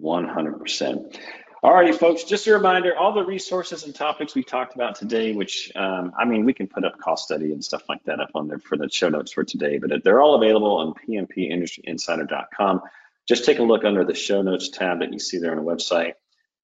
100%. 0.00 1.18
All 1.62 1.74
righty, 1.74 1.92
folks, 1.92 2.24
just 2.24 2.46
a 2.46 2.52
reminder, 2.52 2.96
all 2.96 3.12
the 3.12 3.24
resources 3.24 3.84
and 3.84 3.94
topics 3.94 4.34
we 4.34 4.44
talked 4.44 4.74
about 4.74 4.94
today, 4.94 5.32
which, 5.32 5.72
um, 5.74 6.12
I 6.16 6.24
mean, 6.24 6.44
we 6.44 6.52
can 6.54 6.68
put 6.68 6.84
up 6.84 6.98
cost 6.98 7.24
study 7.24 7.52
and 7.52 7.64
stuff 7.64 7.82
like 7.88 8.04
that 8.04 8.20
up 8.20 8.30
on 8.34 8.46
there 8.46 8.58
for 8.58 8.76
the 8.76 8.88
show 8.88 9.08
notes 9.08 9.32
for 9.32 9.42
today, 9.42 9.78
but 9.78 10.04
they're 10.04 10.20
all 10.20 10.34
available 10.34 10.76
on 10.76 10.94
pmpindustryinsider.com 11.08 12.82
just 13.26 13.44
take 13.44 13.58
a 13.58 13.62
look 13.62 13.84
under 13.84 14.04
the 14.04 14.14
show 14.14 14.42
notes 14.42 14.68
tab 14.68 15.00
that 15.00 15.12
you 15.12 15.18
see 15.18 15.38
there 15.38 15.50
on 15.50 15.56
the 15.56 15.62
website. 15.62 16.12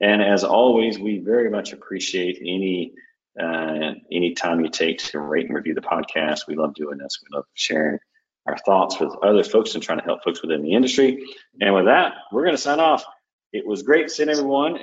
And 0.01 0.23
as 0.23 0.45
always, 0.45 0.99
we 0.99 1.19
very 1.19 1.51
much 1.51 1.73
appreciate 1.73 2.39
any 2.41 2.93
uh, 3.41 3.95
any 4.11 4.35
time 4.35 4.61
you 4.61 4.69
take 4.69 4.99
to 4.99 5.19
rate 5.19 5.47
and 5.47 5.57
review 5.57 5.75
the 5.75 5.81
podcast. 5.81 6.47
We 6.47 6.55
love 6.55 6.75
doing 6.75 6.99
this. 6.99 7.19
We 7.23 7.35
love 7.35 7.47
sharing 7.55 7.99
our 8.47 8.59
thoughts 8.59 9.01
with 9.01 9.15
other 9.23 9.43
folks 9.43 9.75
and 9.75 9.83
trying 9.83 9.99
to 9.99 10.05
help 10.05 10.23
folks 10.23 10.43
within 10.43 10.63
the 10.63 10.75
industry. 10.75 11.25
And 11.61 11.75
with 11.75 11.87
that, 11.87 12.13
we're 12.31 12.43
going 12.43 12.57
to 12.57 12.61
sign 12.61 12.81
off. 12.81 13.05
It 13.53 13.67
was 13.67 13.83
great 13.83 14.11
seeing 14.11 14.31
everyone. 14.31 14.77